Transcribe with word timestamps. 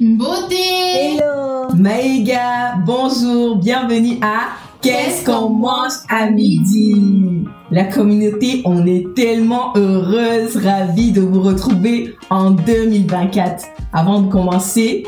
Beauté. 0.00 0.54
Hello. 0.94 1.74
Maïga, 1.74 2.76
bonjour, 2.86 3.56
bienvenue 3.56 4.18
à 4.22 4.50
Qu'est-ce 4.80 5.24
qu'on 5.24 5.50
mange 5.50 5.92
à 6.08 6.30
midi? 6.30 7.44
La 7.72 7.82
communauté, 7.82 8.62
on 8.64 8.86
est 8.86 9.12
tellement 9.16 9.76
heureuse, 9.76 10.56
ravie 10.56 11.10
de 11.10 11.20
vous 11.20 11.42
retrouver 11.42 12.14
en 12.30 12.52
2024. 12.52 13.64
Avant 13.92 14.22
de 14.22 14.30
commencer, 14.30 15.04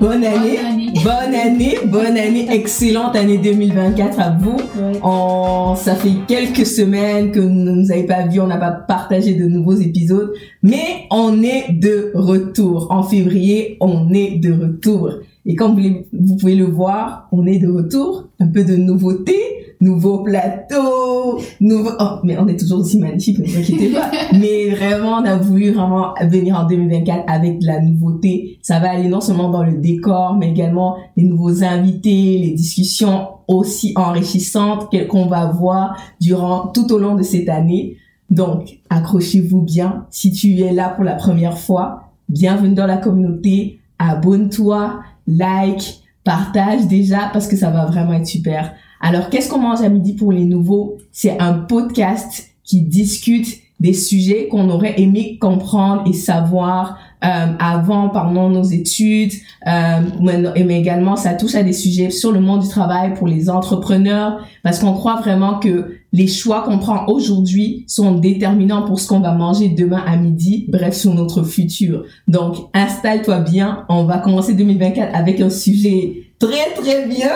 bonne 0.00 0.24
année, 0.24 0.58
Bonne 1.04 1.34
année. 1.34 1.74
bonne 1.86 2.16
année, 2.16 2.46
excellente 2.50 3.14
année 3.16 3.38
2024 3.38 4.18
à 4.20 4.30
vous. 4.40 4.56
On, 5.02 5.74
ça 5.76 5.94
fait 5.94 6.12
quelques 6.26 6.66
semaines 6.66 7.30
que 7.30 7.40
vous 7.40 7.48
ne 7.50 7.70
nous 7.72 7.92
avez 7.92 8.04
pas 8.04 8.26
vus, 8.26 8.40
on 8.40 8.46
n'a 8.46 8.56
pas 8.56 8.70
partagé 8.72 9.34
de 9.34 9.44
nouveaux 9.44 9.74
épisodes, 9.76 10.32
mais 10.62 11.06
on 11.10 11.42
est 11.42 11.72
de 11.72 12.12
retour. 12.14 12.88
En 12.90 13.02
février, 13.02 13.76
on 13.80 14.12
est 14.12 14.36
de 14.38 14.52
retour. 14.52 15.10
Et 15.46 15.54
comme 15.54 15.80
vous, 15.80 15.88
vous 16.12 16.36
pouvez 16.36 16.54
le 16.54 16.66
voir, 16.66 17.28
on 17.32 17.46
est 17.46 17.58
de 17.58 17.68
retour. 17.68 18.28
Un 18.40 18.46
peu 18.48 18.64
de 18.64 18.76
nouveauté, 18.76 19.36
nouveau 19.80 20.18
plateau, 20.22 21.40
nouveau... 21.60 21.90
Oh, 21.98 22.18
mais 22.22 22.38
on 22.38 22.46
est 22.48 22.58
toujours 22.58 22.80
aussi 22.80 22.98
magnifique, 22.98 23.38
ne 23.38 23.46
vous 23.46 23.58
inquiétez 23.58 23.88
pas. 23.90 24.10
mais 24.32 24.70
vraiment, 24.70 25.18
on 25.18 25.24
a 25.24 25.36
voulu 25.36 25.70
vraiment 25.70 26.14
venir 26.22 26.58
en 26.58 26.66
2024 26.66 27.24
avec 27.26 27.60
de 27.60 27.66
la 27.66 27.80
nouveauté. 27.80 28.58
Ça 28.62 28.78
va 28.78 28.90
aller 28.90 29.08
non 29.08 29.20
seulement 29.20 29.48
dans 29.50 29.64
le 29.64 29.78
décor, 29.78 30.36
mais 30.38 30.50
également 30.50 30.96
les 31.16 31.24
nouveaux 31.24 31.64
invités, 31.64 32.38
les 32.38 32.50
discussions 32.50 33.28
aussi 33.48 33.92
enrichissantes 33.96 34.90
que- 34.92 35.06
qu'on 35.06 35.26
va 35.26 35.38
avoir 35.48 35.96
durant 36.20 36.68
tout 36.68 36.92
au 36.92 36.98
long 36.98 37.14
de 37.14 37.22
cette 37.22 37.48
année. 37.48 37.96
Donc, 38.30 38.78
accrochez-vous 38.90 39.62
bien. 39.62 40.06
Si 40.10 40.30
tu 40.30 40.60
es 40.60 40.72
là 40.72 40.90
pour 40.90 41.04
la 41.04 41.14
première 41.14 41.58
fois, 41.58 42.02
bienvenue 42.28 42.74
dans 42.74 42.86
la 42.86 42.96
communauté. 42.96 43.80
Abonne-toi, 43.98 45.00
like, 45.26 46.00
partage 46.22 46.86
déjà 46.86 47.30
parce 47.32 47.48
que 47.48 47.56
ça 47.56 47.70
va 47.70 47.86
vraiment 47.86 48.12
être 48.12 48.26
super. 48.26 48.72
Alors, 49.00 49.30
qu'est-ce 49.30 49.48
qu'on 49.48 49.60
mange 49.60 49.80
à 49.80 49.88
midi 49.88 50.14
pour 50.14 50.32
les 50.32 50.44
nouveaux? 50.44 50.98
C'est 51.10 51.38
un 51.40 51.54
podcast 51.54 52.50
qui 52.64 52.82
discute 52.82 53.60
des 53.80 53.94
sujets 53.94 54.46
qu'on 54.48 54.68
aurait 54.68 55.00
aimé 55.00 55.38
comprendre 55.40 56.02
et 56.06 56.12
savoir 56.12 56.98
euh, 57.24 57.46
avant 57.58 58.10
pendant 58.10 58.50
nos 58.50 58.62
études, 58.62 59.32
euh, 59.66 60.00
mais 60.20 60.78
également 60.78 61.16
ça 61.16 61.34
touche 61.34 61.54
à 61.54 61.62
des 61.62 61.72
sujets 61.72 62.10
sur 62.10 62.30
le 62.30 62.40
monde 62.40 62.60
du 62.60 62.68
travail 62.68 63.14
pour 63.14 63.26
les 63.26 63.48
entrepreneurs 63.48 64.46
parce 64.62 64.78
qu'on 64.78 64.92
croit 64.92 65.16
vraiment 65.16 65.58
que 65.58 65.96
les 66.12 66.26
choix 66.26 66.62
qu'on 66.62 66.78
prend 66.78 67.06
aujourd'hui 67.06 67.84
sont 67.88 68.12
déterminants 68.12 68.82
pour 68.82 69.00
ce 69.00 69.08
qu'on 69.08 69.20
va 69.20 69.32
manger 69.32 69.68
demain 69.68 70.02
à 70.06 70.16
midi, 70.16 70.66
bref 70.68 70.94
sur 70.94 71.14
notre 71.14 71.42
futur. 71.42 72.04
Donc 72.28 72.56
installe-toi 72.74 73.40
bien, 73.40 73.84
on 73.88 74.04
va 74.04 74.18
commencer 74.18 74.54
2024 74.54 75.14
avec 75.14 75.40
un 75.40 75.50
sujet 75.50 76.24
très 76.38 76.74
très 76.74 77.06
bien 77.06 77.30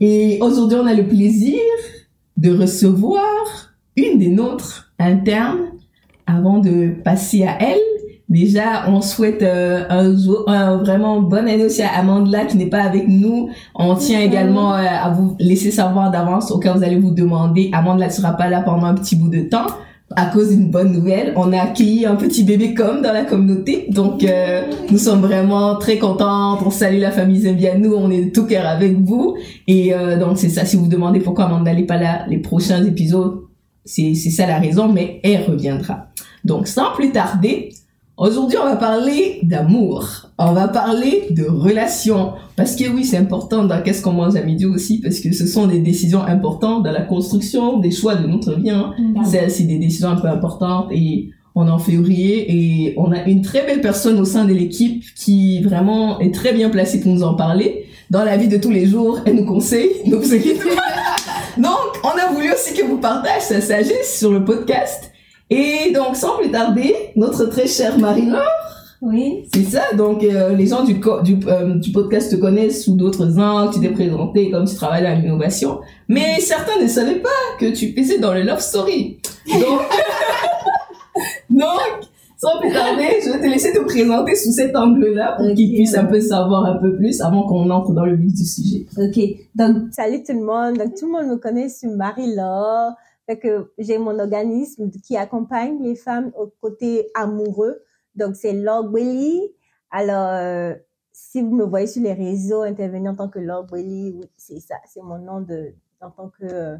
et 0.00 0.38
aujourd'hui 0.40 0.78
on 0.80 0.86
a 0.86 0.94
le 0.94 1.06
plaisir 1.06 1.58
de 2.36 2.50
recevoir 2.50 3.22
une 3.96 4.18
des 4.18 4.28
nôtres 4.28 4.92
internes 4.98 5.70
avant 6.26 6.58
de 6.58 6.94
passer 7.04 7.44
à 7.44 7.56
elle. 7.60 7.78
Déjà, 8.28 8.88
on 8.88 9.02
souhaite 9.02 9.42
euh, 9.42 9.84
un, 9.90 10.14
un 10.46 10.76
vraiment 10.78 11.20
bonne 11.20 11.46
année 11.46 11.66
aussi 11.66 11.82
à 11.82 11.98
Amandla 11.98 12.46
qui 12.46 12.56
n'est 12.56 12.70
pas 12.70 12.82
avec 12.82 13.06
nous. 13.06 13.50
On 13.74 13.94
tient 13.94 14.20
également 14.20 14.74
euh, 14.74 14.78
à 14.78 15.10
vous 15.10 15.36
laisser 15.38 15.70
savoir 15.70 16.10
d'avance 16.10 16.50
au 16.50 16.58
cas 16.58 16.74
où 16.74 16.78
vous 16.78 16.84
allez 16.84 16.98
vous 16.98 17.10
demander. 17.10 17.70
Amandla 17.72 18.06
ne 18.06 18.10
sera 18.10 18.32
pas 18.32 18.48
là 18.48 18.62
pendant 18.62 18.86
un 18.86 18.94
petit 18.94 19.14
bout 19.14 19.28
de 19.28 19.42
temps 19.42 19.66
à 20.16 20.26
cause 20.26 20.50
d'une 20.50 20.70
bonne 20.70 20.92
nouvelle. 20.92 21.32
On 21.36 21.52
a 21.52 21.60
accueilli 21.60 22.06
un 22.06 22.16
petit 22.16 22.44
bébé 22.44 22.74
comme 22.74 23.02
dans 23.02 23.12
la 23.12 23.24
communauté. 23.24 23.86
Donc, 23.90 24.24
euh, 24.24 24.62
nous 24.90 24.98
sommes 24.98 25.20
vraiment 25.20 25.76
très 25.76 25.98
contentes. 25.98 26.60
On 26.64 26.70
salue 26.70 27.00
la 27.00 27.10
famille 27.10 27.40
Zembianou. 27.40 27.94
On 27.94 28.10
est 28.10 28.26
de 28.26 28.30
tout 28.30 28.46
cœur 28.46 28.66
avec 28.66 28.98
vous. 29.00 29.36
Et 29.66 29.94
euh, 29.94 30.18
donc, 30.18 30.38
c'est 30.38 30.48
ça. 30.48 30.64
Si 30.64 30.76
vous 30.76 30.88
demandez 30.88 31.20
pourquoi 31.20 31.46
Amanda 31.46 31.72
n'est 31.72 31.86
pas 31.86 31.96
là 31.96 32.26
les 32.28 32.38
prochains 32.38 32.84
épisodes, 32.84 33.40
c'est 33.84 34.14
ça 34.14 34.46
la 34.46 34.58
raison, 34.58 34.88
mais 34.88 35.20
elle 35.22 35.42
reviendra. 35.44 36.06
Donc, 36.44 36.68
sans 36.68 36.92
plus 36.94 37.10
tarder, 37.10 37.70
aujourd'hui, 38.16 38.58
on 38.58 38.64
va 38.64 38.76
parler 38.76 39.40
d'amour. 39.42 40.23
On 40.38 40.52
va 40.52 40.66
parler 40.68 41.28
de 41.30 41.44
relations. 41.44 42.32
Parce 42.56 42.74
que 42.74 42.88
oui, 42.88 43.04
c'est 43.04 43.16
important 43.16 43.64
dans 43.64 43.80
Qu'est-ce 43.82 44.02
qu'on 44.02 44.12
mange 44.12 44.34
à 44.36 44.42
midi 44.42 44.66
aussi, 44.66 45.00
parce 45.00 45.20
que 45.20 45.32
ce 45.32 45.46
sont 45.46 45.66
des 45.66 45.78
décisions 45.78 46.22
importantes 46.22 46.82
dans 46.82 46.90
la 46.92 47.02
construction 47.02 47.78
des 47.78 47.90
choix 47.92 48.16
de 48.16 48.26
notre 48.26 48.54
vie. 48.58 48.70
hein. 48.70 48.92
C'est 49.24 49.48
c'est 49.48 49.64
des 49.64 49.78
décisions 49.78 50.08
un 50.08 50.16
peu 50.16 50.28
importantes 50.28 50.88
et 50.90 51.30
on 51.54 51.68
est 51.68 51.70
en 51.70 51.78
février 51.78 52.46
et 52.50 52.94
on 52.96 53.12
a 53.12 53.22
une 53.26 53.42
très 53.42 53.64
belle 53.64 53.80
personne 53.80 54.18
au 54.18 54.24
sein 54.24 54.44
de 54.44 54.52
l'équipe 54.52 55.04
qui 55.14 55.62
vraiment 55.62 56.18
est 56.18 56.34
très 56.34 56.52
bien 56.52 56.68
placée 56.68 56.98
pour 57.00 57.12
nous 57.12 57.22
en 57.22 57.34
parler. 57.34 57.86
Dans 58.10 58.24
la 58.24 58.36
vie 58.36 58.48
de 58.48 58.56
tous 58.56 58.70
les 58.70 58.86
jours, 58.86 59.20
elle 59.24 59.36
nous 59.36 59.46
conseille, 59.46 59.90
pas. 60.76 61.60
Donc, 61.62 62.00
on 62.02 62.08
a 62.08 62.32
voulu 62.32 62.52
aussi 62.52 62.74
que 62.74 62.84
vous 62.84 62.98
partagez 62.98 63.40
sa 63.40 63.60
sagesse 63.60 64.18
sur 64.18 64.32
le 64.32 64.44
podcast. 64.44 65.12
Et 65.50 65.92
donc, 65.94 66.16
sans 66.16 66.36
plus 66.38 66.50
tarder, 66.50 66.92
notre 67.16 67.44
très 67.46 67.68
chère 67.68 67.98
Marina, 67.98 68.42
Oui. 69.04 69.46
c'est 69.52 69.64
ça. 69.64 69.92
Donc, 69.94 70.24
euh, 70.24 70.54
les 70.54 70.66
gens 70.66 70.82
du, 70.82 70.98
euh, 71.04 71.74
du 71.74 71.92
podcast 71.92 72.32
te 72.32 72.36
connaissent 72.36 72.84
sous 72.84 72.96
d'autres 72.96 73.38
angles. 73.38 73.74
Tu 73.74 73.80
t'es 73.80 73.90
présenté 73.90 74.50
comme 74.50 74.64
tu 74.64 74.74
travailles 74.74 75.02
dans 75.02 75.20
l'innovation. 75.20 75.80
Mais 76.08 76.40
certains 76.40 76.80
ne 76.80 76.86
savaient 76.88 77.20
pas 77.20 77.28
que 77.60 77.66
tu 77.66 77.92
faisais 77.92 78.18
dans 78.18 78.32
le 78.32 78.42
Love 78.42 78.60
Story. 78.60 79.18
Donc, 79.46 79.80
donc 81.50 82.08
sans 82.38 82.58
plus 82.60 82.72
tarder, 82.72 83.20
je 83.24 83.30
vais 83.30 83.40
te 83.40 83.46
laisser 83.46 83.72
te 83.72 83.80
présenter 83.80 84.34
sous 84.36 84.52
cet 84.52 84.74
angle-là 84.74 85.34
pour 85.36 85.54
qu'ils 85.54 85.74
puissent 85.74 85.96
un 85.96 86.06
peu 86.06 86.20
savoir 86.20 86.64
un 86.64 86.76
peu 86.76 86.96
plus 86.96 87.20
avant 87.20 87.42
qu'on 87.42 87.68
entre 87.70 87.92
dans 87.92 88.06
le 88.06 88.16
vif 88.16 88.32
du 88.32 88.44
sujet. 88.44 88.86
Ok. 88.98 89.18
Donc, 89.54 89.92
salut 89.92 90.22
tout 90.22 90.32
le 90.32 90.44
monde. 90.44 90.78
Donc, 90.78 90.94
tout 90.94 91.06
le 91.06 91.12
monde 91.12 91.26
me 91.26 91.36
connaît 91.36 91.68
sur 91.68 91.90
Marie-Laure. 91.90 92.92
Fait 93.26 93.38
que 93.38 93.70
j'ai 93.78 93.98
mon 93.98 94.18
organisme 94.18 94.90
qui 95.06 95.16
accompagne 95.16 95.82
les 95.82 95.94
femmes 95.94 96.32
au 96.38 96.52
côté 96.60 97.06
amoureux. 97.14 97.80
Donc, 98.14 98.36
c'est 98.36 98.52
Laure 98.52 98.88
Belly. 98.88 99.54
Alors, 99.90 100.28
euh, 100.30 100.74
si 101.12 101.42
vous 101.42 101.54
me 101.54 101.64
voyez 101.64 101.86
sur 101.86 102.02
les 102.02 102.12
réseaux 102.12 102.62
intervenir 102.62 103.12
en 103.12 103.16
tant 103.16 103.28
que 103.28 103.38
Laure 103.38 103.64
Belly, 103.64 104.12
oui, 104.16 104.30
c'est 104.36 104.60
ça. 104.60 104.76
C'est 104.86 105.02
mon 105.02 105.18
nom 105.18 105.40
de, 105.40 105.74
en 106.00 106.10
tant 106.10 106.28
que 106.28 106.44
euh, 106.44 106.76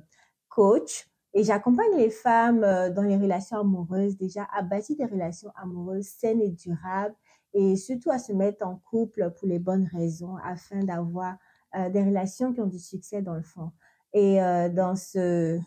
coach. 0.48 1.08
Et 1.36 1.42
j'accompagne 1.42 1.96
les 1.96 2.10
femmes 2.10 2.62
euh, 2.62 2.90
dans 2.90 3.02
les 3.02 3.16
relations 3.16 3.58
amoureuses, 3.58 4.16
déjà 4.16 4.46
à 4.56 4.62
bâtir 4.62 4.96
des 4.96 5.04
relations 5.04 5.50
amoureuses 5.56 6.06
saines 6.06 6.40
et 6.40 6.50
durables 6.50 7.16
et 7.52 7.76
surtout 7.76 8.10
à 8.10 8.18
se 8.18 8.32
mettre 8.32 8.64
en 8.64 8.76
couple 8.76 9.32
pour 9.36 9.48
les 9.48 9.58
bonnes 9.58 9.88
raisons 9.92 10.36
afin 10.44 10.80
d'avoir 10.80 11.36
euh, 11.76 11.90
des 11.90 12.04
relations 12.04 12.52
qui 12.52 12.60
ont 12.60 12.66
du 12.66 12.78
succès 12.78 13.20
dans 13.20 13.34
le 13.34 13.42
fond. 13.42 13.72
Et 14.12 14.40
euh, 14.40 14.68
dans 14.68 14.94
ce 14.94 15.58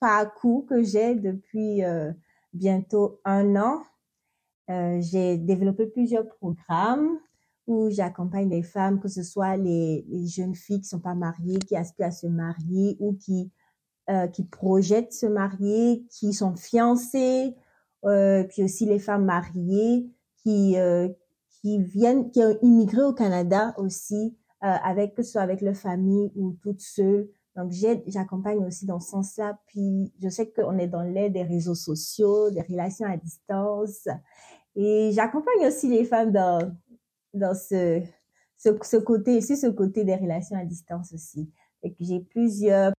parcours 0.00 0.64
que 0.64 0.82
j'ai 0.82 1.14
depuis 1.14 1.82
bientôt 2.52 3.20
un 3.24 3.54
an, 3.54 3.82
euh, 4.70 5.00
j'ai 5.00 5.38
développé 5.38 5.86
plusieurs 5.86 6.26
programmes 6.26 7.18
où 7.66 7.90
j'accompagne 7.90 8.48
les 8.48 8.62
femmes, 8.62 9.00
que 9.00 9.08
ce 9.08 9.22
soit 9.22 9.56
les, 9.56 10.04
les 10.08 10.26
jeunes 10.26 10.54
filles 10.54 10.80
qui 10.80 10.88
sont 10.88 11.00
pas 11.00 11.14
mariées, 11.14 11.58
qui 11.58 11.76
aspirent 11.76 12.06
à 12.06 12.10
se 12.10 12.26
marier 12.26 12.96
ou 12.98 13.14
qui 13.14 13.50
euh, 14.10 14.26
qui 14.26 14.42
projettent 14.42 15.12
se 15.12 15.26
marier, 15.26 16.04
qui 16.10 16.32
sont 16.32 16.56
fiancées, 16.56 17.54
euh, 18.04 18.42
puis 18.42 18.64
aussi 18.64 18.84
les 18.84 18.98
femmes 18.98 19.24
mariées 19.24 20.10
qui 20.42 20.76
euh, 20.76 21.08
qui 21.60 21.80
viennent, 21.80 22.30
qui 22.32 22.42
ont 22.42 22.58
immigré 22.62 23.02
au 23.02 23.12
Canada 23.12 23.74
aussi, 23.76 24.36
euh, 24.64 24.66
avec 24.66 25.14
que 25.14 25.22
ce 25.22 25.32
soit 25.32 25.42
avec 25.42 25.60
leur 25.60 25.76
famille 25.76 26.32
ou 26.34 26.56
toutes 26.62 26.80
seules. 26.80 27.28
Donc 27.56 27.72
j'accompagne 28.06 28.64
aussi 28.64 28.86
dans 28.86 29.00
ce 29.00 29.10
sens-là. 29.10 29.58
Puis 29.66 30.12
je 30.22 30.28
sais 30.28 30.50
qu'on 30.50 30.78
est 30.78 30.88
dans 30.88 31.02
l'ère 31.02 31.30
des 31.30 31.42
réseaux 31.42 31.74
sociaux, 31.74 32.50
des 32.50 32.62
relations 32.62 33.06
à 33.06 33.16
distance, 33.16 34.08
et 34.74 35.10
j'accompagne 35.12 35.66
aussi 35.66 35.88
les 35.88 36.04
femmes 36.04 36.32
dans 36.32 36.74
dans 37.34 37.54
ce 37.54 38.02
ce, 38.56 38.70
ce 38.82 38.96
côté, 38.96 39.40
sur 39.40 39.56
ce 39.56 39.66
côté 39.66 40.04
des 40.04 40.14
relations 40.14 40.56
à 40.56 40.64
distance 40.64 41.12
aussi. 41.12 41.50
Et 41.82 41.90
que 41.90 42.04
j'ai 42.04 42.20
plusieurs 42.20 42.92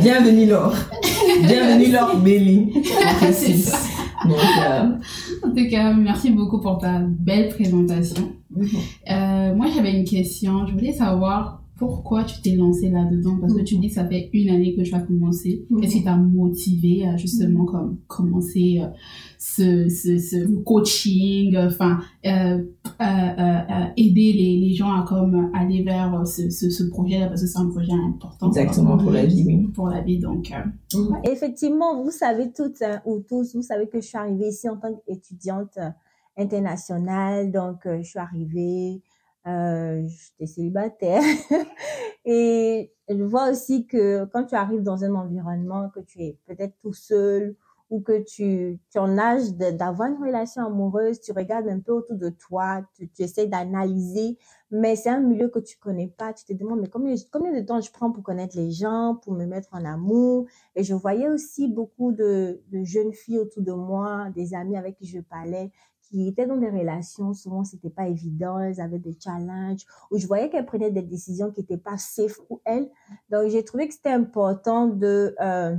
Bienvenue 0.00 0.46
Laure. 0.46 0.74
Bienvenue 1.42 1.92
Laure 1.92 2.16
Belly. 2.20 2.72
Donc, 4.24 4.38
euh, 4.64 4.96
En 5.44 5.50
tout 5.50 5.68
cas, 5.68 5.92
merci 5.92 6.30
beaucoup 6.30 6.58
pour 6.60 6.78
ta 6.78 7.00
belle 7.00 7.50
présentation. 7.50 8.32
Euh, 9.10 9.54
moi, 9.54 9.66
j'avais 9.74 9.92
une 9.92 10.04
question. 10.04 10.66
Je 10.66 10.72
voulais 10.72 10.94
savoir 10.94 11.55
pourquoi 11.78 12.24
tu 12.24 12.40
t'es 12.40 12.56
lancé 12.56 12.88
là-dedans? 12.90 13.36
Parce 13.40 13.52
que 13.54 13.62
tu 13.62 13.76
dis 13.78 13.88
que 13.88 13.94
ça 13.94 14.06
fait 14.06 14.30
une 14.32 14.48
année 14.50 14.74
que 14.74 14.80
tu 14.82 14.94
as 14.94 15.00
commencé. 15.00 15.66
Mhm. 15.68 15.80
Qu'est-ce 15.80 15.92
qui 15.96 16.04
t'a 16.04 16.16
motivé 16.16 17.06
à 17.06 17.16
justement 17.16 17.64
comme 17.66 17.98
commencer 18.06 18.80
euh, 18.82 18.86
ce, 19.38 19.88
ce, 19.88 20.18
ce 20.18 20.46
coaching, 20.62 21.54
euh, 21.54 21.66
enfin 21.68 21.98
euh, 22.24 22.62
euh, 23.00 23.84
aider 23.96 24.32
les, 24.32 24.56
les 24.60 24.72
gens 24.74 24.92
à 24.92 25.04
comme 25.06 25.50
aller 25.54 25.82
vers 25.82 26.26
ce, 26.26 26.48
ce, 26.50 26.70
ce 26.70 26.84
projet-là? 26.84 27.28
Parce 27.28 27.42
que 27.42 27.46
c'est 27.46 27.58
un 27.58 27.68
projet 27.68 27.92
important. 27.92 28.48
Exactement, 28.48 28.96
pour 28.96 29.10
la 29.10 29.26
vie, 29.26 29.44
oui. 29.46 29.68
Pour 29.74 29.88
la 29.88 30.00
vie, 30.00 30.18
donc. 30.18 30.50
euh, 30.94 30.98
Effectivement, 31.30 32.02
vous 32.02 32.10
savez 32.10 32.52
toutes 32.52 32.80
hein, 32.82 33.00
ou 33.04 33.20
tous, 33.20 33.54
vous 33.54 33.62
savez 33.62 33.86
que 33.88 34.00
je 34.00 34.06
suis 34.06 34.16
arrivée 34.18 34.48
ici 34.48 34.68
en 34.68 34.76
tant 34.76 34.94
qu'étudiante 35.06 35.76
euh, 35.78 35.90
international. 36.38 37.50
Donc, 37.52 37.84
euh, 37.86 37.98
je 38.02 38.08
suis 38.08 38.18
arrivée, 38.18 39.02
euh, 39.46 40.06
j'étais 40.06 40.46
célibataire. 40.46 41.22
et 42.24 42.92
je 43.08 43.22
vois 43.22 43.50
aussi 43.50 43.86
que 43.86 44.24
quand 44.26 44.44
tu 44.46 44.54
arrives 44.54 44.82
dans 44.82 45.04
un 45.04 45.14
environnement, 45.14 45.90
que 45.90 46.00
tu 46.00 46.22
es 46.22 46.38
peut-être 46.46 46.74
tout 46.82 46.92
seul 46.92 47.56
ou 47.88 48.00
que 48.00 48.22
tu, 48.22 48.80
tu 48.90 48.98
en 48.98 49.16
âge 49.16 49.52
d'avoir 49.54 50.10
une 50.10 50.22
relation 50.22 50.66
amoureuse, 50.66 51.20
tu 51.20 51.32
regardes 51.32 51.68
un 51.68 51.80
peu 51.80 51.92
autour 51.92 52.16
de 52.16 52.30
toi, 52.30 52.82
tu, 52.94 53.08
tu 53.08 53.22
essaies 53.22 53.46
d'analyser, 53.46 54.38
mais 54.70 54.96
c'est 54.96 55.10
un 55.10 55.20
milieu 55.20 55.48
que 55.48 55.60
tu 55.60 55.78
connais 55.78 56.08
pas, 56.08 56.32
tu 56.32 56.44
te 56.44 56.52
demandes, 56.52 56.80
mais 56.80 56.88
combien, 56.88 57.14
combien 57.30 57.52
de 57.52 57.64
temps 57.64 57.80
je 57.80 57.90
prends 57.92 58.10
pour 58.10 58.24
connaître 58.24 58.56
les 58.56 58.72
gens, 58.72 59.18
pour 59.22 59.32
me 59.34 59.46
mettre 59.46 59.68
en 59.72 59.84
amour? 59.84 60.46
Et 60.74 60.82
je 60.82 60.94
voyais 60.94 61.28
aussi 61.28 61.68
beaucoup 61.68 62.12
de, 62.12 62.60
de 62.72 62.82
jeunes 62.82 63.12
filles 63.12 63.38
autour 63.38 63.62
de 63.62 63.72
moi, 63.72 64.30
des 64.34 64.54
amis 64.54 64.76
avec 64.76 64.96
qui 64.96 65.06
je 65.06 65.20
parlais, 65.20 65.70
qui 66.08 66.28
étaient 66.28 66.46
dans 66.46 66.56
des 66.56 66.70
relations, 66.70 67.34
souvent 67.34 67.64
c'était 67.64 67.90
pas 67.90 68.08
évident, 68.08 68.58
elles 68.58 68.80
avaient 68.80 68.98
des 68.98 69.16
challenges, 69.18 69.84
où 70.10 70.18
je 70.18 70.26
voyais 70.26 70.50
qu'elles 70.50 70.66
prenaient 70.66 70.90
des 70.90 71.02
décisions 71.02 71.50
qui 71.50 71.60
étaient 71.60 71.76
pas 71.76 71.98
safe 71.98 72.38
pour 72.48 72.60
elles. 72.64 72.88
Donc 73.30 73.48
j'ai 73.48 73.64
trouvé 73.64 73.88
que 73.88 73.94
c'était 73.94 74.10
important 74.10 74.86
de, 74.86 75.34
euh, 75.40 75.76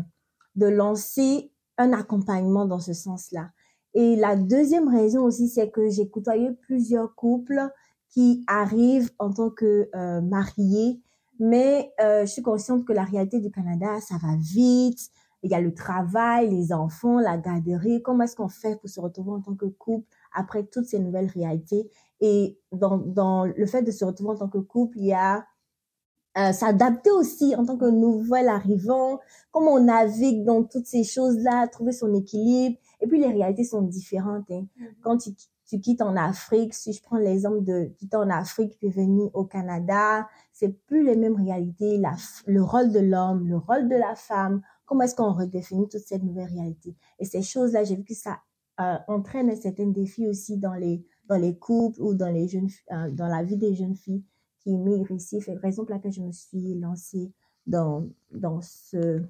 de 0.55 0.65
lancer 0.67 1.51
un 1.77 1.93
accompagnement 1.93 2.65
dans 2.65 2.79
ce 2.79 2.93
sens-là. 2.93 3.49
Et 3.93 4.15
la 4.15 4.35
deuxième 4.35 4.87
raison 4.89 5.23
aussi, 5.23 5.47
c'est 5.47 5.69
que 5.69 5.89
j'ai 5.89 6.09
côtoyé 6.09 6.51
plusieurs 6.51 7.15
couples 7.15 7.69
qui 8.09 8.43
arrivent 8.47 9.09
en 9.19 9.31
tant 9.31 9.49
que 9.49 9.89
euh, 9.95 10.21
mariés, 10.21 11.01
mais 11.39 11.91
euh, 12.01 12.21
je 12.21 12.31
suis 12.31 12.41
consciente 12.41 12.85
que 12.85 12.93
la 12.93 13.03
réalité 13.03 13.39
du 13.39 13.51
Canada, 13.51 13.99
ça 14.01 14.15
va 14.21 14.35
vite. 14.39 15.09
Il 15.43 15.51
y 15.51 15.55
a 15.55 15.61
le 15.61 15.73
travail, 15.73 16.49
les 16.49 16.73
enfants, 16.73 17.19
la 17.19 17.37
garderie. 17.37 18.01
Comment 18.01 18.23
est-ce 18.23 18.35
qu'on 18.35 18.49
fait 18.49 18.79
pour 18.79 18.89
se 18.89 18.99
retrouver 18.99 19.31
en 19.31 19.41
tant 19.41 19.55
que 19.55 19.65
couple 19.65 20.07
après 20.33 20.63
toutes 20.63 20.85
ces 20.85 20.99
nouvelles 20.99 21.29
réalités? 21.29 21.91
Et 22.21 22.59
dans, 22.71 22.97
dans 22.97 23.45
le 23.45 23.65
fait 23.67 23.83
de 23.83 23.91
se 23.91 24.03
retrouver 24.03 24.31
en 24.31 24.37
tant 24.37 24.49
que 24.49 24.57
couple, 24.57 24.97
il 24.97 25.05
y 25.05 25.13
a 25.13 25.45
euh, 26.37 26.51
s'adapter 26.51 27.09
aussi 27.11 27.55
en 27.55 27.65
tant 27.65 27.77
que 27.77 27.89
nouvel 27.89 28.47
arrivant, 28.47 29.19
comment 29.51 29.73
on 29.73 29.83
navigue 29.83 30.43
dans 30.43 30.63
toutes 30.63 30.85
ces 30.85 31.03
choses-là, 31.03 31.67
trouver 31.67 31.91
son 31.91 32.13
équilibre. 32.13 32.77
Et 33.01 33.07
puis 33.07 33.19
les 33.19 33.31
réalités 33.31 33.63
sont 33.63 33.81
différentes. 33.81 34.49
Hein. 34.51 34.65
Mm-hmm. 34.79 34.85
Quand 35.01 35.17
tu, 35.17 35.31
tu, 35.67 35.79
quittes 35.79 36.01
en 36.01 36.15
Afrique, 36.15 36.73
si 36.73 36.93
je 36.93 37.01
prends 37.01 37.17
l'exemple 37.17 37.63
de 37.63 37.85
quitter 37.97 38.17
en 38.17 38.29
Afrique 38.29 38.77
puis 38.77 38.89
venir 38.89 39.29
au 39.33 39.45
Canada, 39.45 40.27
c'est 40.53 40.69
plus 40.85 41.03
les 41.03 41.15
mêmes 41.15 41.35
réalités. 41.35 41.97
La, 41.97 42.13
le 42.45 42.61
rôle 42.63 42.91
de 42.91 42.99
l'homme, 42.99 43.47
le 43.47 43.57
rôle 43.57 43.89
de 43.89 43.95
la 43.95 44.15
femme, 44.15 44.61
comment 44.85 45.03
est-ce 45.03 45.15
qu'on 45.15 45.33
redéfinit 45.33 45.87
toute 45.89 46.01
cette 46.01 46.23
nouvelle 46.23 46.49
réalité. 46.49 46.95
Et 47.19 47.25
ces 47.25 47.41
choses-là, 47.41 47.83
j'ai 47.83 47.95
vu 47.95 48.03
que 48.03 48.13
ça 48.13 48.37
euh, 48.79 48.97
entraîne 49.07 49.49
un 49.49 49.55
certain 49.55 49.87
défi 49.87 50.27
aussi 50.27 50.57
dans 50.57 50.75
les 50.75 51.03
dans 51.27 51.37
les 51.37 51.57
couples 51.57 51.99
ou 51.99 52.13
dans 52.13 52.29
les 52.29 52.47
jeunes 52.47 52.69
euh, 52.91 53.09
dans 53.09 53.27
la 53.27 53.43
vie 53.43 53.57
des 53.57 53.73
jeunes 53.73 53.95
filles 53.95 54.23
qui 54.67 55.13
ici. 55.15 55.41
C'est 55.41 55.53
la 55.53 55.59
raison 55.59 55.85
pour 55.85 55.95
laquelle 55.95 56.11
je 56.11 56.21
me 56.21 56.31
suis 56.31 56.75
lancée 56.75 57.31
dans, 57.65 58.07
dans, 58.33 58.59
ce, 58.61 59.21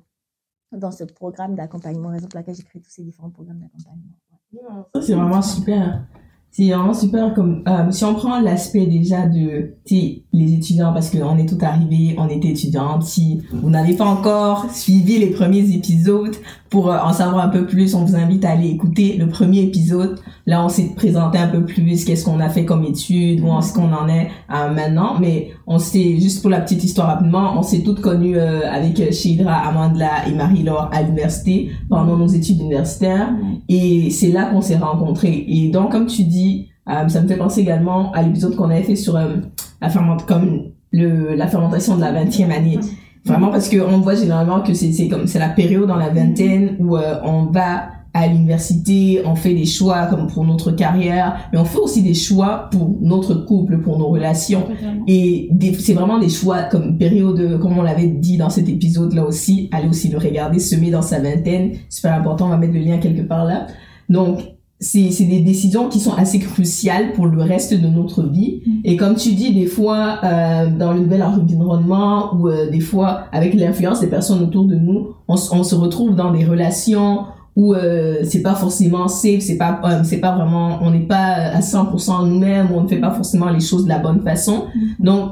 dans 0.72 0.92
ce 0.92 1.04
programme 1.04 1.56
d'accompagnement, 1.56 2.10
raison 2.10 2.28
pour 2.28 2.39
laquelle 2.39 2.56
j'ai 2.56 2.63
créé 2.63 2.81
tous 2.81 2.89
ces 2.89 3.04
différents 3.04 3.30
programmes 3.30 3.60
d'accompagnement. 3.60 4.88
c'est 5.01 5.13
vraiment 5.13 5.42
super. 5.42 6.07
C'est 6.50 6.69
vraiment 6.69 6.94
super 6.94 7.34
comme 7.34 7.62
euh, 7.68 7.92
si 7.92 8.04
on 8.06 8.16
prend 8.16 8.39
l'aspect 8.39 8.88
déjà 8.88 9.28
de 9.28 9.75
les 9.92 10.54
étudiants 10.54 10.94
parce 10.94 11.12
qu'on 11.12 11.38
est 11.38 11.45
tout 11.45 11.57
arrivé, 11.62 12.16
on 12.18 12.30
était 12.30 12.48
étudiante. 12.48 13.04
Si 13.04 13.44
vous 13.51 13.69
n'avez 13.69 13.95
pas 13.95 14.06
encore 14.06 14.72
suivi 14.72 15.19
les 15.19 15.30
premiers 15.31 15.75
épisodes 15.75 16.36
pour 16.69 16.91
euh, 16.91 16.97
en 16.97 17.13
savoir 17.13 17.45
un 17.45 17.49
peu 17.49 17.65
plus, 17.65 17.95
on 17.95 18.05
vous 18.05 18.15
invite 18.15 18.45
à 18.45 18.51
aller 18.51 18.69
écouter 18.69 19.17
le 19.17 19.27
premier 19.27 19.61
épisode. 19.61 20.19
Là, 20.45 20.63
on 20.63 20.69
s'est 20.69 20.93
présenté 20.95 21.37
un 21.37 21.47
peu 21.47 21.65
plus 21.65 22.05
qu'est-ce 22.05 22.25
qu'on 22.25 22.39
a 22.39 22.49
fait 22.49 22.65
comme 22.65 22.83
études, 22.83 23.41
où 23.41 23.57
est-ce 23.57 23.73
qu'on 23.73 23.91
en 23.93 24.07
est 24.07 24.29
euh, 24.53 24.73
maintenant. 24.73 25.17
Mais 25.19 25.51
on 25.65 25.79
s'est 25.79 26.19
juste 26.19 26.41
pour 26.41 26.49
la 26.49 26.61
petite 26.61 26.83
histoire 26.83 27.07
rapidement, 27.07 27.57
on 27.57 27.63
s'est 27.63 27.81
toutes 27.81 28.01
connues 28.01 28.39
avec 28.39 29.11
Shidra, 29.11 29.53
Amandla 29.53 30.27
et 30.27 30.33
Marie-Laure 30.33 30.89
à 30.93 31.01
l'université 31.01 31.71
pendant 31.89 32.17
nos 32.17 32.27
études 32.27 32.59
universitaires 32.61 33.29
et 33.67 34.09
c'est 34.09 34.31
là 34.31 34.45
qu'on 34.45 34.61
s'est 34.61 34.77
rencontrés. 34.77 35.45
Et 35.47 35.69
donc 35.69 35.91
comme 35.91 36.05
tu 36.05 36.23
dis 36.23 36.69
euh, 36.89 37.07
ça 37.09 37.21
me 37.21 37.27
fait 37.27 37.35
penser 37.37 37.61
également 37.61 38.11
à 38.13 38.21
l'épisode 38.21 38.55
qu'on 38.55 38.69
avait 38.69 38.83
fait 38.83 38.95
sur 38.95 39.15
euh, 39.17 39.35
la 39.81 39.89
fermentation, 39.89 40.27
comme 40.27 40.61
le, 40.91 41.35
la 41.35 41.47
fermentation 41.47 41.95
de 41.95 42.01
la 42.01 42.13
20e 42.13 42.49
année. 42.51 42.79
Vraiment 43.27 43.51
parce 43.51 43.69
que 43.69 43.77
on 43.77 44.00
voit 44.00 44.15
généralement 44.15 44.62
que 44.62 44.74
c'est 44.74 44.91
c'est 44.91 45.07
comme 45.07 45.27
c'est 45.27 45.39
la 45.39 45.50
période 45.50 45.88
dans 45.88 45.95
la 45.95 46.09
vingtaine 46.09 46.75
où 46.79 46.97
euh, 46.97 47.15
on 47.24 47.45
va 47.45 47.89
à 48.13 48.27
l'université, 48.27 49.21
on 49.25 49.35
fait 49.35 49.53
des 49.53 49.65
choix 49.65 50.07
comme 50.07 50.25
pour 50.27 50.44
notre 50.44 50.71
carrière, 50.71 51.50
mais 51.51 51.59
on 51.59 51.65
fait 51.65 51.77
aussi 51.77 52.01
des 52.01 52.15
choix 52.15 52.68
pour 52.71 52.97
notre 53.00 53.35
couple, 53.35 53.79
pour 53.79 54.00
nos 54.00 54.07
relations. 54.07 54.63
Et 55.07 55.50
c'est 55.79 55.94
vraiment 55.94 56.18
des 56.18 56.29
choix 56.29 56.63
comme 56.63 56.97
période, 56.97 57.59
comme 57.59 57.77
on 57.77 57.83
l'avait 57.83 58.07
dit 58.07 58.38
dans 58.38 58.50
cet 58.50 58.69
épisode-là 58.69 59.24
aussi, 59.24 59.69
allez 59.71 59.88
aussi 59.88 60.09
le 60.09 60.18
regarder, 60.18 60.57
semer 60.57 60.89
dans 60.89 61.03
sa 61.03 61.19
vingtaine, 61.19 61.74
super 61.89 62.13
important, 62.13 62.47
on 62.47 62.50
va 62.50 62.57
mettre 62.57 62.74
le 62.74 62.79
lien 62.79 62.97
quelque 62.97 63.21
part 63.21 63.45
là. 63.45 63.68
Donc, 64.09 64.39
c'est 64.79 65.09
c'est 65.09 65.25
des 65.25 65.39
décisions 65.39 65.89
qui 65.89 66.00
sont 66.00 66.13
assez 66.13 66.39
cruciales 66.39 67.13
pour 67.13 67.25
le 67.25 67.41
reste 67.41 67.74
de 67.74 67.88
notre 67.88 68.24
vie 68.24 68.62
mm. 68.65 68.71
et 68.83 68.95
comme 68.95 69.15
tu 69.15 69.33
dis 69.33 69.53
des 69.53 69.65
fois 69.65 70.19
euh, 70.24 70.69
dans 70.69 70.94
le 70.94 71.00
nouvel 71.00 71.24
environnement 71.24 72.35
ou 72.35 72.47
euh, 72.47 72.69
des 72.69 72.79
fois 72.79 73.24
avec 73.31 73.56
l'influence 73.56 74.01
des 74.01 74.07
personnes 74.07 74.44
autour 74.44 74.65
de 74.65 74.75
nous 74.75 75.15
on, 75.27 75.33
on 75.33 75.63
se 75.63 75.75
retrouve 75.75 76.15
dans 76.15 76.31
des 76.31 76.45
relations 76.45 77.25
où 77.56 77.74
euh, 77.74 78.19
c'est 78.24 78.44
pas 78.44 78.53
forcément 78.53 79.07
safe 79.07 79.39
c'est 79.39 79.57
pas 79.57 79.81
euh, 79.83 80.03
c'est 80.03 80.19
pas 80.19 80.35
vraiment 80.35 80.77
on 80.83 80.91
n'est 80.91 81.07
pas 81.07 81.15
à 81.15 81.59
100% 81.59 82.29
nous-mêmes 82.29 82.68
on 82.71 82.83
ne 82.83 82.88
fait 82.88 83.00
pas 83.00 83.12
forcément 83.12 83.50
les 83.50 83.62
choses 83.62 83.85
de 83.85 83.89
la 83.89 83.97
bonne 83.97 84.21
façon 84.21 84.65
mm. 84.75 85.03
donc 85.03 85.31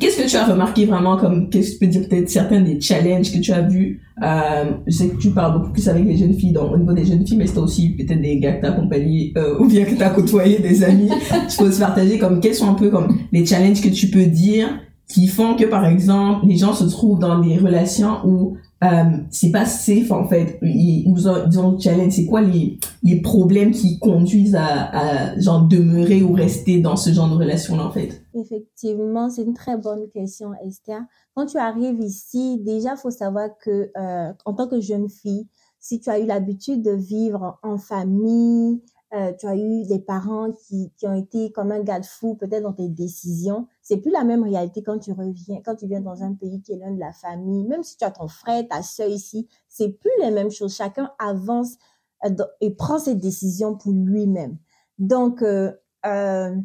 Qu'est-ce 0.00 0.22
que 0.22 0.28
tu 0.28 0.36
as 0.36 0.44
remarqué 0.46 0.86
vraiment 0.86 1.16
comme, 1.16 1.48
qu'est-ce 1.50 1.72
que 1.72 1.72
tu 1.74 1.78
peux 1.78 1.86
dire 1.86 2.08
peut-être 2.08 2.28
certains 2.28 2.60
des 2.60 2.80
challenges 2.80 3.32
que 3.32 3.38
tu 3.38 3.52
as 3.52 3.62
vus? 3.62 4.00
Euh, 4.22 4.72
Je 4.86 4.92
sais 4.92 5.08
que 5.08 5.16
tu 5.16 5.30
parles 5.30 5.58
beaucoup 5.58 5.72
plus 5.72 5.88
avec 5.88 6.04
les 6.04 6.16
jeunes 6.16 6.34
filles, 6.34 6.52
donc 6.52 6.72
au 6.72 6.76
niveau 6.76 6.92
des 6.92 7.04
jeunes 7.04 7.26
filles, 7.26 7.36
mais 7.36 7.46
c'est 7.46 7.58
aussi 7.58 7.90
peut-être 7.90 8.20
des 8.20 8.38
gars 8.38 8.54
que 8.54 8.62
t'as 8.62 8.72
accompagnés 8.72 9.32
euh, 9.38 9.58
ou 9.60 9.66
bien 9.66 9.84
que 9.84 9.94
t'as 9.94 10.10
côtoyé, 10.10 10.58
des 10.58 10.82
amis. 10.82 11.08
tu 11.48 11.56
peux 11.58 11.70
se 11.70 11.78
partager 11.78 12.18
comme 12.18 12.40
quels 12.40 12.54
sont 12.54 12.68
un 12.68 12.74
peu 12.74 12.90
comme 12.90 13.16
les 13.32 13.46
challenges 13.46 13.80
que 13.80 13.88
tu 13.88 14.08
peux 14.08 14.26
dire 14.26 14.68
qui 15.08 15.28
font 15.28 15.54
que 15.54 15.64
par 15.64 15.86
exemple 15.86 16.46
les 16.46 16.56
gens 16.56 16.72
se 16.72 16.84
trouvent 16.84 17.18
dans 17.18 17.38
des 17.38 17.58
relations 17.58 18.16
où 18.24 18.56
euh, 18.82 18.88
c'est 19.30 19.50
pas 19.50 19.64
safe 19.64 20.10
en 20.10 20.26
fait. 20.26 20.58
Ils, 20.62 21.04
ils 21.06 21.58
ont 21.58 21.78
challenge. 21.78 22.12
C'est 22.12 22.26
quoi 22.26 22.40
les 22.40 22.78
les 23.02 23.20
problèmes 23.20 23.70
qui 23.70 23.98
conduisent 23.98 24.56
à, 24.56 24.90
à 24.92 25.38
genre 25.38 25.62
demeurer 25.68 26.22
ou 26.22 26.32
rester 26.32 26.80
dans 26.80 26.96
ce 26.96 27.12
genre 27.12 27.28
de 27.28 27.34
relation 27.36 27.76
là 27.76 27.86
en 27.86 27.92
fait? 27.92 28.23
Effectivement 28.36 29.30
c'est 29.30 29.42
une 29.42 29.54
très 29.54 29.76
bonne 29.76 30.08
question 30.10 30.52
Esther 30.62 31.02
quand 31.34 31.46
tu 31.46 31.58
arrives 31.58 32.00
ici 32.00 32.58
déjà 32.58 32.96
faut 32.96 33.10
savoir 33.10 33.50
que 33.58 33.90
euh, 33.96 34.32
en 34.44 34.54
tant 34.54 34.68
que 34.68 34.80
jeune 34.80 35.08
fille 35.08 35.46
si 35.80 36.00
tu 36.00 36.10
as 36.10 36.18
eu 36.18 36.26
l'habitude 36.26 36.82
de 36.82 36.92
vivre 36.92 37.58
en 37.62 37.78
famille 37.78 38.80
euh, 39.14 39.32
tu 39.38 39.46
as 39.46 39.54
eu 39.54 39.84
des 39.84 40.00
parents 40.00 40.50
qui, 40.50 40.90
qui 40.96 41.06
ont 41.06 41.14
été 41.14 41.52
comme 41.52 41.70
un 41.70 41.80
garde-fou 41.82 42.34
peut-être 42.34 42.64
dans 42.64 42.72
tes 42.72 42.88
décisions. 42.88 43.68
C'est 43.80 43.98
plus 43.98 44.10
la 44.10 44.24
même 44.24 44.42
réalité 44.42 44.82
quand 44.82 44.98
tu 44.98 45.12
reviens, 45.12 45.60
quand 45.64 45.76
tu 45.76 45.86
viens 45.86 46.00
dans 46.00 46.24
un 46.24 46.34
pays 46.34 46.60
qui 46.62 46.72
est 46.72 46.76
loin 46.76 46.90
de 46.90 46.98
la 46.98 47.12
famille. 47.12 47.62
Même 47.64 47.84
si 47.84 47.96
tu 47.96 48.04
as 48.04 48.10
ton 48.10 48.26
frère, 48.26 48.66
ta 48.68 48.82
soeur 48.82 49.08
ici, 49.08 49.46
c'est 49.68 49.90
plus 49.90 50.10
les 50.20 50.32
mêmes 50.32 50.50
choses. 50.50 50.74
Chacun 50.74 51.12
avance 51.20 51.76
euh, 52.24 52.30
et 52.60 52.70
prend 52.70 52.98
ses 52.98 53.14
décisions 53.14 53.76
pour 53.76 53.92
lui-même. 53.92 54.56
Donc, 54.98 55.42
euh, 55.42 55.72
euh, 56.06 56.56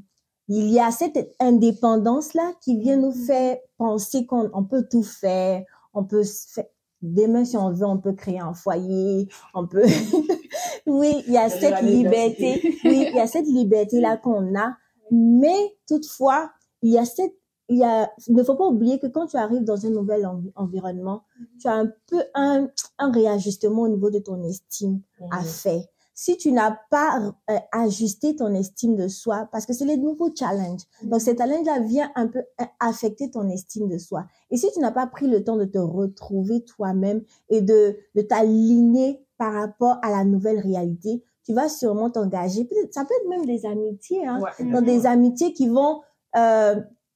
il 0.49 0.71
y 0.71 0.79
a 0.79 0.91
cette 0.91 1.35
indépendance-là 1.39 2.53
qui 2.61 2.79
vient 2.79 2.97
nous 2.97 3.11
mm-hmm. 3.11 3.25
faire 3.25 3.57
penser 3.77 4.25
qu'on 4.25 4.63
peut 4.63 4.87
tout 4.89 5.03
faire, 5.03 5.63
on 5.93 6.03
peut 6.03 6.23
faire, 6.23 6.65
demain, 7.01 7.45
si 7.45 7.55
on 7.55 7.71
veut, 7.71 7.85
on 7.85 7.99
peut 7.99 8.13
créer 8.13 8.39
un 8.39 8.53
foyer, 8.53 9.27
on 9.53 9.67
peut, 9.67 9.85
oui, 10.87 11.23
il 11.27 11.33
y 11.33 11.37
a 11.37 11.49
cette 11.49 11.81
liberté, 11.81 12.61
oui, 12.83 13.05
il 13.09 13.15
y 13.15 13.19
a 13.19 13.27
cette 13.27 13.45
liberté-là 13.45 14.17
qu'on 14.17 14.55
a, 14.59 14.75
mais 15.11 15.77
toutefois, 15.87 16.51
il 16.81 16.93
y 16.93 16.97
a 16.97 17.05
cette, 17.05 17.35
il 17.69 17.77
y 17.77 17.83
a, 17.83 18.11
il 18.27 18.35
ne 18.35 18.43
faut 18.43 18.55
pas 18.55 18.65
oublier 18.65 18.97
que 18.97 19.05
quand 19.05 19.27
tu 19.27 19.37
arrives 19.37 19.63
dans 19.63 19.85
un 19.85 19.91
nouvel 19.91 20.27
environnement, 20.55 21.23
tu 21.61 21.67
as 21.67 21.75
un 21.75 21.91
peu 22.07 22.23
un, 22.33 22.67
un 22.97 23.11
réajustement 23.11 23.83
au 23.83 23.87
niveau 23.87 24.09
de 24.09 24.17
ton 24.17 24.43
estime 24.43 25.01
à 25.29 25.43
faire 25.43 25.83
si 26.19 26.35
tu 26.35 26.51
n'as 26.51 26.75
pas 26.89 27.31
euh, 27.49 27.57
ajusté 27.71 28.35
ton 28.35 28.53
estime 28.53 28.97
de 28.97 29.07
soi, 29.07 29.47
parce 29.53 29.65
que 29.65 29.71
c'est 29.71 29.85
les 29.85 29.95
nouveaux 29.95 30.29
challenges. 30.37 30.81
Donc, 31.03 31.21
ces 31.21 31.33
challenges-là 31.33 31.79
viennent 31.79 32.11
un 32.15 32.27
peu 32.27 32.39
euh, 32.39 32.65
affecter 32.81 33.31
ton 33.31 33.47
estime 33.47 33.87
de 33.87 33.97
soi. 33.97 34.25
Et 34.51 34.57
si 34.57 34.69
tu 34.73 34.81
n'as 34.81 34.91
pas 34.91 35.07
pris 35.07 35.27
le 35.27 35.45
temps 35.45 35.55
de 35.55 35.63
te 35.63 35.77
retrouver 35.77 36.65
toi-même 36.65 37.21
et 37.47 37.61
de, 37.61 37.95
de 38.15 38.21
t'aligner 38.21 39.25
par 39.37 39.53
rapport 39.53 39.95
à 40.01 40.09
la 40.09 40.25
nouvelle 40.25 40.59
réalité, 40.59 41.23
tu 41.45 41.53
vas 41.53 41.69
sûrement 41.69 42.09
t'engager. 42.09 42.67
Ça 42.91 43.05
peut 43.05 43.13
être 43.13 43.29
même 43.29 43.45
des 43.45 43.65
amitiés, 43.65 44.27
hein, 44.27 44.41
dans 44.73 44.81
des 44.81 45.05
amitiés 45.05 45.53
qui 45.53 45.69
vont 45.69 46.01
euh, 46.35 46.75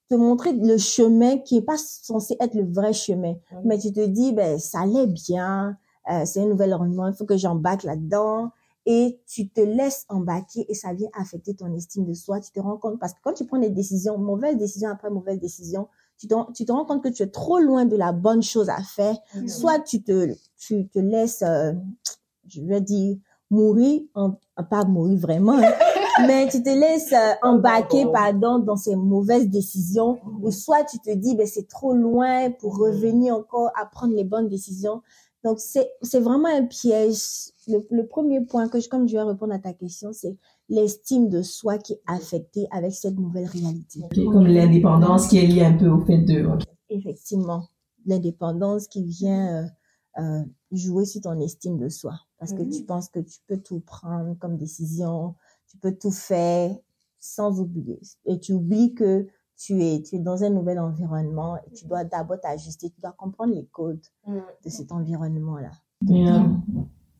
te 0.09 0.15
montrer 0.15 0.53
le 0.53 0.77
chemin 0.77 1.39
qui 1.39 1.57
est 1.57 1.61
pas 1.61 1.75
censé 1.77 2.37
être 2.39 2.55
le 2.55 2.71
vrai 2.71 2.93
chemin. 2.93 3.35
Mais 3.65 3.77
tu 3.77 3.91
te 3.91 4.05
dis, 4.05 4.31
ben, 4.31 4.57
ça 4.59 4.79
allait 4.83 5.07
bien, 5.07 5.77
euh, 6.09 6.23
c'est 6.23 6.39
un 6.39 6.47
nouvel 6.47 6.73
environnement, 6.73 7.09
il 7.09 7.15
faut 7.15 7.25
que 7.25 7.35
j'embarque 7.35 7.83
là-dedans 7.83 8.49
et 8.85 9.19
tu 9.27 9.49
te 9.49 9.61
laisses 9.61 10.05
embarquer 10.09 10.65
et 10.67 10.73
ça 10.73 10.93
vient 10.93 11.09
affecter 11.13 11.55
ton 11.55 11.73
estime 11.73 12.05
de 12.05 12.13
soi. 12.13 12.39
Tu 12.39 12.51
te 12.51 12.59
rends 12.59 12.77
compte 12.77 12.99
parce 12.99 13.13
que 13.13 13.19
quand 13.23 13.33
tu 13.33 13.45
prends 13.45 13.59
des 13.59 13.69
décisions, 13.69 14.17
mauvaise 14.17 14.57
décision 14.57 14.89
après 14.89 15.09
mauvaise 15.09 15.39
décision, 15.39 15.87
tu 16.17 16.27
te, 16.27 16.35
tu 16.53 16.65
te 16.65 16.71
rends 16.71 16.85
compte 16.85 17.03
que 17.03 17.09
tu 17.09 17.23
es 17.23 17.27
trop 17.27 17.59
loin 17.59 17.85
de 17.85 17.95
la 17.95 18.11
bonne 18.11 18.43
chose 18.43 18.69
à 18.69 18.81
faire. 18.81 19.15
Soit 19.47 19.79
tu 19.79 20.03
te, 20.03 20.33
tu 20.57 20.87
te 20.87 20.99
laisses, 20.99 21.41
euh, 21.41 21.73
je 22.47 22.61
vais 22.61 22.81
dire, 22.81 23.17
mourir, 23.49 24.01
en, 24.15 24.35
pas 24.69 24.83
mourir 24.85 25.19
vraiment, 25.19 25.57
hein, 25.57 25.71
mais 26.27 26.47
tu 26.49 26.61
te 26.61 26.69
laisses 26.69 27.13
euh, 27.13 27.33
embarquer, 27.41 28.05
pardon, 28.11 28.59
dans 28.59 28.75
ces 28.75 28.95
mauvaises 28.95 29.47
décisions, 29.47 30.19
ou 30.41 30.51
soit 30.51 30.83
tu 30.83 30.99
te 30.99 31.11
dis, 31.13 31.35
ben, 31.35 31.47
c'est 31.47 31.67
trop 31.67 31.93
loin 31.93 32.51
pour 32.51 32.77
revenir 32.77 33.35
encore 33.35 33.71
à 33.79 33.85
prendre 33.85 34.13
les 34.13 34.23
bonnes 34.23 34.49
décisions. 34.49 35.01
Donc, 35.43 35.59
c'est, 35.59 35.91
c'est 36.01 36.19
vraiment 36.19 36.47
un 36.47 36.65
piège. 36.65 37.51
Le, 37.67 37.79
le 37.91 38.07
premier 38.07 38.41
point 38.41 38.69
que 38.69 38.79
je, 38.79 38.87
comme 38.87 39.07
je 39.07 39.13
vais 39.13 39.23
répondre 39.23 39.53
à 39.53 39.59
ta 39.59 39.73
question, 39.73 40.13
c'est 40.13 40.37
l'estime 40.69 41.29
de 41.29 41.41
soi 41.41 41.77
qui 41.77 41.93
est 41.93 42.01
affectée 42.07 42.67
avec 42.71 42.93
cette 42.93 43.19
nouvelle 43.19 43.45
réalité. 43.45 44.01
Ok, 44.03 44.33
Comme 44.33 44.47
l'indépendance 44.47 45.27
qui 45.27 45.37
est 45.37 45.47
liée 45.47 45.63
un 45.63 45.77
peu 45.77 45.87
au 45.87 45.99
fait 46.05 46.19
de... 46.19 46.45
ok. 46.45 46.63
Effectivement, 46.89 47.67
l'indépendance 48.05 48.87
qui 48.87 49.03
vient 49.03 49.63
euh, 49.63 50.21
euh, 50.21 50.43
jouer 50.71 51.05
sur 51.05 51.21
ton 51.21 51.39
estime 51.39 51.77
de 51.77 51.89
soi. 51.89 52.13
Parce 52.39 52.53
que 52.53 52.63
tu 52.63 52.83
penses 52.83 53.09
que 53.09 53.19
tu 53.19 53.39
peux 53.47 53.57
tout 53.57 53.79
prendre 53.79 54.37
comme 54.37 54.57
décision, 54.57 55.35
tu 55.69 55.77
peux 55.77 55.93
tout 55.93 56.11
faire 56.11 56.75
sans 57.19 57.61
oublier. 57.61 57.99
Et 58.25 58.37
tu 58.39 58.51
oublies 58.51 58.93
que 58.93 59.27
tu 59.57 59.81
es, 59.81 60.01
tu 60.01 60.15
es 60.15 60.19
dans 60.19 60.43
un 60.43 60.49
nouvel 60.49 60.79
environnement 60.79 61.57
et 61.57 61.71
tu 61.73 61.85
dois 61.87 62.03
d'abord 62.03 62.39
t'ajuster, 62.41 62.89
tu 62.89 62.99
dois 63.01 63.11
comprendre 63.17 63.53
les 63.53 63.65
codes 63.71 64.01
de 64.27 64.69
cet 64.69 64.91
environnement-là. 64.91 65.71
Yeah. 66.07 66.39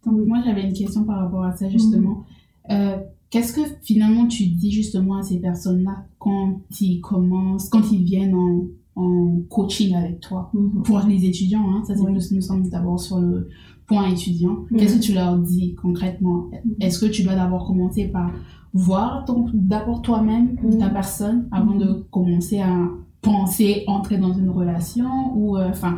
Donc, 0.06 0.28
moi, 0.28 0.40
j'avais 0.46 0.64
une 0.68 0.74
question 0.74 1.04
par 1.06 1.20
rapport 1.20 1.44
à 1.46 1.56
ça, 1.56 1.70
justement. 1.70 2.24
Euh, 2.70 2.98
Qu'est-ce 3.30 3.52
que 3.54 3.62
finalement 3.82 4.28
tu 4.28 4.46
dis 4.46 4.72
justement 4.72 5.18
à 5.18 5.24
ces 5.24 5.40
personnes-là 5.40 6.06
quand 6.20 6.60
ils 6.80 7.02
commencent, 7.02 7.68
quand 7.68 7.92
ils 7.92 8.04
viennent 8.04 8.36
en, 8.36 8.66
en 8.96 9.42
coaching 9.50 9.96
avec 9.96 10.20
toi? 10.20 10.52
Pour 10.84 11.00
les 11.00 11.26
étudiants, 11.26 11.66
hein, 11.68 11.84
ça 11.88 11.96
c'est 11.96 12.02
Oui. 12.02 12.12
plus, 12.12 12.32
nous 12.32 12.42
sommes 12.42 12.70
d'abord 12.70 13.00
sur 13.00 13.18
le 13.20 13.50
point 13.88 14.08
étudiant. 14.08 14.58
Qu'est-ce 14.78 14.98
que 14.98 15.02
tu 15.02 15.14
leur 15.14 15.36
dis 15.40 15.74
concrètement? 15.74 16.52
Est-ce 16.80 17.00
que 17.04 17.08
tu 17.12 17.24
dois 17.24 17.34
d'abord 17.34 17.66
commencer 17.66 18.08
par 18.08 18.32
voir 18.74 19.26
d'abord 19.54 20.02
toi-même, 20.02 20.58
Mhm. 20.64 20.80
ta 20.80 20.90
personne, 20.90 21.48
avant 21.52 21.76
de 21.76 22.06
commencer 22.12 22.60
à 22.60 22.88
penser 23.22 23.86
entrer 23.88 24.18
dans 24.18 24.34
une 24.34 24.50
relation 24.50 25.34
ou 25.36 25.58
euh, 25.58 25.70
enfin 25.70 25.96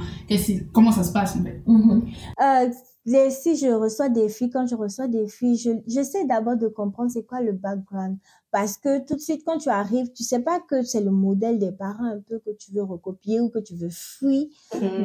comment 0.73 0.91
ça 0.91 1.03
se 1.03 1.11
passe 1.11 1.35
en 1.35 1.43
fait? 1.43 1.63
Euh, 1.67 2.69
les- 3.07 3.31
si 3.31 3.55
je 3.55 3.67
reçois 3.67 4.09
des 4.09 4.29
filles, 4.29 4.49
quand 4.51 4.67
je 4.67 4.75
reçois 4.75 5.07
des 5.07 5.27
filles, 5.27 5.57
je, 5.57 5.71
j'essaie 5.87 6.25
d'abord 6.25 6.55
de 6.57 6.67
comprendre 6.67 7.09
c'est 7.11 7.23
quoi 7.25 7.41
le 7.41 7.51
background. 7.53 8.17
Parce 8.51 8.77
que 8.77 9.05
tout 9.05 9.15
de 9.15 9.19
suite, 9.19 9.41
quand 9.45 9.57
tu 9.57 9.69
arrives, 9.69 10.11
tu 10.13 10.23
sais 10.23 10.39
pas 10.39 10.59
que 10.59 10.83
c'est 10.83 11.01
le 11.01 11.11
modèle 11.11 11.57
des 11.59 11.71
parents 11.71 12.05
un 12.05 12.19
peu 12.19 12.39
que 12.39 12.51
tu 12.57 12.71
veux 12.71 12.83
recopier 12.83 13.39
ou 13.41 13.49
que 13.49 13.59
tu 13.59 13.75
veux 13.75 13.89
fuir. 13.89 14.45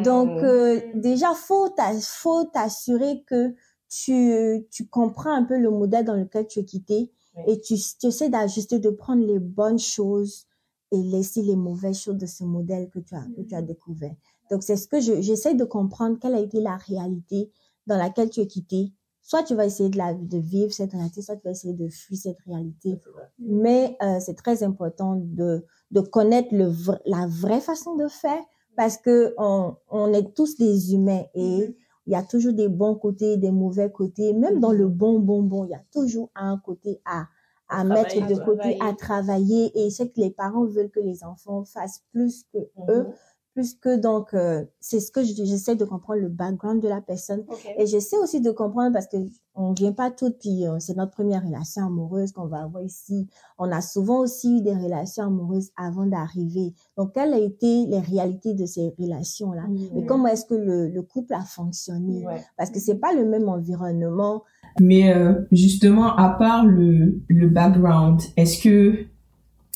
Donc, 0.04 0.30
euh, 0.42 0.80
déjà, 0.94 1.28
faut 1.34 1.68
faut 2.02 2.44
t'assurer 2.44 3.22
que 3.26 3.54
tu, 3.88 4.66
tu 4.70 4.86
comprends 4.86 5.32
un 5.34 5.44
peu 5.44 5.58
le 5.58 5.70
modèle 5.70 6.04
dans 6.04 6.14
lequel 6.14 6.46
tu 6.46 6.60
es 6.60 6.64
quitté 6.64 7.10
Oui. 7.36 7.44
et 7.46 7.60
tu, 7.60 7.76
tu 7.98 8.06
essaies 8.06 8.28
d'ajuster, 8.28 8.78
de 8.78 8.90
prendre 8.90 9.24
les 9.24 9.38
bonnes 9.38 9.78
choses 9.78 10.46
et 10.92 11.02
laisser 11.02 11.42
les 11.42 11.56
mauvaises 11.56 12.00
choses 12.00 12.16
de 12.16 12.26
ce 12.26 12.44
modèle 12.44 12.90
que 12.90 12.98
tu 12.98 13.14
as, 13.14 13.24
que 13.36 13.42
tu 13.42 13.54
as 13.54 13.62
découvert. 13.62 14.14
Donc, 14.50 14.62
c'est 14.62 14.76
ce 14.76 14.88
que 14.88 15.00
je, 15.00 15.20
j'essaie 15.20 15.54
de 15.54 15.64
comprendre 15.64 16.18
quelle 16.20 16.34
a 16.34 16.40
été 16.40 16.60
la 16.60 16.76
réalité 16.76 17.50
dans 17.86 17.96
laquelle 17.96 18.30
tu 18.30 18.40
es 18.40 18.46
quitté. 18.46 18.92
Soit 19.22 19.44
tu 19.44 19.54
vas 19.54 19.66
essayer 19.66 19.90
de, 19.90 19.98
la, 19.98 20.14
de 20.14 20.38
vivre 20.38 20.72
cette 20.72 20.92
réalité, 20.92 21.22
soit 21.22 21.36
tu 21.36 21.42
vas 21.44 21.52
essayer 21.52 21.74
de 21.74 21.88
fuir 21.88 22.18
cette 22.18 22.40
réalité. 22.46 22.98
Mais 23.38 23.96
euh, 24.02 24.18
c'est 24.18 24.34
très 24.34 24.64
important 24.64 25.14
de, 25.16 25.64
de 25.92 26.00
connaître 26.00 26.48
le, 26.52 26.72
la 27.06 27.26
vraie 27.28 27.60
façon 27.60 27.94
de 27.94 28.08
faire 28.08 28.42
parce 28.76 28.96
que 28.96 29.34
on, 29.38 29.76
on 29.88 30.12
est 30.12 30.34
tous 30.34 30.56
des 30.56 30.94
humains 30.94 31.24
et 31.34 31.76
il 32.06 32.12
y 32.12 32.16
a 32.16 32.22
toujours 32.22 32.52
des 32.52 32.68
bons 32.68 32.94
côtés, 32.94 33.36
des 33.36 33.50
mauvais 33.50 33.90
côtés. 33.90 34.32
Même 34.32 34.60
dans 34.60 34.72
le 34.72 34.88
bon, 34.88 35.18
bon, 35.18 35.42
bon, 35.42 35.64
il 35.64 35.70
y 35.70 35.74
a 35.74 35.82
toujours 35.92 36.30
un 36.34 36.58
côté 36.58 37.00
à, 37.04 37.26
à 37.68 37.84
mettre 37.84 38.26
de 38.26 38.40
à 38.40 38.44
côté, 38.44 38.78
à 38.80 38.92
travailler. 38.94 39.70
Et 39.74 39.90
c'est 39.90 40.08
que 40.08 40.20
les 40.20 40.30
parents 40.30 40.64
veulent 40.64 40.90
que 40.90 41.00
les 41.00 41.24
enfants 41.24 41.64
fassent 41.64 42.04
plus 42.12 42.44
que 42.52 42.58
eux, 42.88 43.06
plus 43.54 43.74
que 43.74 43.96
donc, 44.00 44.32
euh, 44.34 44.64
c'est 44.80 45.00
ce 45.00 45.10
que 45.10 45.22
je- 45.22 45.34
j'essaie 45.34 45.76
de 45.76 45.84
comprendre 45.84 46.20
le 46.20 46.28
background 46.28 46.80
de 46.82 46.88
la 46.88 47.00
personne. 47.00 47.44
Et 47.78 47.86
j'essaie 47.86 48.16
aussi 48.18 48.40
de 48.40 48.50
comprendre 48.50 48.92
parce 48.92 49.06
que 49.08 49.16
on 49.56 49.72
vient 49.72 49.92
pas 49.92 50.10
toutes, 50.10 50.38
puis 50.38 50.66
euh, 50.66 50.76
c'est 50.78 50.96
notre 50.96 51.10
première 51.10 51.44
relation 51.44 51.84
amoureuse 51.84 52.32
qu'on 52.32 52.46
va 52.46 52.62
avoir 52.62 52.82
ici. 52.82 53.26
On 53.58 53.70
a 53.72 53.80
souvent 53.80 54.20
aussi 54.20 54.58
eu 54.58 54.62
des 54.62 54.72
relations 54.74 55.24
amoureuses 55.24 55.70
avant 55.76 56.06
d'arriver. 56.06 56.72
Donc, 56.96 57.12
quelles 57.14 57.34
ont 57.34 57.44
été 57.44 57.86
les 57.86 57.98
réalités 57.98 58.54
de 58.54 58.64
ces 58.64 58.94
relations-là? 58.98 59.64
Et 59.98 60.06
comment 60.06 60.28
est-ce 60.28 60.44
que 60.46 60.54
le, 60.54 60.88
le 60.88 61.02
couple 61.02 61.34
a 61.34 61.40
fonctionné? 61.40 62.24
Parce 62.56 62.70
que 62.70 62.78
c'est 62.78 62.94
pas 63.00 63.12
le 63.12 63.24
même 63.26 63.48
environnement. 63.48 64.44
Mais 64.80 65.12
euh, 65.12 65.34
justement, 65.50 66.14
à 66.16 66.30
part 66.30 66.64
le, 66.64 67.20
le 67.28 67.48
background, 67.48 68.20
est-ce 68.36 68.62
que 68.62 68.94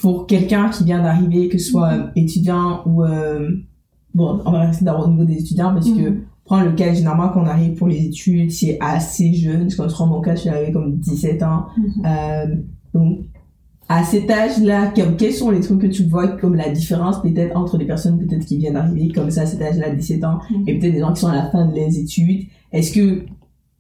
pour 0.01 0.27
quelqu'un 0.27 0.69
qui 0.71 0.85
vient 0.85 1.03
d'arriver, 1.03 1.49
que 1.49 1.59
ce 1.59 1.71
soit 1.71 1.93
euh, 1.93 2.07
étudiant 2.17 2.83
ou... 2.87 3.05
euh, 3.05 3.51
bon, 4.15 4.41
on 4.45 4.53
va 4.53 4.61
rester 4.67 4.85
d'abord 4.85 5.07
au 5.09 5.11
niveau 5.11 5.25
des 5.25 5.39
étudiants 5.39 5.73
parce 5.73 5.89
que 5.89 6.23
prends 6.45 6.61
le 6.63 6.73
cas 6.73 6.93
généralement 6.93 7.31
quand 7.31 7.43
on 7.43 7.47
arrive 7.47 7.75
pour 7.75 7.89
les 7.89 8.05
études, 8.05 8.51
c'est 8.51 8.77
assez 8.81 9.33
jeune. 9.33 9.69
Parce 9.77 9.93
se 9.93 9.97
rend 9.97 10.07
mon 10.07 10.21
cas, 10.21 10.35
je 10.35 10.41
suis 10.43 10.51
arrivée 10.51 10.73
comme 10.73 10.97
17 10.97 11.43
ans. 11.43 11.67
Euh, 12.05 12.55
donc, 12.93 13.21
à 13.89 14.03
cet 14.05 14.31
âge-là, 14.31 14.89
que- 14.89 15.13
quels 15.17 15.33
sont 15.33 15.51
les 15.51 15.61
trucs 15.61 15.81
que 15.81 15.87
tu 15.87 16.05
vois 16.05 16.29
comme 16.29 16.55
la 16.55 16.71
différence 16.71 17.21
peut-être 17.23 17.55
entre 17.57 17.77
des 17.79 17.85
personnes 17.85 18.19
peut-être 18.19 18.45
qui 18.47 18.57
viennent 18.59 18.75
d'arriver 18.75 19.09
comme 19.13 19.31
ça 19.31 19.43
à 19.43 19.47
cet 19.47 19.61
âge-là, 19.63 19.91
17 19.95 20.25
ans, 20.25 20.39
et 20.67 20.79
peut-être 20.79 20.93
des 20.95 21.01
gens 21.01 21.13
qui 21.13 21.21
sont 21.21 21.29
à 21.29 21.35
la 21.37 21.51
fin 21.51 21.67
de 21.67 21.75
leurs 21.77 21.97
études? 21.97 22.47
Est-ce 22.73 22.93
que 22.93 23.25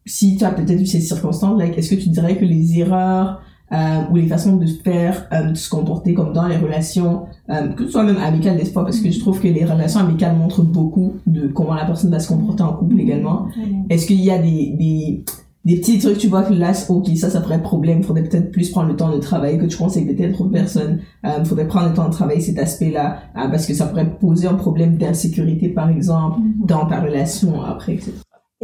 si 0.06 0.36
tu 0.36 0.44
as 0.44 0.50
peut-être 0.50 0.80
eu 0.80 0.86
ces 0.86 1.00
circonstances, 1.00 1.58
là, 1.58 1.66
est-ce 1.66 1.94
que 1.94 2.00
tu 2.00 2.10
dirais 2.10 2.36
que 2.36 2.44
les 2.44 2.78
erreurs 2.78 3.40
euh, 3.74 4.10
ou 4.10 4.16
les 4.16 4.26
façons 4.28 4.56
de 4.56 4.66
faire, 4.66 5.26
euh, 5.32 5.50
de 5.50 5.54
se 5.54 5.68
comporter 5.68 6.14
comme 6.14 6.32
dans 6.32 6.46
les 6.46 6.56
relations, 6.56 7.24
euh, 7.50 7.68
que 7.68 7.86
ce 7.86 7.92
soit 7.92 8.04
même 8.04 8.18
amicales 8.18 8.56
des 8.56 8.64
fois, 8.64 8.84
parce 8.84 9.00
que 9.00 9.10
je 9.10 9.18
trouve 9.18 9.40
que 9.40 9.48
les 9.48 9.64
relations 9.64 10.00
amicales 10.00 10.36
montrent 10.36 10.62
beaucoup 10.62 11.14
de 11.26 11.48
comment 11.48 11.74
la 11.74 11.84
personne 11.84 12.10
va 12.10 12.20
se 12.20 12.28
comporter 12.28 12.62
en 12.62 12.72
couple 12.74 13.00
également. 13.00 13.48
Est-ce 13.90 14.06
qu'il 14.06 14.20
y 14.20 14.30
a 14.30 14.38
des, 14.38 14.74
des, 14.78 15.24
des 15.64 15.76
petits 15.76 15.98
trucs, 15.98 16.18
tu 16.18 16.28
vois, 16.28 16.42
que 16.42 16.52
là, 16.52 16.72
ok, 16.88 17.08
ça, 17.16 17.30
ça 17.30 17.40
ferait 17.40 17.62
problème, 17.62 18.02
faudrait 18.02 18.24
peut-être 18.24 18.50
plus 18.50 18.70
prendre 18.70 18.88
le 18.88 18.96
temps 18.96 19.10
de 19.10 19.18
travailler, 19.18 19.56
que 19.56 19.64
tu 19.64 19.78
conseilles 19.78 20.04
peut-être 20.04 20.40
aux 20.42 20.48
personnes, 20.48 21.00
euh, 21.24 21.42
faudrait 21.44 21.66
prendre 21.66 21.88
le 21.88 21.94
temps 21.94 22.06
de 22.06 22.12
travailler 22.12 22.40
cet 22.40 22.58
aspect-là, 22.58 23.18
euh, 23.36 23.48
parce 23.48 23.66
que 23.66 23.72
ça 23.72 23.86
pourrait 23.86 24.10
poser 24.20 24.46
un 24.46 24.54
problème 24.54 24.98
d'insécurité, 24.98 25.68
par 25.68 25.88
exemple, 25.88 26.38
dans 26.64 26.86
ta 26.86 27.00
relation 27.00 27.62
après, 27.62 27.94
etc. 27.94 28.12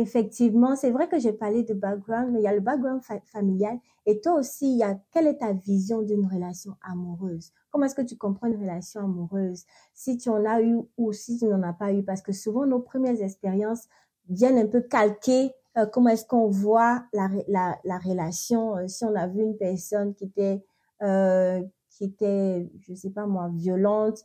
Effectivement, 0.00 0.76
c'est 0.76 0.90
vrai 0.90 1.08
que 1.08 1.18
j'ai 1.18 1.32
parlé 1.32 1.62
de 1.64 1.74
background, 1.74 2.30
mais 2.32 2.40
il 2.40 2.44
y 2.44 2.46
a 2.48 2.54
le 2.54 2.60
background 2.60 3.02
fa- 3.02 3.20
familial. 3.26 3.78
Et 4.06 4.20
toi 4.20 4.34
aussi, 4.34 4.72
il 4.72 4.78
y 4.78 4.82
a 4.82 4.98
quelle 5.12 5.26
est 5.26 5.38
ta 5.38 5.52
vision 5.52 6.02
d'une 6.02 6.26
relation 6.26 6.76
amoureuse? 6.82 7.52
Comment 7.70 7.86
est-ce 7.86 7.94
que 7.94 8.02
tu 8.02 8.16
comprends 8.16 8.46
une 8.46 8.60
relation 8.60 9.00
amoureuse? 9.00 9.64
Si 9.94 10.16
tu 10.16 10.28
en 10.30 10.44
as 10.44 10.62
eu 10.62 10.78
ou 10.96 11.12
si 11.12 11.38
tu 11.38 11.46
n'en 11.46 11.62
as 11.62 11.72
pas 11.72 11.92
eu, 11.92 12.02
parce 12.04 12.22
que 12.22 12.32
souvent 12.32 12.66
nos 12.66 12.80
premières 12.80 13.20
expériences 13.20 13.88
viennent 14.28 14.58
un 14.58 14.66
peu 14.66 14.80
calquer 14.80 15.52
euh, 15.76 15.86
comment 15.86 16.10
est-ce 16.10 16.24
qu'on 16.26 16.48
voit 16.48 17.04
la 17.12 17.98
relation. 18.04 18.76
euh, 18.76 18.88
si 18.88 19.04
on 19.04 19.14
a 19.14 19.26
vu 19.26 19.42
une 19.42 19.56
personne 19.56 20.14
qui 20.14 20.24
était, 20.24 20.64
euh, 21.02 21.62
qui 21.90 22.04
était, 22.04 22.70
je 22.80 22.94
sais 22.94 23.10
pas 23.10 23.26
moi, 23.26 23.50
violente, 23.54 24.24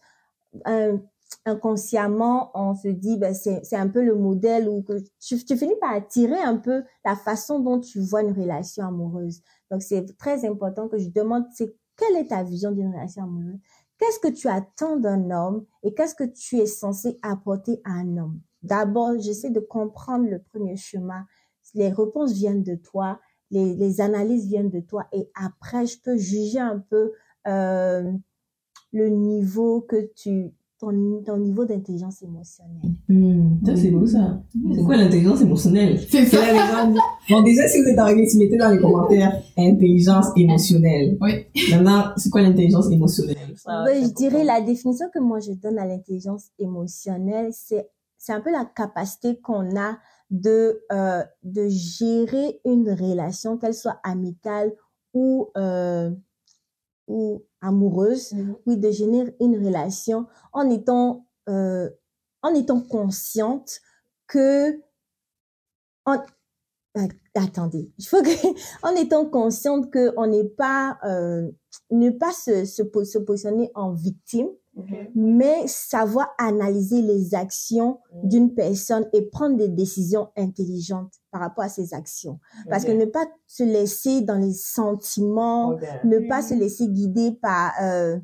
un- 0.66 1.00
inconsciemment, 1.46 2.52
on 2.54 2.76
se 2.76 2.88
dit, 2.88 3.18
ben, 3.18 3.34
c'est, 3.34 3.76
un 3.76 3.88
peu 3.88 4.04
le 4.04 4.16
modèle 4.16 4.68
où 4.70 4.82
que 4.82 5.00
tu, 5.20 5.44
tu 5.44 5.58
finis 5.58 5.76
par 5.80 5.94
attirer 5.94 6.40
un 6.40 6.58
peu 6.58 6.84
la 7.04 7.16
façon 7.16 7.60
dont 7.60 7.80
tu 7.80 8.00
vois 8.00 8.22
une 8.22 8.32
relation 8.32 8.86
amoureuse. 8.86 9.42
Donc, 9.72 9.82
c'est 9.82 10.18
très 10.18 10.48
important 10.48 10.88
que 10.88 10.98
je 10.98 11.10
demande, 11.10 11.46
c'est 11.54 11.76
quelle 11.96 12.16
est 12.18 12.28
ta 12.30 12.44
vision 12.44 12.72
d'une 12.72 12.94
relation 12.94 13.24
amoureuse? 13.24 13.60
Qu'est-ce 13.98 14.20
que 14.20 14.28
tu 14.28 14.48
attends 14.48 14.98
d'un 14.98 15.32
homme 15.32 15.66
et 15.84 15.94
qu'est-ce 15.94 16.16
que 16.16 16.26
tu 16.26 16.58
es 16.58 16.66
censé 16.66 17.18
apporter 17.22 17.82
à 17.86 17.92
un 17.92 18.18
homme? 18.18 18.42
D'abord, 18.62 19.14
j'essaie 19.20 19.52
de 19.52 19.60
comprendre 19.60 20.28
le 20.28 20.40
premier 20.40 20.76
chemin. 20.76 21.26
Les 21.74 21.90
réponses 21.90 22.34
viennent 22.34 22.64
de 22.64 22.76
toi, 22.76 23.20
les, 23.52 23.76
les 23.76 24.02
analyses 24.02 24.48
viennent 24.48 24.70
de 24.70 24.82
toi 24.82 25.08
et 25.14 25.30
après, 25.36 25.86
je 25.86 26.02
peux 26.02 26.18
juger 26.18 26.60
un 26.60 26.80
peu 26.80 27.14
euh, 27.48 28.12
le 28.92 29.10
niveau 29.10 29.82
que 29.82 30.10
tu, 30.16 30.52
ton, 30.80 31.22
ton 31.26 31.38
niveau 31.38 31.64
d'intelligence 31.66 32.22
émotionnelle. 32.22 32.92
Hmm, 33.08 33.66
ça, 33.66 33.76
c'est 33.76 33.92
beau, 33.92 34.06
ça. 34.06 34.42
C'est 34.76 34.84
quoi 34.84 34.98
l'intelligence 34.98 35.42
émotionnelle? 35.42 36.00
C'est 36.10 36.26
ça. 36.26 36.38
là, 36.42 36.52
les 36.52 36.58
gens 36.60 36.92
disent- 36.92 37.02
Bon, 37.30 37.42
déjà, 37.44 37.68
si 37.68 37.82
vous 37.82 37.88
êtes 37.88 37.98
arrivé, 37.98 38.28
tu 38.30 38.38
mettez 38.38 38.58
dans 38.58 38.70
les 38.72 38.80
commentaires 38.80 39.42
intelligence 39.58 40.28
émotionnelle. 40.36 41.18
Oui. 41.22 41.46
Maintenant, 41.72 42.12
c'est 42.18 42.30
quoi 42.30 42.42
l'intelligence 42.42 42.92
émotionnelle? 42.92 43.38
Je 43.58 44.14
dirais 44.14 44.44
la 44.44 44.62
définition 44.62 45.08
que 45.14 45.20
moi 45.20 45.40
je 45.40 45.54
donne 45.54 45.80
à 45.80 45.86
l'intelligence 45.88 46.50
émotionnelle, 46.60 47.50
c'est 47.54 47.88
c'est 48.18 48.34
un 48.34 48.42
peu 48.42 48.52
la 48.52 48.66
capacité 48.66 49.40
qu'on 49.40 49.76
a 49.78 49.98
de, 50.32 50.82
euh, 50.92 51.22
de 51.44 51.68
gérer 51.70 52.60
une 52.66 52.90
relation, 52.90 53.58
qu'elle 53.58 53.76
soit 53.76 54.00
amicale 54.04 54.72
ou, 55.14 55.48
euh, 55.58 56.10
ou 57.08 57.44
amoureuse, 57.62 58.34
oui, 58.66 58.78
de 58.78 58.92
gérer 58.92 59.36
une 59.40 59.64
relation 59.64 60.28
en 60.54 60.70
étant, 60.70 61.28
euh, 61.50 61.90
en 62.42 62.54
étant 62.54 62.82
consciente 62.82 63.80
que, 64.28 64.82
en, 66.06 66.18
euh, 66.98 67.08
attendez, 67.36 67.92
il 67.98 68.06
faut 68.06 68.22
que, 68.22 68.30
en 68.84 68.96
étant 68.96 69.26
consciente 69.26 69.92
que 69.92 70.14
on 70.18 70.28
n'est 70.28 70.50
pas, 70.50 70.98
euh, 71.04 71.50
ne 71.92 72.10
pas 72.10 72.32
se, 72.32 72.66
se, 72.66 72.84
se 73.04 73.18
positionner 73.20 73.72
en 73.76 73.94
victime, 73.94 74.50
mais 75.16 75.68
savoir 75.68 76.28
analyser 76.38 77.02
les 77.02 77.34
actions 77.34 78.00
d'une 78.24 78.54
personne 78.54 79.08
et 79.14 79.22
prendre 79.24 79.58
des 79.58 79.70
décisions 79.70 80.30
intelligentes 80.36 81.14
par 81.32 81.42
rapport 81.42 81.64
à 81.64 81.70
ces 81.70 81.94
actions. 81.94 82.40
Parce 82.70 82.86
que 82.86 82.92
ne 82.92 83.06
pas 83.06 83.26
se 83.48 83.64
laisser 83.64 84.22
dans 84.22 84.38
les 84.38 84.54
sentiments, 84.54 85.78
ne 86.04 86.28
pas 86.28 86.42
se 86.42 86.54
laisser 86.54 86.88
guider 86.88 87.32
par 87.42 87.72
euh, 87.82 88.18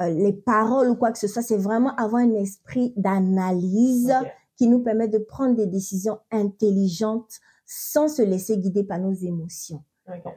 euh, 0.00 0.08
les 0.08 0.32
paroles 0.32 0.88
ou 0.88 0.96
quoi 0.96 1.12
que 1.12 1.18
ce 1.18 1.28
soit, 1.28 1.42
c'est 1.42 1.56
vraiment 1.56 1.94
avoir 1.96 2.22
un 2.22 2.34
esprit 2.34 2.92
d'analyse 2.96 4.12
qui 4.56 4.68
nous 4.68 4.80
permet 4.80 5.08
de 5.08 5.18
prendre 5.18 5.56
des 5.56 5.66
décisions 5.66 6.18
intelligentes 6.30 7.40
sans 7.66 8.08
se 8.08 8.22
laisser 8.22 8.58
guider 8.58 8.84
par 8.84 8.98
nos 8.98 9.12
émotions. 9.12 9.82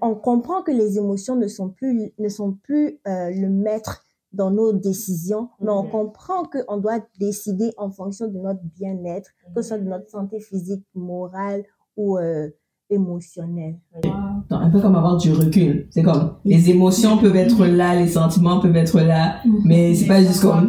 On 0.02 0.16
comprend 0.16 0.62
que 0.62 0.72
les 0.72 0.98
émotions 0.98 1.36
ne 1.36 1.48
sont 1.48 1.70
plus 1.70 2.14
ne 2.18 2.30
sont 2.30 2.54
plus 2.54 3.00
euh, 3.08 3.32
le 3.32 3.50
maître 3.50 4.05
dans 4.36 4.51
nos 4.51 4.74
décisions, 4.74 5.50
mais 5.62 5.72
on 5.72 5.84
Mhm. 5.84 5.89
comprend 5.92 6.44
qu'on 6.44 6.77
doit 6.77 7.00
décider 7.20 7.72
en 7.77 7.89
fonction 7.92 8.27
de 8.27 8.38
notre 8.38 8.62
bien-être, 8.80 9.30
que 9.56 9.62
ce 9.62 9.70
soit 9.70 9.77
de 9.80 9.84
notre 9.89 10.10
santé 10.10 10.39
physique, 10.39 10.84
morale 10.94 11.63
ou 11.98 12.18
euh, 12.18 12.50
émotionnelle. 12.89 13.77
Un 14.51 14.70
peu 14.70 14.80
comme 14.80 14.96
avoir 14.96 15.18
du 15.18 15.32
recul. 15.34 15.88
C'est 15.89 16.04
comme, 16.04 16.36
les 16.46 16.70
émotions 16.70 17.18
peuvent 17.18 17.36
être 17.36 17.65
là, 17.65 17.96
les 17.96 18.08
sentiments 18.08 18.60
peuvent 18.60 18.75
être 18.75 19.00
là, 19.01 19.38
mais 19.63 19.96
c'est 19.96 20.06
pas 20.08 20.22
juste 20.22 20.42
comme, 20.42 20.68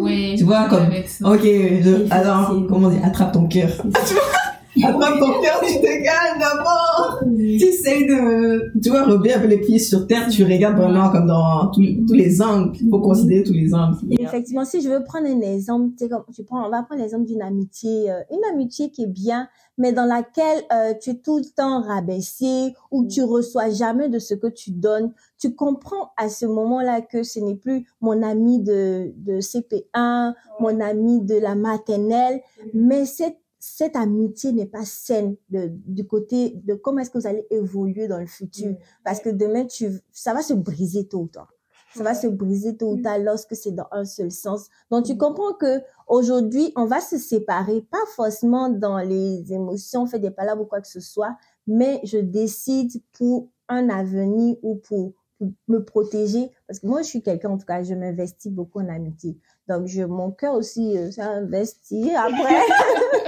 Oui, 0.00 0.34
Tu 0.38 0.44
vois, 0.44 0.68
comme- 0.68 0.86
ok, 1.32 1.40
je, 1.42 2.06
alors, 2.12 2.54
comment 2.68 2.86
on 2.88 2.90
dit, 2.90 2.98
attrape 3.02 3.32
ton 3.32 3.46
cœur. 3.48 3.70
attrape 4.84 5.18
ton 5.18 5.40
cœur, 5.40 5.60
tu 5.66 5.74
te 5.80 6.38
d'abord. 6.38 7.22
Tu 7.36 7.64
essayes 7.64 8.06
de, 8.06 8.80
tu 8.80 8.90
vois, 8.90 9.04
revenir 9.04 9.40
peu 9.40 9.46
les 9.46 9.60
pieds 9.60 9.78
sur 9.78 10.06
terre, 10.06 10.28
tu 10.28 10.44
regardes 10.44 10.76
vraiment 10.76 11.10
comme 11.10 11.26
dans 11.26 11.70
tous, 11.70 11.84
tous 12.06 12.14
les 12.14 12.40
angles. 12.40 12.76
Il 12.80 12.88
faut 12.88 13.00
considérer 13.00 13.42
tous 13.42 13.52
les 13.52 13.74
angles. 13.74 13.96
Effectivement, 14.18 14.64
si 14.64 14.80
je 14.80 14.88
veux 14.88 15.04
prendre 15.04 15.26
un 15.26 15.40
exemple, 15.40 15.94
tu 15.98 16.08
comme 16.08 16.24
tu 16.34 16.44
prends, 16.44 16.66
on 16.66 16.70
va 16.70 16.82
prendre 16.82 17.00
l'exemple 17.00 17.26
d'une 17.26 17.42
amitié, 17.42 18.10
euh, 18.10 18.20
une 18.30 18.44
amitié 18.52 18.90
qui 18.90 19.04
est 19.04 19.08
bien, 19.08 19.48
mais 19.76 19.92
dans 19.92 20.04
laquelle 20.04 20.62
euh, 20.72 20.92
tu 21.00 21.10
es 21.10 21.14
tout 21.14 21.38
le 21.38 21.44
temps 21.44 21.82
rabaissé 21.82 22.74
ou 22.90 23.06
tu 23.06 23.22
reçois 23.22 23.70
jamais 23.70 24.08
de 24.08 24.18
ce 24.18 24.34
que 24.34 24.48
tu 24.48 24.72
donnes. 24.72 25.12
Tu 25.38 25.54
comprends 25.54 26.10
à 26.16 26.28
ce 26.28 26.46
moment-là 26.46 27.00
que 27.00 27.22
ce 27.22 27.38
n'est 27.40 27.54
plus 27.54 27.86
mon 28.00 28.22
ami 28.22 28.60
de, 28.60 29.12
de 29.16 29.40
CP1, 29.40 30.34
mon 30.60 30.80
ami 30.80 31.20
de 31.22 31.36
la 31.36 31.54
maternelle, 31.54 32.40
mais 32.74 33.04
cette 33.04 33.38
cette 33.58 33.96
amitié 33.96 34.52
n'est 34.52 34.66
pas 34.66 34.84
saine 34.84 35.36
de, 35.50 35.70
du 35.86 36.06
côté 36.06 36.50
de 36.64 36.74
comment 36.74 37.00
est-ce 37.00 37.10
que 37.10 37.18
vous 37.18 37.26
allez 37.26 37.46
évoluer 37.50 38.08
dans 38.08 38.18
le 38.18 38.26
futur. 38.26 38.76
Parce 39.04 39.20
que 39.20 39.30
demain, 39.30 39.66
tu, 39.66 39.90
ça 40.12 40.32
va 40.32 40.42
se 40.42 40.54
briser 40.54 41.06
tôt 41.06 41.22
ou 41.22 41.28
tard. 41.28 41.52
Ça 41.94 42.02
va 42.02 42.14
se 42.14 42.26
briser 42.26 42.76
tôt 42.76 42.92
ou 42.92 43.02
tard 43.02 43.18
lorsque 43.18 43.56
c'est 43.56 43.72
dans 43.72 43.88
un 43.90 44.04
seul 44.04 44.30
sens. 44.30 44.68
Donc, 44.90 45.06
tu 45.06 45.16
comprends 45.16 45.54
que 45.54 45.80
aujourd'hui, 46.06 46.72
on 46.76 46.84
va 46.84 47.00
se 47.00 47.18
séparer, 47.18 47.82
pas 47.90 48.04
forcément 48.14 48.68
dans 48.68 48.98
les 48.98 49.52
émotions, 49.52 50.02
on 50.02 50.06
fait 50.06 50.18
des 50.18 50.30
palabres 50.30 50.62
ou 50.62 50.66
quoi 50.66 50.80
que 50.80 50.88
ce 50.88 51.00
soit, 51.00 51.36
mais 51.66 52.00
je 52.04 52.18
décide 52.18 52.92
pour 53.12 53.48
un 53.68 53.88
avenir 53.88 54.56
ou 54.62 54.76
pour, 54.76 55.14
pour 55.38 55.48
me 55.66 55.78
protéger. 55.78 56.50
Parce 56.66 56.78
que 56.78 56.86
moi, 56.86 57.02
je 57.02 57.08
suis 57.08 57.22
quelqu'un, 57.22 57.50
en 57.50 57.58
tout 57.58 57.66
cas, 57.66 57.82
je 57.82 57.94
m'investis 57.94 58.52
beaucoup 58.52 58.80
en 58.80 58.88
amitié. 58.88 59.38
Donc, 59.66 59.86
je, 59.86 60.02
mon 60.02 60.30
cœur 60.30 60.54
aussi 60.54 60.96
euh, 60.96 61.10
s'investit. 61.10 62.14
Après, 62.14 62.60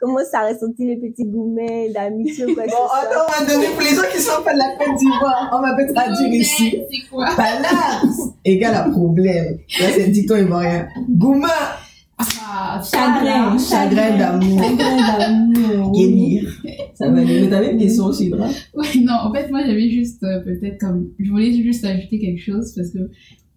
commence 0.00 0.32
à 0.32 0.48
ressentir 0.48 0.86
les 0.88 0.96
petits 0.96 1.24
gourmets 1.24 1.90
d'amitié 1.90 2.46
ou 2.46 2.54
quoi 2.54 2.64
que 2.64 2.70
ce 2.70 2.76
Bon, 2.76 2.86
soit. 2.86 2.98
attends, 2.98 3.26
on 3.28 3.44
va 3.44 3.52
donner 3.52 3.66
pour 3.68 3.82
les 3.82 3.90
gens 3.90 4.08
qui 4.12 4.18
sont 4.20 4.42
pas 4.42 4.54
de 4.54 4.58
la 4.58 4.76
Côte 4.78 4.96
d'Ivoire. 4.98 5.50
On 5.52 5.60
va 5.60 5.74
peut 5.76 5.92
traduire 5.94 6.32
ici. 6.32 6.78
C'est 6.90 7.08
quoi? 7.10 7.26
Égale 8.44 8.74
à 8.74 8.82
problème. 8.90 9.58
Là, 9.80 9.86
c'est 9.94 10.06
le 10.06 10.12
dicton 10.12 10.36
ivoirien. 10.36 10.88
Gouma, 11.08 11.48
Ah, 12.18 12.80
Chagrin, 12.82 13.56
chagrin 13.58 14.18
d'amour. 14.18 14.62
Chagrin 14.62 15.18
d'amour. 15.18 15.92
Guémir. 15.92 16.50
Ça 16.94 17.08
va 17.08 17.20
aller. 17.20 17.42
Mais 17.42 17.48
t'avais 17.48 17.72
une 17.72 17.78
question 17.78 18.04
aussi, 18.06 18.28
Dra? 18.28 18.46
Ouais, 18.74 18.86
non, 19.02 19.14
en 19.24 19.32
fait, 19.32 19.50
moi, 19.50 19.60
j'avais 19.66 19.88
juste, 19.88 20.22
euh, 20.24 20.40
peut-être 20.40 20.78
comme, 20.78 21.08
je 21.18 21.30
voulais 21.30 21.50
juste 21.62 21.84
ajouter 21.84 22.18
quelque 22.18 22.40
chose 22.42 22.74
parce 22.76 22.90
que 22.90 22.98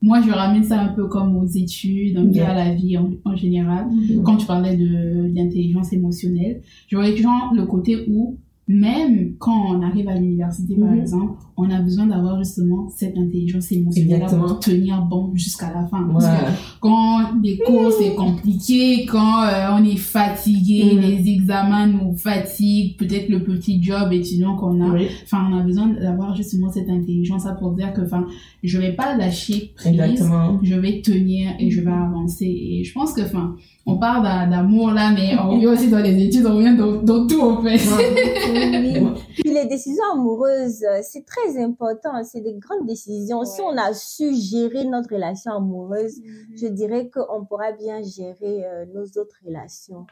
moi, 0.08 0.22
je 0.22 0.30
ramène 0.32 0.63
ça 0.63 0.78
un 0.82 0.89
peu 0.98 1.06
comme 1.08 1.36
aux 1.38 1.46
études, 1.48 2.18
un 2.18 2.26
peu 2.26 2.36
Yeah. 2.36 2.52
à 2.52 2.56
la 2.66 2.74
vie 2.76 2.98
en, 2.98 3.10
en 3.26 3.36
général. 3.36 3.86
Quand 4.26 4.38
tu 4.38 4.46
parlais 4.46 4.76
de 4.78 5.30
d'intelligence 5.36 5.92
émotionnelle, 5.94 6.62
je 6.89 6.96
voyais 6.98 7.18
genre 7.18 7.52
le 7.56 7.66
côté 7.66 7.92
où, 8.10 8.38
même 8.68 9.34
quand 9.39 9.60
on 9.76 9.82
arrive 9.82 10.08
à 10.10 10.16
l'université, 10.16 10.76
par 10.76 10.89
Mhm. 10.92 11.00
exemple, 11.02 11.34
on 11.56 11.70
a 11.70 11.80
besoin 11.80 12.08
d'avoir 12.08 12.38
justement 12.39 12.88
cette 12.96 13.18
intelligence 13.18 13.72
émotionnelle 13.72 14.26
pour 14.28 14.60
tenir 14.60 15.02
bon 15.04 15.32
jusqu'à 15.36 15.68
la 15.74 15.86
fin. 15.86 16.08
Parce 16.12 16.26
que 16.26 16.52
quand 16.80 17.20
les 17.44 17.58
cours 17.60 17.92
c'est 17.92 18.16
compliqué, 18.16 19.06
quand 19.06 19.44
euh, 19.44 19.68
on 19.78 19.84
est 19.86 19.96
fatigué, 19.98 20.94
Mhm. 20.96 21.02
les 21.02 21.30
examens 21.32 21.88
nous 21.88 22.16
fatiguent, 22.18 22.98
peut-être 22.98 23.30
le 23.30 23.44
petit 23.44 23.82
job 23.84 24.12
étudiant 24.12 24.56
qu'on 24.56 24.82
a, 24.82 24.94
Oui. 24.94 25.08
enfin 25.24 25.48
on 25.52 25.58
a 25.58 25.62
besoin 25.62 25.88
d'avoir 25.89 26.36
justement 26.36 26.72
cette 26.72 26.89
intelligence 26.89 27.44
pour 27.60 27.72
dire 27.74 27.94
que 27.94 28.02
enfin 28.02 28.26
je 28.63 28.78
vais 28.80 28.94
pas 28.94 29.16
lâcher 29.16 29.72
prise, 29.76 29.94
Exactement. 30.00 30.60
je 30.63 30.76
vais 30.76 31.02
tenir 31.02 31.52
et 31.60 31.70
je 31.70 31.82
vais 31.82 31.92
avancer 31.92 32.46
et 32.46 32.84
je 32.84 32.94
pense 32.94 33.13
que 33.13 33.22
enfin 33.22 33.56
on 33.86 33.98
parle 33.98 34.24
d'a- 34.24 34.46
d'amour 34.48 34.92
là 34.92 35.12
mais 35.12 35.36
on 35.44 35.52
revient 35.52 35.68
aussi 35.68 35.89
dans 35.89 36.00
les 36.00 36.24
études, 36.26 36.46
on 36.48 36.56
revient 36.56 36.76
dans, 36.78 37.02
dans 37.04 37.28
tout 37.28 37.42
en 37.42 37.62
fait. 37.62 37.78
Puis 39.36 39.54
les 39.54 39.65
décisions 39.65 40.04
amoureuses, 40.13 40.84
euh, 40.84 41.00
c'est 41.02 41.26
très 41.26 41.62
important. 41.62 42.12
C'est 42.24 42.41
des 42.41 42.54
grandes 42.56 42.88
décisions. 42.88 43.43
Si 43.46 43.62
on 43.62 43.76
a 43.78 43.93
su 43.93 44.34
gérer 44.36 44.86
notre 44.86 45.13
relation 45.13 45.52
amoureuse, 45.54 46.15
je 46.56 46.67
dirais 46.67 47.10
qu'on 47.13 47.46
pourra 47.46 47.72
bien 47.72 48.02
gérer 48.02 48.65
euh, 48.65 48.86
nos 48.93 49.04
autres 49.22 49.36
relations. 49.46 50.06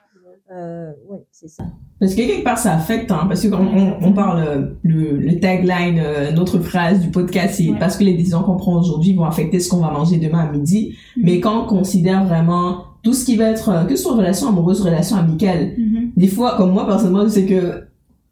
Euh, 0.51 0.91
oui, 1.09 1.19
c'est 1.31 1.47
ça. 1.49 1.63
Parce 1.99 2.13
que 2.13 2.17
quelque 2.21 2.43
part, 2.43 2.57
ça 2.57 2.73
affecte, 2.73 3.11
hein, 3.11 3.25
parce 3.27 3.41
que 3.41 3.47
quand 3.47 3.61
on, 3.61 3.97
on 4.07 4.13
parle, 4.13 4.39
euh, 4.47 4.65
le, 4.83 5.17
le 5.17 5.39
tagline, 5.39 5.99
euh, 5.99 6.31
notre 6.31 6.59
phrase 6.59 6.99
du 6.99 7.09
podcast, 7.11 7.55
c'est 7.57 7.69
Ouais. 7.69 7.79
parce 7.79 7.97
que 7.97 8.03
les 8.03 8.13
décisions 8.15 8.43
qu'on 8.43 8.57
prend 8.57 8.79
aujourd'hui 8.79 9.13
vont 9.15 9.23
affecter 9.25 9.59
ce 9.59 9.69
qu'on 9.69 9.77
va 9.77 9.91
manger 9.91 10.17
demain 10.17 10.39
à 10.47 10.51
midi. 10.51 10.95
Mais 11.17 11.39
quand 11.39 11.63
on 11.63 11.67
considère 11.67 12.25
vraiment 12.25 12.85
tout 13.03 13.13
ce 13.13 13.25
qui 13.25 13.35
va 13.35 13.45
être, 13.45 13.69
euh, 13.69 13.83
que 13.85 13.95
ce 13.95 14.03
soit 14.03 14.15
relation 14.15 14.47
amoureuse, 14.49 14.81
relation 14.81 15.15
amicale, 15.17 15.73
Mhm. 15.77 16.11
des 16.15 16.27
fois, 16.27 16.55
comme 16.57 16.71
moi, 16.71 16.85
personnellement, 16.85 17.23
je 17.23 17.29
sais 17.29 17.45
que 17.45 17.83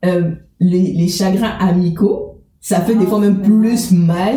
euh, 0.05 0.31
les, 0.59 0.93
les 0.93 1.07
chagrins 1.07 1.57
amicaux, 1.59 2.41
ça 2.61 2.81
fait 2.81 2.95
des 2.95 3.05
fois 3.05 3.19
même 3.19 3.41
plus 3.41 3.91
mal 3.91 4.35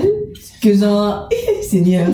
que 0.63 0.75
genre, 0.75 1.29
Seigneur. 1.63 2.09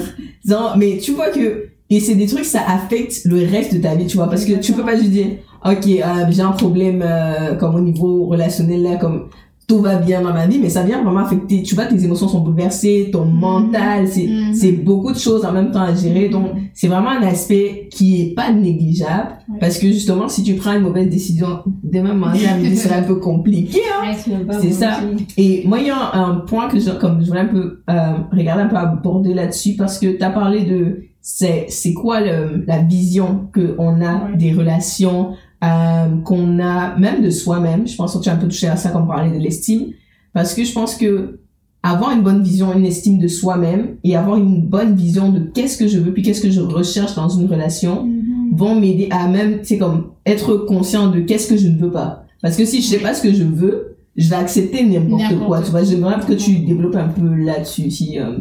Genre, 0.45 0.77
mais 0.79 0.99
tu 0.99 1.13
vois 1.13 1.31
que, 1.31 1.69
et 1.91 2.01
c'est 2.01 2.15
des 2.15 2.27
trucs, 2.27 2.45
ça 2.45 2.63
affecte 2.67 3.25
le 3.25 3.47
reste 3.47 3.75
de 3.75 3.79
ta 3.81 3.95
vie, 3.95 4.07
tu 4.07 4.17
vois, 4.17 4.29
parce 4.29 4.45
que 4.45 4.55
tu 4.55 4.73
peux 4.73 4.85
pas 4.85 4.97
juste 4.97 5.11
dire, 5.11 5.29
ok, 5.65 5.87
euh, 5.87 6.27
j'ai 6.31 6.43
un 6.43 6.53
problème 6.53 7.03
euh, 7.05 7.55
comme 7.57 7.75
au 7.75 7.81
niveau 7.81 8.27
relationnel 8.27 8.83
là, 8.83 8.97
comme 8.97 9.29
tout 9.69 9.81
va 9.83 9.97
bien 9.97 10.23
dans 10.23 10.33
ma 10.33 10.47
vie, 10.47 10.59
mais 10.59 10.71
ça 10.71 10.83
vient 10.83 11.03
vraiment 11.05 11.21
affecter, 11.21 11.63
tu 11.63 11.75
vois, 11.75 11.85
tes 11.85 12.03
émotions 12.03 12.27
sont 12.27 12.41
bouleversées, 12.41 13.11
ton 13.13 13.27
mental, 13.27 14.09
c'est 14.09 14.27
Mhm. 14.27 14.55
c'est 14.55 14.73
beaucoup 14.73 15.13
de 15.13 15.19
choses 15.19 15.45
en 15.45 15.53
même 15.53 15.71
temps 15.71 15.83
à 15.83 15.95
gérer, 15.95 16.31
donc 16.31 16.47
c'est 16.73 16.89
vraiment 16.89 17.11
un 17.11 17.23
aspect 17.23 17.87
qui 17.93 18.23
est 18.23 18.35
pas 18.35 18.51
négligeable, 18.51 19.33
Ouais. 19.49 19.59
parce 19.61 19.77
que 19.79 19.87
justement, 19.89 20.27
si 20.29 20.43
tu 20.43 20.55
prends 20.55 20.73
une 20.75 20.81
mauvaise 20.83 21.11
décision, 21.11 21.61
demain 21.85 22.19
à 22.23 22.57
midi 22.57 22.77
serait 22.79 22.97
un 22.97 23.03
peu 23.03 23.17
compliqué, 23.31 23.81
hein. 24.03 24.15
C'est 24.61 24.73
ça. 24.73 25.01
Et 25.37 25.63
moi, 25.67 25.79
il 25.81 25.87
y 25.89 25.91
a 25.91 25.97
un, 26.15 26.31
un 26.31 26.35
point 26.37 26.69
que 26.69 26.81
je, 26.81 26.91
comme 26.91 27.21
je 27.21 27.27
voulais 27.29 27.41
un 27.41 27.47
peu 27.47 27.83
euh, 27.91 28.13
regarder 28.33 28.63
un 28.63 28.69
peu 28.69 28.77
aborder 28.77 29.35
là-dessus 29.35 29.75
parce 29.77 29.99
que 29.99 30.17
tu 30.17 30.23
as 30.23 30.31
parlé 30.31 30.63
de 30.65 31.03
c'est 31.21 31.67
c'est 31.69 31.93
quoi 31.93 32.21
le, 32.21 32.65
la 32.67 32.79
vision 32.79 33.49
que 33.53 33.75
on 33.79 34.01
a 34.01 34.15
Ouais. 34.31 34.37
des 34.39 34.53
relations 34.53 35.33
euh, 35.65 36.17
qu'on 36.25 36.61
a 36.61 36.97
même 36.97 37.23
de 37.23 37.31
soi-même. 37.31 37.87
Je 37.87 37.97
pense 37.97 38.17
que 38.17 38.23
tu 38.23 38.29
as 38.29 38.33
un 38.35 38.37
peu 38.37 38.49
touché 38.49 38.69
à 38.69 38.77
ça 38.77 38.91
quand 38.91 39.03
on 39.03 39.07
parlait 39.07 39.37
de 39.37 39.43
l'estime 39.43 39.93
parce 40.33 40.55
que 40.55 40.65
je 40.65 40.73
pense 40.73 40.95
que 40.97 41.41
avoir 41.83 42.11
une 42.13 42.23
bonne 42.23 42.43
vision, 42.43 42.73
une 42.77 42.85
estime 42.85 43.19
de 43.19 43.29
soi-même 43.29 43.97
et 44.05 44.17
avoir 44.17 44.37
une 44.37 44.63
bonne 44.63 44.95
vision 44.95 45.31
de 45.31 45.41
qu'est-ce 45.41 45.79
que 45.79 45.87
je 45.89 45.99
veux 45.99 46.13
puis 46.13 46.23
qu'est-ce 46.23 46.41
que 46.43 46.51
je 46.51 46.61
recherche 46.61 47.15
dans 47.15 47.29
une 47.29 47.47
relation 47.49 48.05
Mhm. 48.05 48.57
vont 48.57 48.75
m'aider 48.79 49.09
à 49.11 49.29
même, 49.29 49.61
c'est 49.63 49.79
comme 49.79 50.11
être 50.27 50.57
conscient 50.57 51.09
de 51.11 51.21
qu'est-ce 51.21 51.49
que 51.49 51.57
je 51.57 51.69
ne 51.69 51.79
veux 51.79 51.91
pas. 51.93 52.25
Parce 52.43 52.57
que 52.57 52.65
si 52.65 52.83
je 52.83 52.87
sais 52.89 52.99
pas 52.99 53.15
ce 53.15 53.23
que 53.23 53.33
je 53.33 53.45
veux, 53.45 53.97
je 54.17 54.29
vais 54.29 54.37
accepter 54.37 54.85
n'importe 54.85 55.23
N'importe 55.23 55.47
quoi. 55.47 55.63
Tu 55.63 55.71
vois, 55.71 55.85
j'aimerais 55.85 56.19
que 56.27 56.33
tu 56.33 56.59
développes 56.61 56.97
un 56.97 57.09
peu 57.09 57.35
là-dessus. 57.35 57.91
Si, 57.91 58.19
euh, 58.19 58.39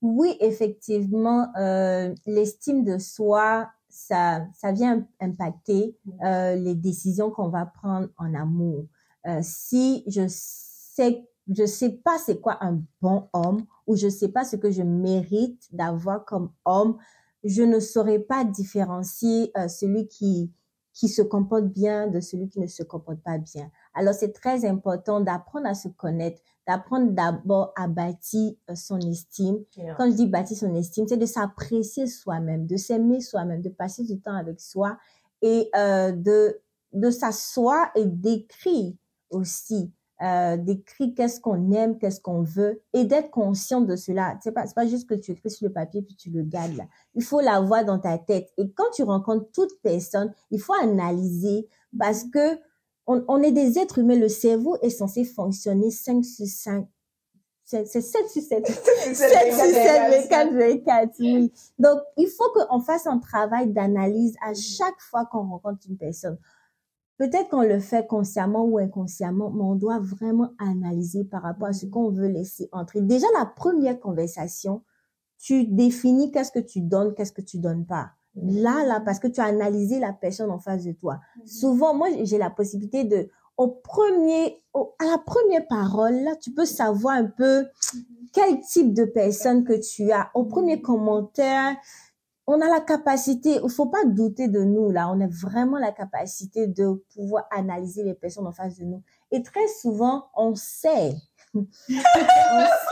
Oui, 0.00 0.28
effectivement, 0.40 1.46
euh, 1.60 2.14
l'estime 2.26 2.84
de 2.84 2.98
soi, 2.98 3.66
ça, 4.08 4.46
ça 4.54 4.72
vient 4.72 5.06
impacter 5.20 5.96
euh, 6.24 6.54
les 6.56 6.74
décisions 6.74 7.30
qu'on 7.30 7.48
va 7.48 7.66
prendre 7.66 8.08
en 8.16 8.34
amour. 8.34 8.86
Euh, 9.26 9.40
si 9.42 10.02
je 10.06 10.24
sais, 10.28 11.28
je 11.48 11.66
sais 11.66 11.90
pas 11.90 12.18
c'est 12.18 12.40
quoi 12.40 12.56
un 12.64 12.80
bon 13.02 13.28
homme 13.34 13.66
ou 13.86 13.96
je 13.96 14.08
sais 14.08 14.28
pas 14.28 14.44
ce 14.44 14.56
que 14.56 14.70
je 14.70 14.82
mérite 14.82 15.68
d'avoir 15.72 16.24
comme 16.24 16.50
homme, 16.64 16.96
je 17.44 17.62
ne 17.62 17.80
saurais 17.80 18.18
pas 18.18 18.44
différencier 18.44 19.50
euh, 19.56 19.68
celui 19.68 20.08
qui 20.08 20.52
qui 20.94 21.08
se 21.08 21.22
comporte 21.22 21.66
bien 21.66 22.08
de 22.08 22.18
celui 22.18 22.48
qui 22.48 22.58
ne 22.58 22.66
se 22.66 22.82
comporte 22.82 23.20
pas 23.20 23.38
bien. 23.38 23.70
Alors 23.94 24.14
c'est 24.14 24.32
très 24.32 24.64
important 24.64 25.20
d'apprendre 25.20 25.68
à 25.68 25.74
se 25.74 25.86
connaître, 25.88 26.40
d'apprendre 26.68 27.12
d'abord 27.12 27.72
à 27.76 27.88
bâtir 27.88 28.52
euh, 28.68 28.74
son 28.74 28.98
estime. 29.00 29.64
Quand 29.96 30.10
je 30.10 30.16
dis 30.16 30.26
bâtir 30.26 30.56
son 30.56 30.74
estime, 30.74 31.08
c'est 31.08 31.16
de 31.16 31.26
s'apprécier 31.26 32.06
soi-même, 32.06 32.66
de 32.66 32.76
s'aimer 32.76 33.20
soi-même, 33.20 33.62
de 33.62 33.70
passer 33.70 34.04
du 34.04 34.20
temps 34.20 34.34
avec 34.34 34.60
soi 34.60 34.98
et 35.40 35.70
euh, 35.74 36.12
de 36.12 36.60
de 36.92 37.10
s'asseoir 37.10 37.90
et 37.96 38.06
d'écrire 38.06 38.94
aussi 39.30 39.92
euh, 40.20 40.56
d'écrire 40.56 41.12
qu'est-ce 41.16 41.40
qu'on 41.40 41.70
aime, 41.70 41.96
qu'est-ce 41.96 42.20
qu'on 42.20 42.42
veut, 42.42 42.82
et 42.92 43.04
d'être 43.04 43.30
conscient 43.30 43.82
de 43.82 43.94
cela. 43.94 44.36
C'est 44.42 44.50
pas, 44.50 44.64
pas 44.74 44.86
juste 44.86 45.08
que 45.08 45.14
tu 45.14 45.30
écris 45.30 45.50
sur 45.50 45.68
le 45.68 45.72
papier 45.72 46.02
puis 46.02 46.16
tu 46.16 46.30
le 46.30 46.42
gardes 46.42 46.76
là. 46.76 46.84
Il 47.14 47.22
faut 47.22 47.40
l'avoir 47.40 47.84
dans 47.84 47.98
ta 48.00 48.18
tête. 48.18 48.48
Et 48.56 48.70
quand 48.72 48.90
tu 48.94 49.04
rencontres 49.04 49.46
toute 49.52 49.70
personne, 49.82 50.32
il 50.50 50.60
faut 50.60 50.74
analyser 50.74 51.68
parce 51.96 52.24
que 52.24 52.58
on, 53.08 53.24
on 53.26 53.42
est 53.42 53.52
des 53.52 53.78
êtres 53.78 53.98
humains. 53.98 54.18
Le 54.18 54.28
cerveau 54.28 54.76
est 54.82 54.90
censé 54.90 55.24
fonctionner 55.24 55.90
5 55.90 56.24
sur 56.24 56.46
5. 56.46 56.86
C'est 57.64 57.84
7 57.86 58.28
sur 58.28 58.42
7. 58.42 58.66
7 58.66 58.66
sur 59.14 59.14
7, 59.14 60.28
24, 60.30 60.54
24, 60.54 61.14
oui. 61.20 61.52
Donc, 61.78 61.98
il 62.16 62.28
faut 62.28 62.50
qu'on 62.54 62.80
fasse 62.80 63.06
un 63.06 63.18
travail 63.18 63.72
d'analyse 63.72 64.36
à 64.42 64.54
chaque 64.54 65.00
fois 65.00 65.26
qu'on 65.26 65.48
rencontre 65.48 65.86
une 65.88 65.98
personne. 65.98 66.38
Peut-être 67.18 67.48
qu'on 67.50 67.62
le 67.62 67.80
fait 67.80 68.06
consciemment 68.06 68.64
ou 68.64 68.78
inconsciemment, 68.78 69.50
mais 69.50 69.64
on 69.64 69.74
doit 69.74 69.98
vraiment 69.98 70.52
analyser 70.58 71.24
par 71.24 71.42
rapport 71.42 71.68
à 71.68 71.72
ce 71.72 71.84
qu'on 71.84 72.10
veut 72.10 72.28
laisser 72.28 72.68
entrer. 72.72 73.00
Déjà, 73.02 73.26
la 73.38 73.44
première 73.44 73.98
conversation, 73.98 74.82
tu 75.38 75.66
définis 75.66 76.30
qu'est-ce 76.30 76.52
que 76.52 76.58
tu 76.58 76.80
donnes, 76.80 77.14
qu'est-ce 77.14 77.32
que 77.32 77.42
tu 77.42 77.58
donnes 77.58 77.86
pas. 77.86 78.12
Là, 78.42 78.84
là, 78.86 79.00
parce 79.00 79.18
que 79.18 79.28
tu 79.28 79.40
as 79.40 79.44
analysé 79.44 79.98
la 79.98 80.12
personne 80.12 80.50
en 80.50 80.58
face 80.58 80.84
de 80.84 80.92
toi. 80.92 81.20
Souvent, 81.44 81.94
moi, 81.94 82.08
j'ai 82.22 82.38
la 82.38 82.50
possibilité 82.50 83.04
de, 83.04 83.28
au 83.56 83.68
premier, 83.68 84.62
au- 84.74 84.94
à 84.98 85.04
la 85.06 85.18
première 85.18 85.66
parole, 85.66 86.14
là, 86.22 86.36
tu 86.36 86.52
peux 86.52 86.64
savoir 86.66 87.14
un 87.16 87.24
peu 87.26 87.66
quel 88.32 88.60
type 88.60 88.94
de 88.94 89.04
personne 89.04 89.64
que 89.64 89.72
tu 89.80 90.10
as. 90.12 90.30
Au 90.34 90.44
premier 90.44 90.80
commentaire, 90.80 91.76
on 92.46 92.60
a 92.60 92.68
la 92.68 92.80
capacité, 92.80 93.60
il 93.62 93.70
faut 93.70 93.86
pas 93.86 94.04
douter 94.06 94.48
de 94.48 94.62
nous 94.62 94.90
là, 94.90 95.10
on 95.12 95.20
a 95.20 95.26
vraiment 95.26 95.76
la 95.78 95.92
capacité 95.92 96.66
de 96.66 97.04
pouvoir 97.14 97.46
analyser 97.50 98.04
les 98.04 98.14
personnes 98.14 98.46
en 98.46 98.52
face 98.52 98.78
de 98.78 98.84
nous. 98.84 99.02
Et 99.30 99.42
très 99.42 99.68
souvent, 99.68 100.26
on 100.34 100.54
sait, 100.54 101.14
on 101.54 101.64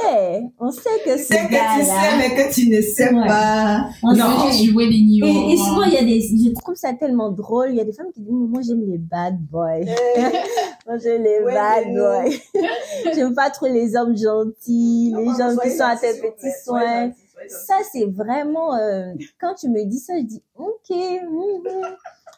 sait, 0.00 0.42
on 0.58 0.70
sait 0.70 1.00
que 1.04 1.16
ce 1.18 1.24
C'est 1.24 1.36
que 1.48 1.78
tu 1.78 1.84
sais, 1.84 2.16
mais 2.18 2.34
que 2.34 2.52
tu 2.54 2.68
ne 2.68 2.80
sais 2.80 3.12
Ouais. 3.14 3.26
pas. 3.26 3.88
on 4.02 4.14
Je 4.14 4.52
sait. 4.56 4.64
jouer 4.64 4.86
les 4.86 5.00
niveaux. 5.00 5.26
Et, 5.26 5.52
et 5.52 5.56
souvent, 5.56 5.82
il 5.84 5.92
y 5.94 5.98
a 5.98 6.02
des, 6.04 6.20
je 6.20 6.54
trouve 6.60 6.74
ça 6.74 6.92
tellement 6.94 7.30
drôle. 7.30 7.70
Il 7.70 7.76
y 7.76 7.80
a 7.80 7.84
des 7.84 7.92
femmes 7.92 8.10
qui 8.14 8.20
disent, 8.20 8.30
moi, 8.32 8.60
j'aime 8.66 8.82
les 8.90 8.98
bad 8.98 9.38
boys. 9.50 9.80
moi, 10.86 10.96
j'aime 11.02 11.22
les 11.22 11.40
Ouais, 11.40 11.54
bad 11.54 11.94
boys. 11.94 12.36
j'aime 13.14 13.34
pas 13.34 13.50
trop 13.50 13.66
les 13.66 13.94
hommes 13.96 14.16
gentils, 14.16 15.12
les 15.16 15.24
Non, 15.26 15.36
gens 15.36 15.56
qui 15.62 15.70
sont 15.70 15.84
à 15.84 15.96
tes 15.96 16.14
petits 16.14 16.52
soins. 16.64 17.12
Ça, 17.48 17.74
c'est 17.92 18.06
vraiment, 18.06 18.74
euh, 18.76 19.12
quand 19.38 19.54
tu 19.54 19.68
me 19.68 19.84
dis 19.84 19.98
ça, 19.98 20.14
je 20.18 20.24
dis, 20.24 20.42
ok. 20.56 20.90
mhm. 20.90 21.62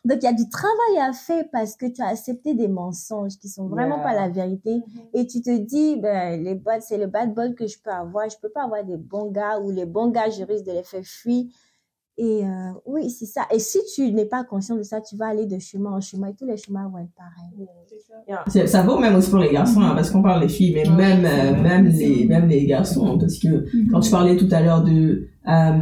Donc, 0.04 0.18
il 0.22 0.24
y 0.24 0.28
a 0.28 0.32
du 0.32 0.48
travail 0.48 0.98
à 1.08 1.12
faire 1.12 1.44
parce 1.52 1.76
que 1.76 1.86
tu 1.86 2.00
as 2.02 2.08
accepté 2.08 2.54
des 2.54 2.68
mensonges 2.68 3.36
qui 3.38 3.48
sont 3.48 3.66
vraiment 3.68 3.96
Yeah. 3.96 4.04
pas 4.04 4.14
la 4.14 4.28
vérité. 4.28 4.80
Et 5.14 5.26
tu 5.26 5.40
te 5.42 5.56
dis, 5.58 5.96
ben, 6.00 6.42
les 6.42 6.54
bad, 6.54 6.80
c'est 6.82 6.98
le 6.98 7.06
bad 7.06 7.34
boy 7.34 7.54
que 7.54 7.66
je 7.66 7.76
peux 7.82 7.90
avoir. 7.90 8.28
Je 8.30 8.36
peux 8.40 8.48
pas 8.50 8.64
avoir 8.64 8.84
des 8.84 8.96
bons 8.96 9.30
gars 9.30 9.58
ou 9.60 9.70
les 9.70 9.86
bons 9.86 10.08
gars, 10.10 10.30
je 10.30 10.42
risque 10.44 10.64
de 10.64 10.72
les 10.72 10.82
faire 10.84 11.04
fuir. 11.04 11.44
Et 12.20 12.44
euh, 12.44 12.72
oui, 12.84 13.10
c'est 13.10 13.26
ça. 13.26 13.42
Et 13.52 13.60
si 13.60 13.78
tu 13.94 14.10
n'es 14.12 14.24
pas 14.26 14.42
conscient 14.42 14.74
de 14.74 14.82
ça, 14.82 15.00
tu 15.00 15.14
vas 15.16 15.26
aller 15.28 15.46
de 15.46 15.58
chemin 15.60 15.92
en 15.92 16.00
chemin 16.00 16.28
et 16.28 16.34
tous 16.34 16.46
les 16.46 16.56
chemins 16.56 16.88
vont 16.88 16.98
être 16.98 17.14
pareils. 17.16 17.68
C'est- 18.48 18.66
Ça 18.66 18.82
vaut 18.82 18.98
même 18.98 19.14
aussi 19.14 19.30
pour 19.30 19.38
les 19.38 19.52
garçons, 19.52 19.80
hein, 19.80 19.92
parce 19.94 20.10
qu'on 20.10 20.22
parle 20.22 20.40
des 20.40 20.48
filles, 20.48 20.74
mais 20.74 20.88
Ouais, 20.88 20.96
même, 20.96 21.24
euh, 21.24 21.62
même 21.62 21.86
les, 21.86 22.24
même 22.26 22.48
les 22.48 22.66
garçons, 22.66 23.18
parce 23.18 23.38
que 23.38 23.48
Mhm. 23.76 23.88
quand 23.92 24.00
tu 24.00 24.10
parlais 24.10 24.36
tout 24.36 24.48
à 24.50 24.60
l'heure 24.60 24.82
de 24.82 25.28
euh, 25.48 25.78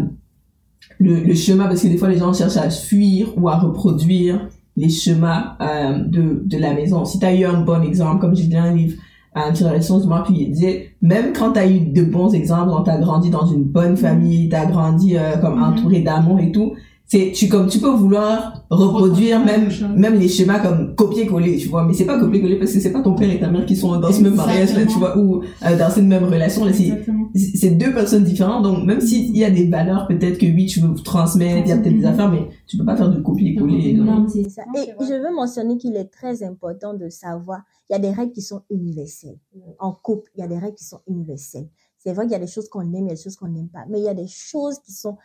le, 0.98 1.20
le 1.20 1.35
chemin, 1.35 1.66
parce 1.66 1.82
que 1.82 1.88
des 1.88 1.98
fois 1.98 2.09
les 2.09 2.18
gens 2.18 2.32
cherchent 2.32 2.56
à 2.56 2.70
fuir 2.70 3.28
ou 3.37 3.48
à 3.48 3.56
reproduire 3.56 4.48
les 4.76 4.88
chemins 4.88 5.56
euh, 5.61 5.98
de, 5.98 6.42
de 6.44 6.59
la 6.59 6.74
maison. 6.74 7.04
Si 7.04 7.18
tu 7.18 7.26
as 7.26 7.35
eu 7.35 7.44
un 7.44 7.61
bon 7.62 7.82
exemple, 7.82 8.20
comme 8.20 8.37
j'ai 8.37 8.44
lu 8.44 8.56
un 8.56 8.74
livre 8.74 8.96
la 9.35 9.76
leçon 9.76 10.00
de 10.00 10.06
moi, 10.06 10.22
puis 10.24 10.35
il 10.38 10.50
disait, 10.50 10.92
même 11.02 11.32
quand 11.35 11.52
tu 11.52 11.59
as 11.59 11.66
eu 11.66 11.80
de 11.80 12.02
bons 12.02 12.32
exemples, 12.32 12.70
quand 12.70 12.85
tu 12.85 12.90
as 12.90 12.98
grandi 12.98 13.28
dans 13.28 13.46
une 13.46 13.64
bonne 13.64 13.96
famille, 13.96 14.48
tu 14.48 14.72
grandi 14.72 15.16
euh, 15.16 15.37
comme 15.37 15.62
entouré 15.62 16.00
d'amour 16.00 16.40
et 16.40 16.52
tout, 16.52 16.72
c'est 17.06 17.32
tu 17.32 17.48
comme 17.48 17.68
tu 17.68 17.78
peux 17.78 17.90
vouloir 17.90 18.64
reproduire 18.70 19.44
même 19.44 19.68
même 19.96 20.18
les 20.18 20.28
schémas 20.28 20.58
comme 20.58 20.94
copier-coller 20.94 21.56
tu 21.56 21.68
vois 21.68 21.84
mais 21.84 21.94
c'est 21.94 22.04
pas 22.04 22.18
copier-coller 22.18 22.56
parce 22.56 22.72
que 22.72 22.80
c'est 22.80 22.92
pas 22.92 23.02
ton 23.02 23.14
père 23.14 23.30
et 23.30 23.38
ta 23.38 23.48
mère 23.48 23.64
qui 23.64 23.76
sont 23.76 23.98
dans 23.98 24.12
ce 24.12 24.22
même 24.22 24.34
mariage 24.34 24.74
là 24.74 24.84
tu 24.86 24.98
vois 24.98 25.16
ou 25.16 25.42
euh, 25.42 25.78
dans 25.78 25.90
cette 25.90 26.04
même 26.04 26.24
relation 26.24 26.64
là 26.64 26.72
c'est 26.72 27.70
deux 27.70 27.92
personnes 27.92 28.24
différentes 28.24 28.64
donc 28.64 28.84
même 28.84 29.00
s'il 29.00 29.36
y 29.36 29.44
a 29.44 29.50
des 29.50 29.68
valeurs 29.68 30.08
peut-être 30.08 30.38
que 30.38 30.46
oui 30.46 30.66
tu 30.66 30.80
veux 30.80 30.94
transmettre 30.94 31.62
il 31.64 31.68
y 31.68 31.72
a 31.72 31.76
peut-être 31.76 31.98
des 31.98 32.06
affaires 32.06 32.30
mais 32.30 32.48
tu 32.66 32.76
peux 32.76 32.84
pas 32.84 32.96
faire 32.96 33.10
de 33.10 33.20
copier-coller 33.20 33.94
donc. 33.94 34.06
Non, 34.06 34.28
ça. 34.48 34.62
Et 34.76 34.92
je 35.00 35.14
veux 35.14 35.34
mentionner 35.34 35.76
qu'il 35.78 35.96
est 35.96 36.10
très 36.12 36.42
important 36.42 36.94
de 36.94 37.08
savoir, 37.08 37.62
il 37.88 37.92
y 37.92 37.96
a 37.96 37.98
des 37.98 38.10
règles 38.10 38.32
qui 38.32 38.42
sont 38.42 38.62
universelles. 38.70 39.38
En 39.78 39.92
couple, 39.92 40.30
il 40.34 40.40
y 40.40 40.44
a 40.44 40.48
des 40.48 40.58
règles 40.58 40.74
qui 40.74 40.84
sont 40.84 41.00
universelles. 41.06 41.68
C'est 41.98 42.12
vrai 42.12 42.24
qu'il 42.24 42.32
y 42.32 42.36
a 42.36 42.40
des 42.40 42.46
choses 42.46 42.68
qu'on 42.68 42.82
aime, 42.92 43.06
il 43.06 43.08
y 43.08 43.10
a 43.10 43.14
des 43.14 43.20
choses 43.20 43.36
qu'on 43.36 43.48
n'aime 43.48 43.68
pas, 43.68 43.84
mais 43.88 43.98
il 43.98 44.04
y 44.04 44.08
a 44.08 44.14
des 44.14 44.28
choses 44.28 44.78
qui 44.80 44.92
sont, 44.92 45.16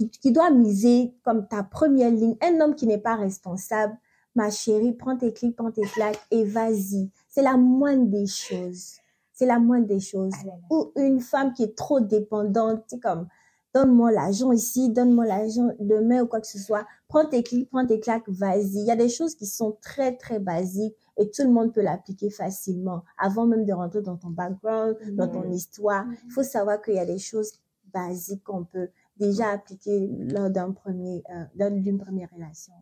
qui, 0.00 0.08
qui 0.08 0.32
doivent 0.32 0.54
miser 0.54 1.14
comme 1.22 1.46
ta 1.46 1.62
première 1.62 2.10
ligne. 2.10 2.36
Un 2.42 2.60
homme 2.60 2.74
qui 2.74 2.86
n'est 2.86 2.98
pas 2.98 3.16
responsable, 3.16 3.96
ma 4.34 4.50
chérie, 4.50 4.92
prends 4.92 5.16
tes 5.16 5.32
clics, 5.32 5.56
prends 5.56 5.70
tes 5.70 5.82
claques 5.82 6.20
et 6.30 6.44
vas-y. 6.44 7.10
C'est 7.28 7.42
la 7.42 7.56
moindre 7.56 8.06
des 8.06 8.26
choses. 8.26 8.94
C'est 9.32 9.46
la 9.46 9.58
moindre 9.58 9.86
des 9.86 10.00
choses. 10.00 10.32
Ou 10.70 10.92
une 10.96 11.20
femme 11.20 11.52
qui 11.52 11.64
est 11.64 11.76
trop 11.76 12.00
dépendante, 12.00 12.82
c'est 12.86 13.00
comme, 13.00 13.26
donne-moi 13.74 14.10
l'argent 14.12 14.52
ici, 14.52 14.90
donne-moi 14.90 15.26
l'argent 15.26 15.70
demain 15.78 16.22
ou 16.22 16.26
quoi 16.26 16.40
que 16.40 16.46
ce 16.46 16.58
soit. 16.58 16.86
Prends 17.08 17.26
tes 17.26 17.42
clics, 17.42 17.68
prends 17.70 17.86
tes 17.86 18.00
claques, 18.00 18.28
vas-y. 18.28 18.80
Il 18.80 18.86
y 18.86 18.90
a 18.90 18.96
des 18.96 19.08
choses 19.08 19.34
qui 19.34 19.46
sont 19.46 19.76
très, 19.82 20.16
très 20.16 20.38
basiques 20.38 20.96
et 21.18 21.30
tout 21.30 21.42
le 21.42 21.50
monde 21.50 21.72
peut 21.72 21.82
l'appliquer 21.82 22.30
facilement 22.30 23.02
avant 23.18 23.46
même 23.46 23.66
de 23.66 23.72
rentrer 23.72 24.00
dans 24.00 24.16
ton 24.16 24.30
background, 24.30 24.96
dans 25.12 25.28
ton 25.28 25.50
histoire. 25.50 26.06
Il 26.26 26.32
faut 26.32 26.42
savoir 26.42 26.80
qu'il 26.80 26.94
y 26.94 26.98
a 26.98 27.06
des 27.06 27.18
choses 27.18 27.52
basiques 27.92 28.44
qu'on 28.44 28.64
peut 28.64 28.88
déjà 29.20 29.50
appliquer 29.50 30.08
lors 30.34 30.50
d'un 30.50 30.72
premier, 30.72 31.22
euh, 31.34 31.44
lors 31.58 31.70
d'une 31.70 31.98
première 31.98 32.28
relation. 32.34 32.72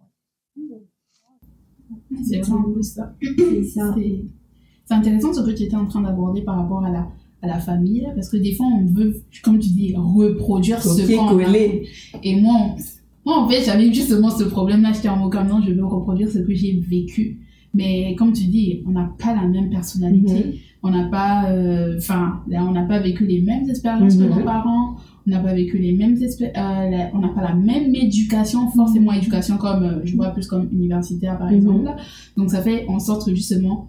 C'est 2.24 2.40
peu 2.74 2.82
ça. 2.82 3.14
c'est 3.38 3.64
ça. 3.64 3.94
C'est 3.96 4.24
c'est 4.86 4.94
intéressant 4.94 5.34
ce 5.34 5.42
que 5.42 5.50
tu 5.50 5.64
étais 5.64 5.76
en 5.76 5.84
train 5.86 6.00
d'aborder 6.00 6.40
par 6.42 6.56
rapport 6.56 6.82
à 6.82 6.90
la, 6.90 7.06
à 7.42 7.46
la 7.46 7.58
famille, 7.58 8.00
là, 8.00 8.10
parce 8.14 8.30
que 8.30 8.38
des 8.38 8.54
fois, 8.54 8.66
on 8.66 8.86
veut, 8.86 9.22
comme 9.44 9.58
tu 9.58 9.68
dis, 9.68 9.94
reproduire 9.94 10.80
ce 10.82 11.02
qu'on 11.16 11.22
a. 11.28 11.34
Et 12.24 12.40
moi, 12.40 12.54
on- 12.58 12.76
moi, 13.26 13.42
en 13.44 13.48
fait, 13.50 13.62
j'avais 13.62 13.92
justement 13.92 14.30
ce 14.30 14.44
problème-là. 14.44 14.92
J'étais 14.94 15.10
en 15.10 15.16
mode 15.18 15.32
comme 15.32 15.46
non, 15.46 15.60
je 15.60 15.72
veux 15.72 15.84
reproduire 15.84 16.30
ce 16.30 16.38
que 16.38 16.54
j'ai 16.54 16.80
vécu. 16.80 17.40
Mais 17.74 18.14
comme 18.14 18.32
tu 18.32 18.46
dis, 18.46 18.82
on 18.86 18.92
n'a 18.92 19.14
pas 19.18 19.34
la 19.34 19.46
même 19.46 19.68
personnalité. 19.68 20.44
Mhm. 20.46 20.52
On 20.82 20.90
n'a 20.90 21.06
pas, 21.10 21.50
euh, 21.52 21.98
enfin, 21.98 22.40
on 22.50 22.70
n'a 22.72 22.84
pas 22.86 22.98
vécu 23.00 23.26
les 23.26 23.42
mêmes 23.42 23.68
expériences 23.68 24.16
que 24.16 24.22
Mhm. 24.22 24.38
nos 24.38 24.44
parents. 24.44 24.96
On 25.28 25.30
n'a 25.30 25.40
pas 25.40 25.52
vécu 25.52 25.76
les 25.76 25.92
mêmes 25.92 26.14
expé- 26.14 26.46
euh, 26.56 26.90
la- 26.90 27.10
on 27.14 27.18
n'a 27.18 27.28
pas 27.28 27.42
la 27.42 27.54
même 27.54 27.94
éducation, 27.94 28.70
forcément 28.70 29.12
éducation 29.12 29.58
comme, 29.58 29.82
euh, 29.82 30.00
je 30.04 30.16
vois 30.16 30.30
plus 30.30 30.46
comme 30.46 30.68
universitaire 30.72 31.36
par 31.36 31.50
Mhm. 31.50 31.56
exemple. 31.58 31.90
Donc 32.38 32.50
ça 32.50 32.62
fait 32.62 32.86
en 32.88 32.98
sorte 32.98 33.26
que 33.28 33.34
justement, 33.34 33.88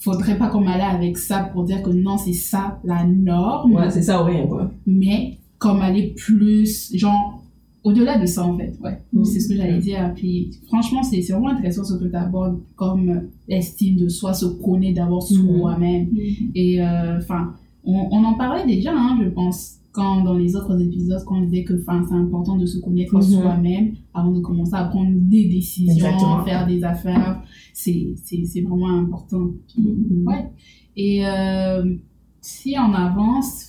faudrait 0.00 0.36
pas 0.36 0.48
qu'on 0.48 0.60
m'aille 0.62 0.80
avec 0.80 1.16
ça 1.16 1.44
pour 1.52 1.62
dire 1.64 1.80
que 1.82 1.90
non, 1.90 2.16
c'est 2.18 2.32
ça 2.32 2.80
la 2.84 3.04
norme 3.04 3.72
ouais 3.74 3.90
c'est 3.90 4.02
ça 4.02 4.20
ou 4.22 4.24
rien 4.24 4.46
quoi 4.46 4.70
mais 4.86 5.38
comme 5.58 5.80
aller 5.82 6.14
plus, 6.16 6.90
genre, 6.96 7.36
au-delà 7.84 8.18
de 8.18 8.24
ça, 8.26 8.44
en 8.46 8.56
fait, 8.56 8.74
ouais. 8.82 8.98
Mhm. 9.12 9.24
C'est 9.26 9.40
ce 9.40 9.48
que 9.50 9.56
j'allais 9.56 9.78
dire. 9.78 10.12
Puis, 10.16 10.50
franchement, 10.68 11.02
c'est 11.02 11.20
vraiment 11.30 11.48
intéressant 11.50 11.84
ce 11.84 11.94
que 11.94 12.04
tu 12.08 12.16
abordes 12.16 12.58
comme 12.76 13.08
euh, 13.10 13.20
l'estime 13.46 13.96
de 13.96 14.08
soi, 14.08 14.32
se 14.32 14.46
connaître 14.46 14.96
d'abord 14.96 15.22
Mhm. 15.30 15.36
soi-même. 15.36 16.08
Et, 16.54 16.80
euh, 16.82 17.18
enfin, 17.18 17.52
on, 17.84 18.08
on 18.10 18.24
en 18.24 18.34
parlait 18.34 18.64
déjà, 18.66 18.92
hein, 18.94 19.18
je 19.22 19.28
pense, 19.28 19.76
quand 19.92 20.22
dans 20.22 20.34
les 20.34 20.54
autres 20.56 20.80
épisodes, 20.80 21.22
quand 21.26 21.38
on 21.38 21.42
disait 21.46 21.64
que, 21.64 21.76
c'est 21.78 21.90
important 22.14 22.56
de 22.56 22.66
se 22.66 22.78
connaître 22.78 23.14
Mhm. 23.16 23.22
soi-même 23.22 23.94
avant 24.14 24.30
de 24.30 24.40
commencer 24.40 24.74
à 24.74 24.84
prendre 24.84 25.10
des 25.14 25.46
décisions, 25.48 25.92
Exactement. 25.94 26.44
faire 26.44 26.66
des 26.66 26.84
affaires. 26.84 27.42
C'est 27.72 28.14
vraiment 28.62 28.98
important. 28.98 29.50
Mhm. 29.76 30.24
Ouais. 30.26 30.50
Et 30.96 31.26
euh, 31.26 31.96
si 32.40 32.74
on 32.78 32.92
avance, 32.94 33.68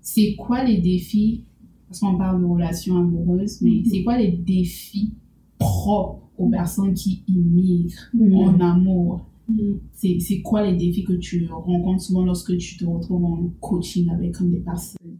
c'est 0.00 0.34
quoi 0.36 0.64
les 0.64 0.78
défis? 0.78 1.44
Parce 1.88 2.00
qu'on 2.00 2.16
parle 2.18 2.40
de 2.42 2.46
relations 2.46 2.96
amoureuses, 2.98 3.62
mais 3.62 3.70
Mm-hmm. 3.70 3.88
c'est 3.90 4.02
quoi 4.04 4.18
les 4.18 4.32
défis 4.32 5.14
propres 5.58 6.28
aux 6.36 6.50
personnes 6.50 6.92
qui 6.92 7.22
immigrent 7.26 8.10
en 8.34 8.60
amour? 8.60 9.27
C'est, 9.94 10.18
c'est 10.20 10.42
quoi 10.42 10.62
les 10.62 10.76
défis 10.76 11.04
que 11.04 11.14
tu 11.14 11.48
rencontres 11.50 12.02
souvent 12.02 12.24
lorsque 12.24 12.56
tu 12.58 12.76
te 12.76 12.84
retrouves 12.84 13.24
en 13.24 13.50
coaching 13.60 14.10
avec 14.10 14.34
comme 14.34 14.50
des 14.50 14.60
personnes? 14.60 15.18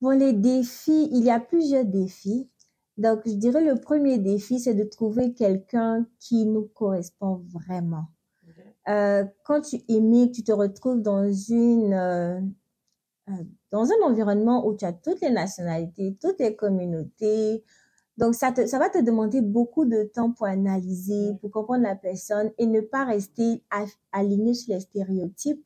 Bon, 0.00 0.10
les 0.10 0.32
défis, 0.32 1.08
il 1.12 1.24
y 1.24 1.30
a 1.30 1.40
plusieurs 1.40 1.84
défis. 1.84 2.48
Donc, 2.96 3.20
je 3.26 3.32
dirais 3.32 3.64
le 3.64 3.80
premier 3.80 4.18
défi, 4.18 4.60
c'est 4.60 4.74
de 4.74 4.84
trouver 4.84 5.34
quelqu'un 5.34 6.06
qui 6.20 6.46
nous 6.46 6.66
correspond 6.74 7.44
vraiment. 7.48 8.06
Euh, 8.88 9.24
quand 9.44 9.60
tu 9.60 9.76
émigres, 9.88 10.32
tu 10.32 10.42
te 10.42 10.52
retrouves 10.52 11.02
dans 11.02 11.30
une 11.30 11.92
euh, 11.92 12.40
euh, 13.28 13.44
dans 13.70 13.84
un 13.84 14.06
environnement 14.06 14.66
où 14.66 14.74
tu 14.74 14.84
as 14.86 14.94
toutes 14.94 15.20
les 15.20 15.30
nationalités, 15.30 16.16
toutes 16.20 16.40
les 16.40 16.56
communautés. 16.56 17.62
Donc, 18.18 18.34
ça, 18.34 18.52
te, 18.52 18.66
ça 18.66 18.78
va 18.78 18.90
te 18.90 18.98
demander 18.98 19.40
beaucoup 19.40 19.86
de 19.86 20.02
temps 20.02 20.32
pour 20.32 20.46
analyser, 20.46 21.34
pour 21.40 21.50
comprendre 21.50 21.84
la 21.84 21.96
personne 21.96 22.50
et 22.58 22.66
ne 22.66 22.80
pas 22.82 23.04
rester 23.06 23.64
aligné 24.12 24.54
sur 24.54 24.74
les 24.74 24.80
stéréotypes. 24.80 25.64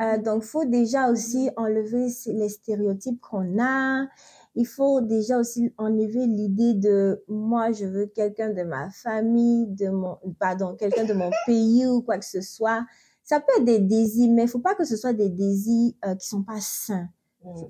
Euh, 0.00 0.18
donc, 0.18 0.42
faut 0.42 0.64
déjà 0.64 1.10
aussi 1.10 1.50
enlever 1.56 2.10
c- 2.10 2.32
les 2.32 2.48
stéréotypes 2.50 3.20
qu'on 3.20 3.58
a. 3.62 4.06
Il 4.54 4.66
faut 4.66 5.00
déjà 5.00 5.38
aussi 5.38 5.72
enlever 5.78 6.26
l'idée 6.26 6.74
de 6.74 7.22
moi, 7.28 7.72
je 7.72 7.86
veux 7.86 8.06
quelqu'un 8.06 8.50
de 8.52 8.62
ma 8.62 8.90
famille, 8.90 9.66
de 9.68 9.88
mon, 9.88 10.18
pardon, 10.38 10.74
quelqu'un 10.76 11.04
de 11.04 11.14
mon 11.14 11.30
pays 11.46 11.86
ou 11.86 12.02
quoi 12.02 12.18
que 12.18 12.24
ce 12.26 12.40
soit. 12.42 12.84
Ça 13.22 13.40
peut 13.40 13.52
être 13.58 13.64
des 13.64 13.80
désirs, 13.80 14.32
mais 14.32 14.42
il 14.44 14.48
faut 14.48 14.58
pas 14.60 14.74
que 14.74 14.84
ce 14.84 14.96
soit 14.96 15.12
des 15.14 15.30
désirs 15.30 15.92
euh, 16.04 16.14
qui 16.16 16.28
sont 16.28 16.42
pas 16.42 16.60
sains. 16.60 17.08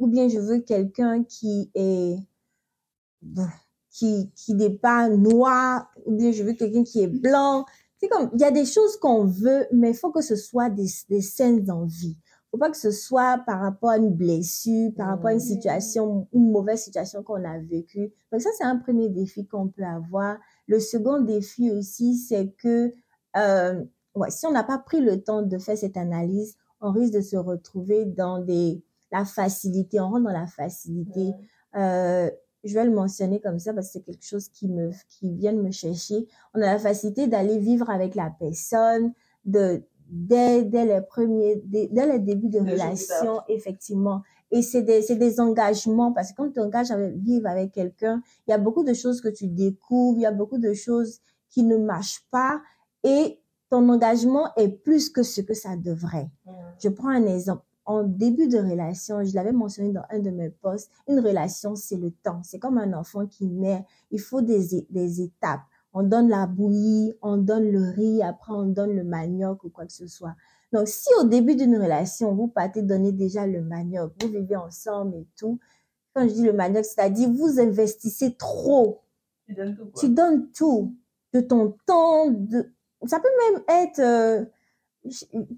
Ou 0.01 0.07
bien 0.09 0.29
je 0.29 0.39
veux 0.39 0.61
quelqu'un 0.61 1.23
qui 1.25 1.71
est 1.75 2.17
bon, 3.23 3.49
qui 3.97 4.31
qui 4.35 4.55
n'est 4.55 4.71
pas 4.71 5.09
noir, 5.09 5.91
ou 6.05 6.17
bien 6.17 6.33
je 6.33 6.43
veux 6.43 6.53
quelqu'un 6.53 6.85
qui 6.85 7.03
est 7.03 7.07
blanc. 7.07 7.65
C'est 7.99 8.09
comme 8.09 8.31
il 8.35 8.41
y 8.41 8.45
a 8.45 8.51
des 8.51 8.67
choses 8.67 8.97
qu'on 8.99 9.25
veut, 9.25 9.67
mais 9.73 9.91
il 9.91 9.97
faut 9.97 10.11
que 10.11 10.21
ce 10.21 10.37
soit 10.37 10.69
des 10.69 10.87
des 11.09 11.23
saines 11.23 11.71
envies. 11.71 12.17
Faut 12.51 12.59
pas 12.59 12.71
que 12.71 12.77
ce 12.77 12.91
soit 12.91 13.39
par 13.47 13.61
rapport 13.61 13.91
à 13.91 13.97
une 13.97 14.15
blessure, 14.15 14.93
par 14.97 15.09
rapport 15.09 15.29
à 15.29 15.33
une 15.33 15.41
situation, 15.41 16.29
une 16.33 16.51
mauvaise 16.51 16.83
situation 16.83 17.23
qu'on 17.23 17.45
a 17.45 17.59
vécue. 17.59 18.13
Donc 18.31 18.43
ça 18.43 18.51
c'est 18.59 18.65
un 18.65 18.77
premier 18.77 19.09
défi 19.09 19.47
qu'on 19.47 19.69
peut 19.69 19.85
avoir. 19.85 20.37
Le 20.69 20.79
second 20.79 21.21
défi 21.21 21.71
aussi, 21.71 22.17
c'est 22.17 22.53
que 22.59 22.93
euh, 23.37 23.83
ouais, 24.15 24.31
si 24.31 24.47
on 24.47 24.53
n'a 24.53 24.65
pas 24.65 24.79
pris 24.79 25.01
le 25.01 25.23
temps 25.23 25.43
de 25.43 25.59
faire 25.59 25.79
cette 25.79 25.97
analyse, 25.97 26.57
on 26.81 26.93
risque 26.93 27.15
de 27.15 27.21
se 27.23 27.37
retrouver 27.37 28.05
dans 28.05 28.41
des 28.41 28.83
la 29.11 29.25
facilité, 29.25 30.01
on 30.01 30.11
rentre 30.11 30.25
dans 30.25 30.33
la 30.33 30.47
facilité. 30.47 31.33
Euh, 31.77 32.31
je 32.67 32.75
vais 32.75 32.85
le 32.85 32.91
mentionner 32.91 33.41
comme 33.41 33.59
ça 33.59 33.73
parce 33.73 33.89
que 33.89 33.93
c'est 33.95 34.01
quelque 34.01 34.25
chose 34.25 34.49
qui 34.49 34.69
me 34.69 34.91
qui 35.09 35.33
vient 35.33 35.53
de 35.53 35.63
me 35.63 35.71
chercher. 35.71 36.27
On 36.55 36.61
a 36.61 36.67
la 36.67 36.79
facilité 36.79 37.27
d'aller 37.27 37.59
vivre 37.59 37.91
avec 37.91 38.15
la 38.15 38.31
personne, 38.31 39.13
de 39.45 39.83
dès 40.09 40.65
dès 40.65 40.85
les 40.85 41.01
premiers 41.01 41.63
dès, 41.65 41.89
dès 41.89 42.07
les 42.07 42.19
débuts 42.19 42.49
de 42.49 42.61
relation, 42.61 43.41
effectivement. 43.49 44.23
Et 44.51 44.63
c'est 44.63 44.83
des 44.83 45.03
c'est 45.03 45.17
des 45.17 45.41
engagements 45.41 46.13
parce 46.13 46.31
que 46.33 46.37
quand 46.37 46.47
tu 46.49 46.55
t'engages 46.55 46.91
à 46.91 47.09
vivre 47.09 47.49
avec 47.49 47.73
quelqu'un, 47.73 48.23
il 48.47 48.51
y 48.51 48.55
a 48.55 48.59
beaucoup 48.59 48.85
de 48.85 48.95
choses 48.95 49.21
que 49.21 49.29
tu 49.29 49.49
découvres, 49.49 50.19
il 50.19 50.23
y 50.23 50.27
a 50.27 50.33
beaucoup 50.33 50.59
de 50.59 50.73
choses 50.73 51.21
qui 51.51 51.63
ne 51.63 51.77
marchent 51.77 52.25
pas 52.31 52.61
et 53.03 53.41
ton 53.71 53.89
engagement 53.89 54.55
est 54.57 54.69
plus 54.69 55.11
que 55.11 55.23
ce 55.23 55.41
que 55.41 55.55
ça 55.55 55.77
devrait. 55.77 56.31
Je 56.79 56.89
prends 56.89 57.09
un 57.09 57.27
exemple. 57.27 57.66
En 57.87 58.03
début 58.03 58.49
de 58.49 58.59
relation, 58.59 59.25
je 59.25 59.35
l'avais 59.35 59.53
mentionné 59.53 59.93
dans 59.93 60.05
un 60.11 60.19
de 60.19 60.31
mes 60.31 60.51
posts, 60.51 60.91
une 61.09 61.21
relation, 61.21 61.75
c'est 61.75 61.97
le 61.97 62.11
temps. 62.11 62.41
C'est 62.43 62.59
comme 62.59 62.79
un 62.79 62.93
enfant 62.93 63.27
qui 63.27 63.47
naît. 63.47 63.85
Il 64.11 64.21
faut 64.21 64.43
des, 64.43 64.87
des 64.91 65.23
étapes. 65.23 65.63
On 65.93 66.03
donne 66.03 66.29
la 66.29 66.47
bouillie, 66.47 67.15
on 67.23 67.39
donne 67.39 67.71
le 67.71 67.91
riz, 67.91 68.23
après 68.23 68.53
on 68.53 68.67
donne 68.67 68.95
le 68.95 69.05
manioc 69.05 69.65
ou 69.65 69.71
quoi 69.71 69.87
que 69.87 69.93
ce 69.93 70.07
soit. 70.07 70.35
Donc, 70.73 70.89
si 70.89 71.09
au 71.21 71.25
début 71.25 71.55
d'une 71.55 71.77
relation, 71.77 72.35
vous 72.35 72.49
partez 72.49 72.83
donner 72.83 73.13
déjà 73.13 73.47
le 73.47 73.63
manioc, 73.63 74.13
vous 74.21 74.29
vivez 74.29 74.57
ensemble 74.57 75.15
et 75.15 75.27
tout, 75.39 75.59
quand 76.13 76.29
je 76.29 76.35
dis 76.35 76.43
le 76.43 76.53
manioc, 76.53 76.85
c'est-à-dire 76.85 77.31
vous 77.31 77.61
investissez 77.61 78.35
trop 78.35 79.01
tu 79.99 80.09
donnes 80.09 80.51
tout, 80.53 80.95
de 81.33 81.41
ton 81.41 81.77
temps, 81.87 82.31
de... 82.31 82.73
ça 83.07 83.21
peut 83.21 83.29
même 83.53 83.63
être, 83.69 84.01
euh, 84.01 84.45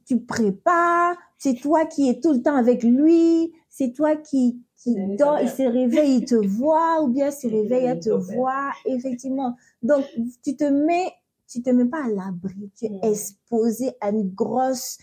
tu 0.06 0.20
prépares, 0.20 1.16
c'est 1.38 1.54
toi 1.54 1.87
qui 1.87 2.08
es 2.08 2.20
tout 2.20 2.32
le 2.32 2.42
temps 2.42 2.56
avec 2.56 2.82
lui, 2.82 3.52
c'est 3.68 3.92
toi 3.92 4.16
qui, 4.16 4.61
qui 4.76 4.94
dort, 5.16 5.38
il 5.40 5.48
se 5.48 5.62
réveille, 5.62 6.16
il 6.16 6.24
te 6.24 6.34
voit, 6.46 7.02
ou 7.02 7.08
bien 7.08 7.28
il 7.28 7.32
se 7.32 7.46
Il 7.46 7.54
réveille, 7.54 7.88
donne 7.88 8.00
te 8.00 8.34
voit, 8.34 8.70
effectivement. 8.87 9.56
Donc, 9.82 10.04
tu 10.42 10.56
te 10.56 10.64
mets, 10.64 11.12
tu 11.48 11.62
te 11.62 11.70
mets 11.70 11.87
pas 11.87 12.04
à 12.04 12.08
l'abri, 12.08 12.70
tu 12.76 12.87
es 12.87 13.00
exposé 13.02 13.92
à 14.00 14.11
une 14.11 14.28
grosse 14.30 14.98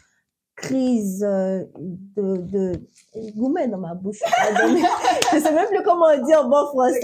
crise 0.56 1.24
euh, 1.28 1.66
de, 2.16 2.38
de 2.38 2.80
gourmet 3.36 3.68
dans 3.68 3.78
ma 3.78 3.94
bouche. 3.94 4.20
Je 5.34 5.40
sais 5.40 5.52
même 5.52 5.68
plus 5.68 5.84
comment 5.84 6.16
dire 6.26 6.42
en 6.46 6.50
bon 6.50 6.68
français. 6.68 7.02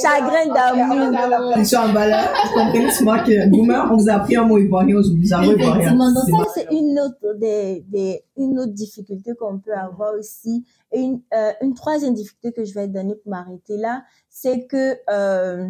Chagrin 0.00 0.52
d'amour. 0.52 1.52
Je 1.56 1.64
suis 1.64 1.76
en 1.76 1.92
valeur. 1.92 2.32
Vous 2.44 2.60
comprenez, 2.60 2.90
c'est 2.90 3.04
moi 3.04 3.18
que 3.20 3.48
Boomer, 3.48 3.88
on 3.90 3.96
vous 3.96 4.08
a 4.08 4.14
appris 4.14 4.36
un 4.36 4.44
mot 4.44 4.58
ivoirien, 4.58 4.96
on 4.96 5.00
vous 5.00 5.34
a 5.34 5.38
appris 5.38 5.56
C'est 5.58 6.30
ça, 6.30 6.44
c'est 6.54 6.68
une 6.70 6.98
autre 7.00 7.34
des, 7.38 7.84
des, 7.88 8.24
une 8.36 8.58
autre 8.60 8.72
difficulté 8.72 9.34
qu'on 9.34 9.58
peut 9.58 9.74
avoir 9.74 10.14
aussi. 10.14 10.64
Et 10.92 11.00
une, 11.00 11.20
euh, 11.34 11.52
une 11.60 11.74
troisième 11.74 12.14
difficulté 12.14 12.52
que 12.52 12.64
je 12.64 12.74
vais 12.74 12.86
donner 12.86 13.14
pour 13.16 13.30
m'arrêter 13.30 13.76
là, 13.78 14.02
c'est 14.28 14.66
que, 14.66 14.96
euh, 15.10 15.68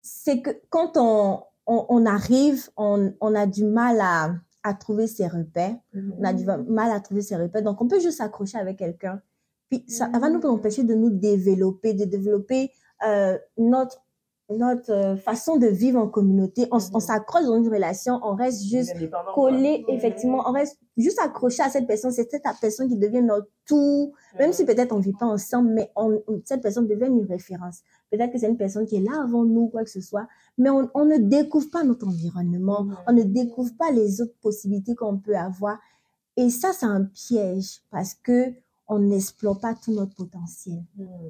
c'est 0.00 0.40
que 0.40 0.50
quand 0.70 0.96
on, 0.96 1.40
on, 1.66 1.86
on 1.88 2.06
arrive, 2.06 2.68
on, 2.76 3.12
on 3.20 3.34
a 3.34 3.46
du 3.46 3.64
mal 3.64 4.00
à, 4.00 4.30
à 4.64 4.74
trouver 4.74 5.06
ses 5.06 5.28
repères. 5.28 5.76
On 5.94 6.24
a 6.24 6.32
du 6.32 6.44
mal 6.44 6.90
à 6.90 6.98
trouver 7.00 7.22
ses 7.22 7.36
repères. 7.36 7.62
Donc, 7.62 7.80
on 7.80 7.86
peut 7.86 8.00
juste 8.00 8.18
s'accrocher 8.18 8.58
avec 8.58 8.78
quelqu'un. 8.78 9.20
Puis, 9.70 9.84
ça 9.88 10.08
va 10.08 10.30
nous 10.30 10.40
empêcher 10.40 10.82
de 10.82 10.94
nous 10.94 11.10
développer, 11.10 11.94
de 11.94 12.04
développer 12.04 12.72
euh, 13.06 13.38
notre, 13.58 14.03
notre 14.50 14.92
euh, 14.92 15.16
façon 15.16 15.56
de 15.56 15.66
vivre 15.66 15.98
en 15.98 16.08
communauté. 16.08 16.66
On, 16.70 16.78
on 16.92 17.00
s'accroche 17.00 17.44
dans 17.44 17.56
une 17.56 17.68
relation, 17.68 18.20
on 18.22 18.34
reste 18.34 18.64
juste 18.64 18.94
collé, 19.34 19.84
effectivement, 19.88 20.42
on 20.46 20.52
reste 20.52 20.78
juste 20.96 21.18
accroché 21.18 21.62
à 21.62 21.70
cette 21.70 21.86
personne. 21.86 22.12
C'est 22.12 22.30
cette 22.30 22.42
personne 22.60 22.88
qui 22.88 22.96
devient 22.96 23.22
notre 23.22 23.48
tout. 23.66 24.12
Même 24.38 24.52
si 24.52 24.64
peut-être 24.64 24.92
on 24.92 24.98
vit 24.98 25.12
pas 25.12 25.26
ensemble, 25.26 25.70
mais 25.70 25.90
on, 25.96 26.22
cette 26.44 26.62
personne 26.62 26.86
devient 26.86 27.06
une 27.06 27.24
référence. 27.24 27.80
Peut-être 28.10 28.32
que 28.32 28.38
c'est 28.38 28.48
une 28.48 28.56
personne 28.56 28.86
qui 28.86 28.96
est 28.96 29.00
là 29.00 29.22
avant 29.22 29.44
nous, 29.44 29.68
quoi 29.68 29.84
que 29.84 29.90
ce 29.90 30.00
soit. 30.00 30.26
Mais 30.58 30.70
on, 30.70 30.90
on 30.94 31.04
ne 31.04 31.16
découvre 31.16 31.70
pas 31.70 31.82
notre 31.82 32.06
environnement. 32.06 32.86
On 33.06 33.12
ne 33.12 33.22
découvre 33.22 33.72
pas 33.78 33.90
les 33.90 34.20
autres 34.20 34.36
possibilités 34.42 34.94
qu'on 34.94 35.18
peut 35.18 35.36
avoir. 35.36 35.78
Et 36.36 36.50
ça, 36.50 36.72
c'est 36.72 36.86
un 36.86 37.04
piège 37.04 37.80
parce 37.90 38.14
que 38.14 38.52
on 38.86 38.98
n'explore 38.98 39.58
pas 39.58 39.74
tout 39.74 39.92
notre 39.92 40.14
potentiel. 40.14 40.82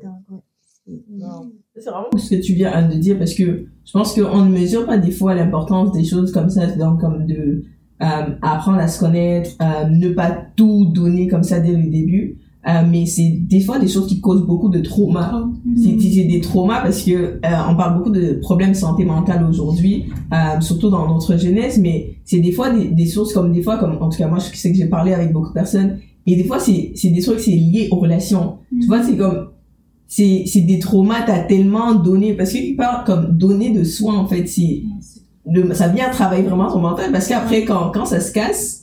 Donc, 0.03 0.23
ouais, 0.31 0.43
c'est- 0.87 1.91
vraiment 1.91 2.07
ce 2.17 2.31
que 2.35 2.41
tu 2.41 2.55
viens 2.55 2.89
de 2.89 2.95
dire 2.97 3.19
parce 3.19 3.35
que 3.35 3.67
je 3.85 3.93
pense 3.93 4.15
qu'on 4.15 4.45
ne 4.45 4.51
mesure 4.51 4.87
pas 4.87 4.99
des 4.99 5.11
fois 5.11 5.35
l'importance 5.35 5.93
des 5.93 6.05
choses 6.05 6.31
comme 6.33 6.51
ça, 6.51 6.67
donc 6.67 7.01
comme 7.01 7.27
de 7.27 7.65
euh, 8.03 8.07
apprendre 8.43 8.79
à 8.79 8.89
se 8.89 8.99
connaître, 9.01 9.51
euh, 9.63 9.89
ne 9.89 10.09
pas 10.11 10.37
tout 10.57 10.87
donner 10.87 11.29
comme 11.29 11.43
ça 11.43 11.61
dès 11.61 11.73
le 11.73 11.91
début. 11.91 12.39
Euh, 12.67 12.83
mais 12.91 13.05
c'est 13.05 13.31
des 13.43 13.61
fois 13.61 13.79
des 13.79 13.89
choses 13.89 14.07
qui 14.07 14.21
causent 14.23 14.47
beaucoup 14.47 14.71
de 14.71 14.81
traumas. 14.81 15.45
C'est 15.77 15.99
c'est 16.01 16.25
des 16.25 16.41
traumas 16.41 16.81
parce 16.81 17.03
que 17.03 17.11
euh, 17.13 17.39
on 17.69 17.77
parle 17.77 17.99
beaucoup 17.99 18.11
de 18.11 18.35
problèmes 18.41 18.71
de 18.71 18.77
santé 18.77 19.05
mentale 19.05 19.45
aujourd'hui, 19.49 20.07
euh, 20.33 20.61
surtout 20.61 20.89
dans 20.91 21.07
notre 21.07 21.37
jeunesse, 21.37 21.79
mais 21.79 22.17
c'est 22.25 22.41
des 22.41 22.53
fois 22.53 22.71
des, 22.71 22.87
des 22.89 23.07
sources 23.07 23.35
comme 23.35 23.53
des 23.53 23.63
fois 23.63 23.77
comme 23.79 23.97
en 24.01 24.09
tout 24.09 24.17
cas 24.19 24.29
moi 24.29 24.39
je 24.39 24.57
sais 24.57 24.71
que 24.73 24.77
j'ai 24.79 24.87
parlé 24.87 25.13
avec 25.13 25.31
beaucoup 25.33 25.49
de 25.49 25.53
personnes 25.55 25.99
et 26.27 26.37
des 26.37 26.45
fois 26.45 26.59
c'est 26.59 26.93
c'est 26.95 27.11
des 27.11 27.21
trucs 27.21 27.41
c'est 27.41 27.51
lié 27.51 27.89
aux 27.91 27.97
relations. 27.97 28.55
Tu 28.81 28.87
vois 28.87 29.03
c'est 29.03 29.17
comme 29.17 29.49
c'est 30.09 30.45
c'est 30.47 30.61
des 30.61 30.79
traumas 30.79 31.23
t'as 31.27 31.41
tellement 31.41 31.95
donné 31.95 32.35
parce 32.35 32.53
que 32.53 32.59
tu 32.59 32.75
parles 32.77 33.05
comme 33.05 33.37
donner 33.37 33.71
de 33.71 33.85
soi 33.85 34.13
en 34.15 34.27
fait 34.27 34.47
c'est 34.47 34.83
le, 35.51 35.75
ça 35.75 35.89
vient 35.89 36.09
travailler 36.11 36.43
vraiment 36.45 36.71
ton 36.71 36.79
mental 36.81 37.11
parce 37.13 37.27
qu'après 37.29 37.65
quand 37.65 37.91
quand 37.93 38.07
ça 38.07 38.21
se 38.21 38.33
casse 38.33 38.81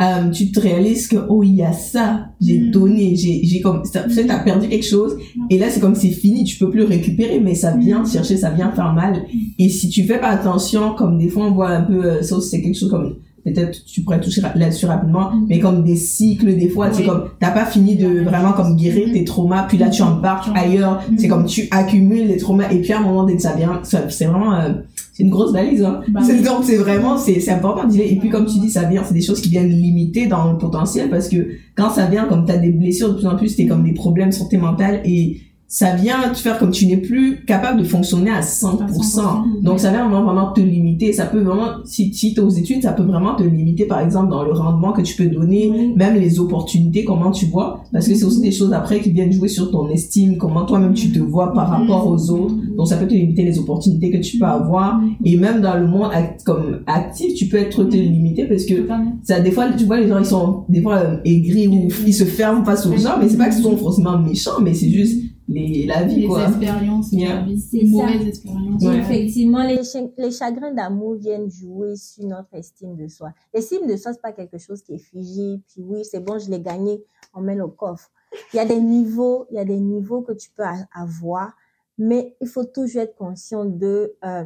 euh, 0.00 0.30
tu 0.30 0.52
te 0.52 0.60
réalises 0.60 1.08
que 1.08 1.16
oh 1.28 1.42
il 1.42 1.56
y 1.56 1.62
a 1.62 1.72
ça 1.72 2.28
j'ai 2.40 2.60
Mm. 2.60 2.70
donné 2.70 3.16
j'ai 3.16 3.40
j'ai 3.44 3.60
comme 3.60 3.82
sais, 3.84 4.26
t'as 4.26 4.38
perdu 4.38 4.68
quelque 4.68 4.86
chose 4.86 5.16
et 5.50 5.58
là 5.58 5.66
c'est 5.70 5.80
comme 5.80 5.96
c'est 5.96 6.10
fini 6.10 6.44
tu 6.44 6.56
peux 6.56 6.70
plus 6.70 6.80
le 6.80 6.86
récupérer 6.86 7.40
mais 7.40 7.54
ça 7.56 7.76
vient 7.76 8.00
Mm. 8.02 8.04
te 8.04 8.10
chercher 8.10 8.36
ça 8.36 8.50
vient 8.50 8.70
faire 8.70 8.92
mal. 8.92 9.24
Et 9.58 9.68
si 9.68 9.88
tu 9.88 10.04
fais 10.04 10.18
pas 10.20 10.28
attention 10.28 10.94
comme 10.94 11.18
des 11.18 11.28
fois 11.28 11.46
on 11.46 11.52
voit 11.52 11.70
un 11.70 11.82
peu 11.82 12.04
euh, 12.04 12.22
ça 12.22 12.36
aussi, 12.36 12.50
c'est 12.50 12.62
quelque 12.62 12.78
chose 12.78 12.90
comme 12.90 13.16
peut-être 13.52 13.84
tu 13.84 14.02
pourrais 14.02 14.20
toucher 14.20 14.40
là-dessus 14.54 14.86
rapidement 14.86 15.30
Mm. 15.30 15.46
mais 15.48 15.58
comme 15.60 15.82
des 15.84 15.96
cycles 15.96 16.56
des 16.56 16.68
fois 16.68 16.88
c'est 16.92 17.02
Oui. 17.02 17.06
comme 17.08 17.24
t'as 17.40 17.50
pas 17.50 17.64
fini 17.66 17.96
de 17.96 18.22
vraiment 18.22 18.52
comme 18.52 18.76
guérir 18.76 19.08
Mm. 19.08 19.12
tes 19.12 19.24
traumas 19.24 19.62
puis 19.68 19.78
là 19.78 19.88
tu 19.88 20.02
Mm. 20.02 20.22
ailleurs 20.54 21.02
c'est 21.16 21.26
Mm. 21.26 21.30
comme 21.30 21.44
tu 21.46 21.68
accumules 21.70 22.26
les 22.28 22.36
traumas 22.36 22.70
et 22.70 22.80
puis 22.80 22.92
à 22.92 22.98
un 22.98 23.02
moment 23.02 23.26
que 23.26 23.38
ça 23.38 23.54
vient 23.54 23.80
c'est 23.82 24.24
vraiment 24.26 24.54
euh, 24.54 24.70
c'est 25.12 25.22
une 25.24 25.30
grosse 25.30 25.52
valise 25.52 25.82
hein 25.82 26.00
Bah 26.08 26.20
c'est 26.24 26.42
donc 26.42 26.64
c'est 26.64 26.76
vraiment 26.76 27.16
c'est 27.18 27.40
c'est 27.40 27.50
important 27.50 27.84
de 27.84 27.90
dire 27.90 28.04
et 28.08 28.16
puis 28.16 28.28
comme 28.30 28.46
tu 28.46 28.58
dis 28.60 28.70
ça 28.70 28.84
vient 28.84 29.02
c'est 29.04 29.14
des 29.14 29.20
choses 29.22 29.40
qui 29.40 29.48
viennent 29.48 29.68
limiter 29.70 30.26
dans 30.26 30.52
le 30.52 30.58
potentiel 30.58 31.10
parce 31.10 31.28
que 31.28 31.48
quand 31.76 31.90
ça 31.90 32.06
vient 32.06 32.24
comme 32.26 32.44
t'as 32.44 32.56
des 32.56 32.70
blessures 32.70 33.10
de 33.10 33.14
plus 33.18 33.26
en 33.26 33.36
plus 33.36 33.56
t'es 33.56 33.66
comme 33.66 33.84
des 33.84 33.92
problèmes 33.94 34.32
santé 34.32 34.56
mentale 34.56 35.00
et 35.04 35.40
ça 35.70 35.94
vient 35.94 36.22
te 36.32 36.38
faire 36.38 36.58
comme 36.58 36.70
tu 36.70 36.86
n'es 36.86 36.96
plus 36.96 37.44
capable 37.44 37.78
de 37.80 37.84
fonctionner 37.84 38.30
à 38.30 38.40
100%. 38.40 38.82
À 38.82 38.86
100%. 38.86 39.62
Donc 39.62 39.80
ça 39.80 39.90
vient 39.90 40.08
vraiment, 40.08 40.24
vraiment 40.24 40.52
te 40.54 40.62
limiter. 40.62 41.12
Ça 41.12 41.26
peut 41.26 41.40
vraiment, 41.42 41.84
si, 41.84 42.12
si 42.14 42.32
tu 42.32 42.40
es 42.40 42.42
aux 42.42 42.48
études, 42.48 42.82
ça 42.82 42.92
peut 42.92 43.02
vraiment 43.02 43.34
te 43.34 43.42
limiter, 43.42 43.84
par 43.84 44.00
exemple, 44.00 44.30
dans 44.30 44.44
le 44.44 44.52
rendement 44.52 44.92
que 44.92 45.02
tu 45.02 45.14
peux 45.14 45.26
donner, 45.28 45.70
Oui. 45.70 45.92
même 45.94 46.14
les 46.14 46.40
opportunités, 46.40 47.04
comment 47.04 47.30
tu 47.32 47.46
vois. 47.46 47.82
Parce 47.92 48.08
que 48.08 48.14
c'est 48.14 48.24
aussi 48.24 48.40
des 48.40 48.50
choses 48.50 48.72
après 48.72 49.00
qui 49.00 49.10
viennent 49.10 49.30
jouer 49.30 49.48
sur 49.48 49.70
ton 49.70 49.88
estime, 49.90 50.38
comment 50.38 50.64
toi-même 50.64 50.94
tu 50.94 51.12
te 51.12 51.18
vois 51.18 51.52
par 51.52 51.68
rapport 51.68 52.06
aux 52.08 52.30
autres. 52.30 52.54
Donc 52.76 52.88
ça 52.88 52.96
peut 52.96 53.06
te 53.06 53.12
limiter 53.14 53.44
les 53.44 53.58
opportunités 53.58 54.10
que 54.10 54.18
tu 54.18 54.38
peux 54.38 54.46
avoir. 54.46 55.00
Et 55.22 55.36
même 55.36 55.60
dans 55.60 55.76
le 55.76 55.86
monde 55.86 56.10
act- 56.14 56.44
comme 56.44 56.78
actif, 56.86 57.34
tu 57.34 57.44
peux 57.46 57.58
être 57.58 57.84
te 57.84 57.96
limiter 57.96 58.44
parce 58.46 58.64
que 58.64 58.88
ça 59.22 59.40
des 59.40 59.50
fois 59.50 59.66
tu 59.76 59.84
vois 59.84 60.00
les 60.00 60.08
gens 60.08 60.18
ils 60.18 60.24
sont 60.24 60.64
des 60.68 60.80
fois 60.80 60.94
euh, 60.96 61.16
aigris 61.24 61.68
ou 61.68 61.88
ils 62.06 62.14
se 62.14 62.24
ferment 62.24 62.64
face 62.64 62.86
aux 62.86 62.96
gens 62.96 63.16
mais 63.20 63.28
c'est 63.28 63.36
pas 63.36 63.48
qu'ils 63.50 63.62
sont 63.62 63.76
forcément 63.76 64.18
méchants 64.18 64.60
mais 64.62 64.72
c'est 64.74 64.88
juste 64.90 65.22
les 65.48 65.86
la 65.86 66.04
vie 66.04 66.20
Les 66.22 66.26
quoi 66.26 66.46
expériences 66.48 67.10
de 67.10 67.16
Yeah. 67.18 67.34
la 67.36 67.42
vie. 67.42 67.58
C'est 67.60 67.78
Les 67.78 67.86
ça. 67.90 67.92
mauvaises 68.06 68.26
expériences. 68.28 68.82
Ouais. 68.84 68.98
Effectivement, 68.98 69.62
les, 69.64 69.80
les 70.18 70.30
chagrins 70.30 70.72
d'amour 70.72 71.14
viennent 71.14 71.50
jouer 71.50 71.96
sur 71.96 72.24
notre 72.26 72.54
estime 72.54 72.96
de 72.96 73.08
soi. 73.08 73.32
L'estime 73.54 73.86
de 73.86 73.96
soi, 73.96 74.12
c'est 74.12 74.20
pas 74.22 74.32
quelque 74.32 74.58
chose 74.58 74.82
qui 74.82 74.94
est 74.94 74.98
figé, 74.98 75.60
puis 75.68 75.82
oui, 75.82 76.04
c'est 76.04 76.20
bon, 76.20 76.38
je 76.38 76.50
l'ai 76.50 76.60
gagné, 76.60 77.02
on 77.34 77.40
met 77.40 77.60
au 77.60 77.68
coffre. 77.68 78.10
Il 78.52 78.56
y 78.58 78.60
a 78.60 78.66
des 78.66 78.80
niveaux, 78.80 79.46
il 79.50 79.56
y 79.56 79.58
a 79.58 79.64
des 79.64 79.80
niveaux 79.80 80.20
que 80.22 80.32
tu 80.32 80.50
peux 80.54 80.62
a- 80.64 80.86
avoir, 80.94 81.52
mais 81.96 82.36
il 82.40 82.46
faut 82.46 82.64
toujours 82.64 83.02
être 83.02 83.16
conscient 83.16 83.64
de, 83.64 84.14
euh, 84.24 84.44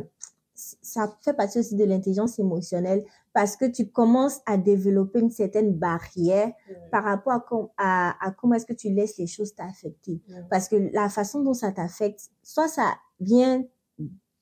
ça 0.83 1.16
fait 1.22 1.33
partie 1.35 1.59
aussi 1.59 1.75
de 1.77 1.85
l'intelligence 1.85 2.38
émotionnelle 2.38 3.05
parce 3.33 3.57
que 3.57 3.64
tu 3.64 3.88
commences 3.90 4.40
à 4.46 4.57
développer 4.57 5.20
une 5.20 5.31
certaine 5.31 5.72
barrière 5.75 6.53
par 6.90 7.05
rapport 7.05 7.33
à, 7.33 7.40
com- 7.40 7.68
à, 7.77 8.14
à 8.27 8.31
comment 8.33 8.55
est-ce 8.55 8.66
que 8.66 8.72
tu 8.72 8.90
laisses 8.90 9.16
les 9.18 9.27
choses 9.27 9.55
t'affecter. 9.55 10.20
Parce 10.51 10.68
que 10.68 10.77
la 10.92 11.09
façon 11.09 11.42
dont 11.42 11.55
ça 11.55 11.72
t'affecte, 11.72 12.31
soit 12.42 12.68
ça 12.68 12.94
vient 13.20 13.64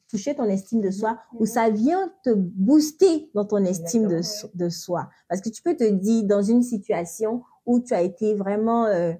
toucher 0.08 0.34
ton 0.34 0.44
estime 0.46 0.80
de 0.80 0.90
soi 0.90 1.18
ou 1.34 1.46
ça 1.46 1.70
vient 1.70 2.12
te 2.24 2.30
booster 2.34 3.30
dans 3.34 3.44
ton 3.44 3.58
estime 3.64 4.08
de, 4.08 4.22
so- 4.22 4.48
de 4.54 4.68
soi. 4.68 5.08
Parce 5.28 5.40
que 5.40 5.48
tu 5.50 5.62
peux 5.62 5.76
te 5.76 5.88
dire 5.88 6.24
dans 6.24 6.42
une 6.42 6.62
situation 6.62 7.42
où 7.64 7.78
tu 7.80 7.94
as 7.94 8.02
été 8.02 8.34
vraiment, 8.34 8.86
euh, 8.86 9.12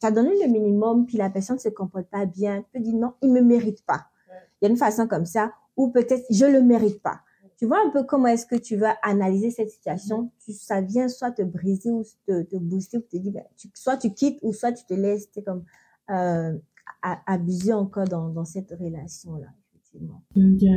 tu 0.00 0.06
as 0.06 0.12
donné 0.12 0.30
le 0.40 0.48
minimum 0.50 1.04
puis 1.06 1.18
la 1.18 1.30
personne 1.30 1.56
ne 1.56 1.60
se 1.60 1.68
comporte 1.68 2.06
pas 2.06 2.26
bien, 2.26 2.62
tu 2.62 2.68
peux 2.72 2.80
dire 2.80 2.94
non, 2.94 3.14
il 3.22 3.32
me 3.32 3.40
mérite 3.40 3.84
pas. 3.84 4.06
Il 4.62 4.66
y 4.66 4.68
a 4.68 4.70
une 4.70 4.76
façon 4.76 5.08
comme 5.08 5.26
ça 5.26 5.52
ou 5.76 5.88
peut-être 5.90 6.24
je 6.30 6.44
le 6.44 6.62
mérite 6.62 7.00
pas. 7.02 7.20
Tu 7.58 7.66
vois 7.66 7.78
un 7.86 7.90
peu 7.90 8.04
comment 8.04 8.28
est-ce 8.28 8.46
que 8.46 8.56
tu 8.56 8.76
vas 8.76 8.94
analyser 9.02 9.50
cette 9.50 9.68
situation? 9.70 10.30
Tu, 10.42 10.52
ça 10.54 10.80
vient 10.80 11.08
soit 11.08 11.30
te 11.30 11.42
briser 11.42 11.90
ou 11.90 12.02
te, 12.26 12.42
te 12.42 12.56
booster 12.56 12.96
ou 12.98 13.02
te 13.02 13.18
dire, 13.18 13.32
ben, 13.32 13.42
tu- 13.56 13.68
soit 13.74 13.98
tu 13.98 14.12
quittes 14.14 14.38
ou 14.42 14.52
soit 14.54 14.72
tu 14.72 14.84
te 14.86 14.94
laisses, 14.94 15.28
comme, 15.44 15.64
euh, 16.10 16.56
à- 17.02 17.20
abuser 17.26 17.74
encore 17.74 18.06
dans, 18.08 18.30
dans 18.30 18.46
cette 18.46 18.70
relation-là, 18.70 19.48
effectivement. 19.74 20.22
Ok. 20.36 20.68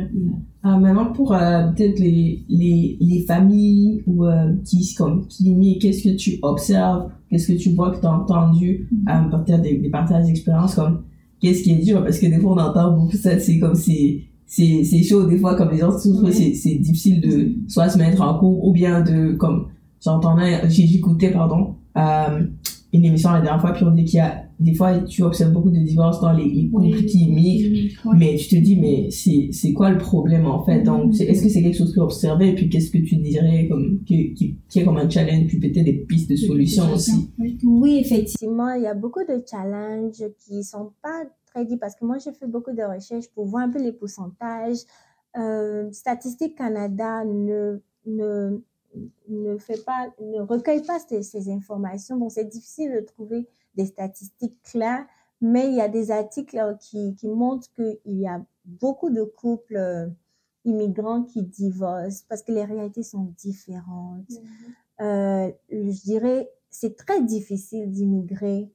Ah, 0.62 0.78
maintenant 0.78 1.12
pour 1.12 1.32
euh, 1.34 1.68
peut-être 1.72 1.98
les, 1.98 2.44
les 2.48 2.98
les 3.00 3.20
familles 3.26 4.02
ou 4.06 4.26
euh, 4.26 4.52
qui 4.64 4.94
comme 4.94 5.26
qui 5.28 5.78
qu'est-ce 5.80 6.02
que 6.04 6.16
tu 6.16 6.38
observes? 6.42 7.10
Qu'est-ce 7.30 7.48
que 7.52 7.58
tu 7.58 7.70
vois 7.74 7.92
que 7.94 8.00
tu 8.00 8.06
as 8.06 8.12
entendu 8.12 8.88
euh, 9.08 9.30
peut-être 9.30 9.62
des, 9.62 9.78
des 9.78 9.90
partages 9.90 10.26
d'expérience 10.26 10.74
comme 10.74 11.04
qu'est-ce 11.40 11.62
qui 11.62 11.72
est 11.72 11.82
dur? 11.84 12.02
Parce 12.02 12.18
que 12.18 12.26
des 12.26 12.38
fois 12.40 12.52
on 12.52 12.58
entend 12.58 12.96
beaucoup 12.96 13.16
ça 13.16 13.38
c'est 13.38 13.58
comme 13.58 13.74
c'est 13.74 14.24
c'est 14.56 14.84
c'est 14.84 15.02
chaud 15.02 15.24
des 15.32 15.38
fois 15.38 15.54
comme 15.56 15.70
les 15.72 15.78
gens 15.78 15.96
souffrent 15.98 16.24
Ouais. 16.24 16.32
c'est 16.32 16.54
c'est 16.54 16.76
difficile 16.86 17.20
de 17.20 17.34
soit 17.68 17.88
se 17.88 17.98
mettre 17.98 18.20
en 18.22 18.38
couple 18.38 18.60
ou 18.66 18.72
bien 18.72 19.00
de 19.02 19.32
comme 19.42 19.58
j'entendais 20.04 20.52
j'ai- 20.68 20.86
j'écoutais 20.86 21.30
pardon 21.32 21.74
euh, 21.96 22.44
une 22.92 23.04
émission 23.04 23.30
la 23.32 23.40
dernière 23.40 23.60
fois 23.60 23.72
puis 23.72 23.84
on 23.84 23.90
dit 23.90 24.04
qu'il 24.04 24.18
y 24.18 24.20
a 24.20 24.42
des 24.60 24.74
fois 24.74 24.90
tu 25.00 25.22
observes 25.24 25.52
beaucoup 25.52 25.70
de 25.70 25.78
divorces 25.80 26.20
dans 26.20 26.32
les, 26.32 26.48
les 26.48 26.68
couples 26.70 26.86
Oui. 26.96 27.06
qui 27.06 27.18
immigrent 27.28 27.74
Ouais. 28.06 28.16
mais 28.20 28.36
tu 28.36 28.46
te 28.48 28.56
dis, 28.66 28.76
mais 28.76 29.08
c'est, 29.10 29.48
c'est 29.50 29.72
quoi 29.72 29.90
le 29.90 29.98
problème 29.98 30.46
en 30.46 30.62
fait? 30.64 30.82
Donc, 30.84 31.12
c'est- 31.14 31.24
est-ce 31.24 31.42
que 31.42 31.48
c'est 31.48 31.62
quelque 31.62 31.76
chose 31.76 31.90
que 31.90 31.94
tu 31.94 32.00
observé 32.00 32.50
Et 32.50 32.54
puis, 32.54 32.68
qu'est-ce 32.68 32.90
que 32.92 32.98
tu 32.98 33.16
dirais 33.16 33.66
comme, 33.68 33.98
qui, 34.06 34.32
qui, 34.34 34.56
qui 34.68 34.78
est 34.78 34.84
comme 34.84 34.98
un 34.98 35.08
challenge 35.10 35.46
Puis 35.48 35.58
peut-être 35.58 35.84
des 35.84 36.04
pistes 36.08 36.30
de 36.30 36.36
solutions 36.36 36.84
aussi? 36.94 37.30
Oui. 37.40 37.58
Oui, 37.64 37.92
effectivement, 38.04 38.70
il 38.74 38.82
y 38.84 38.86
a 38.86 38.94
beaucoup 38.94 39.24
de 39.28 39.36
challenges 39.50 40.22
qui 40.46 40.62
sont 40.62 40.90
pas 41.02 41.24
parce 41.80 41.94
que 41.94 42.04
moi, 42.04 42.18
j'ai 42.18 42.32
fait 42.32 42.46
beaucoup 42.46 42.72
de 42.72 42.82
recherches 42.82 43.28
pour 43.28 43.46
voir 43.46 43.64
un 43.64 43.70
peu 43.70 43.78
les 43.78 43.92
pourcentages. 43.92 44.78
Euh, 45.36 45.90
Statistique 45.92 46.56
Canada 46.56 47.24
ne, 47.24 47.80
ne, 48.06 48.60
ne 49.28 49.58
fait 49.58 49.84
pas, 49.84 50.12
ne 50.20 50.40
recueille 50.40 50.82
pas 50.82 50.98
ces, 50.98 51.22
ces 51.22 51.50
informations. 51.50 52.16
Donc, 52.16 52.32
c'est 52.32 52.44
difficile 52.44 52.92
de 52.92 53.00
trouver 53.00 53.48
des 53.74 53.86
statistiques 53.86 54.60
claires, 54.62 55.06
mais 55.40 55.68
il 55.68 55.74
y 55.74 55.80
a 55.80 55.88
des 55.88 56.10
articles 56.10 56.58
euh, 56.58 56.74
qui, 56.74 57.14
qui 57.14 57.28
montrent 57.28 57.68
qu'il 57.74 57.98
y 58.06 58.26
a 58.26 58.44
beaucoup 58.64 59.10
de 59.10 59.22
couples 59.24 59.76
euh, 59.76 60.06
immigrants 60.64 61.22
qui 61.22 61.42
divorcent 61.42 62.24
parce 62.28 62.42
que 62.42 62.52
les 62.52 62.64
réalités 62.64 63.02
sont 63.02 63.32
différentes. 63.36 64.30
Euh, 65.00 65.50
je 65.70 66.02
dirais, 66.02 66.50
c'est 66.70 66.96
très 66.96 67.22
difficile 67.22 67.90
d'immigrer. 67.90 68.70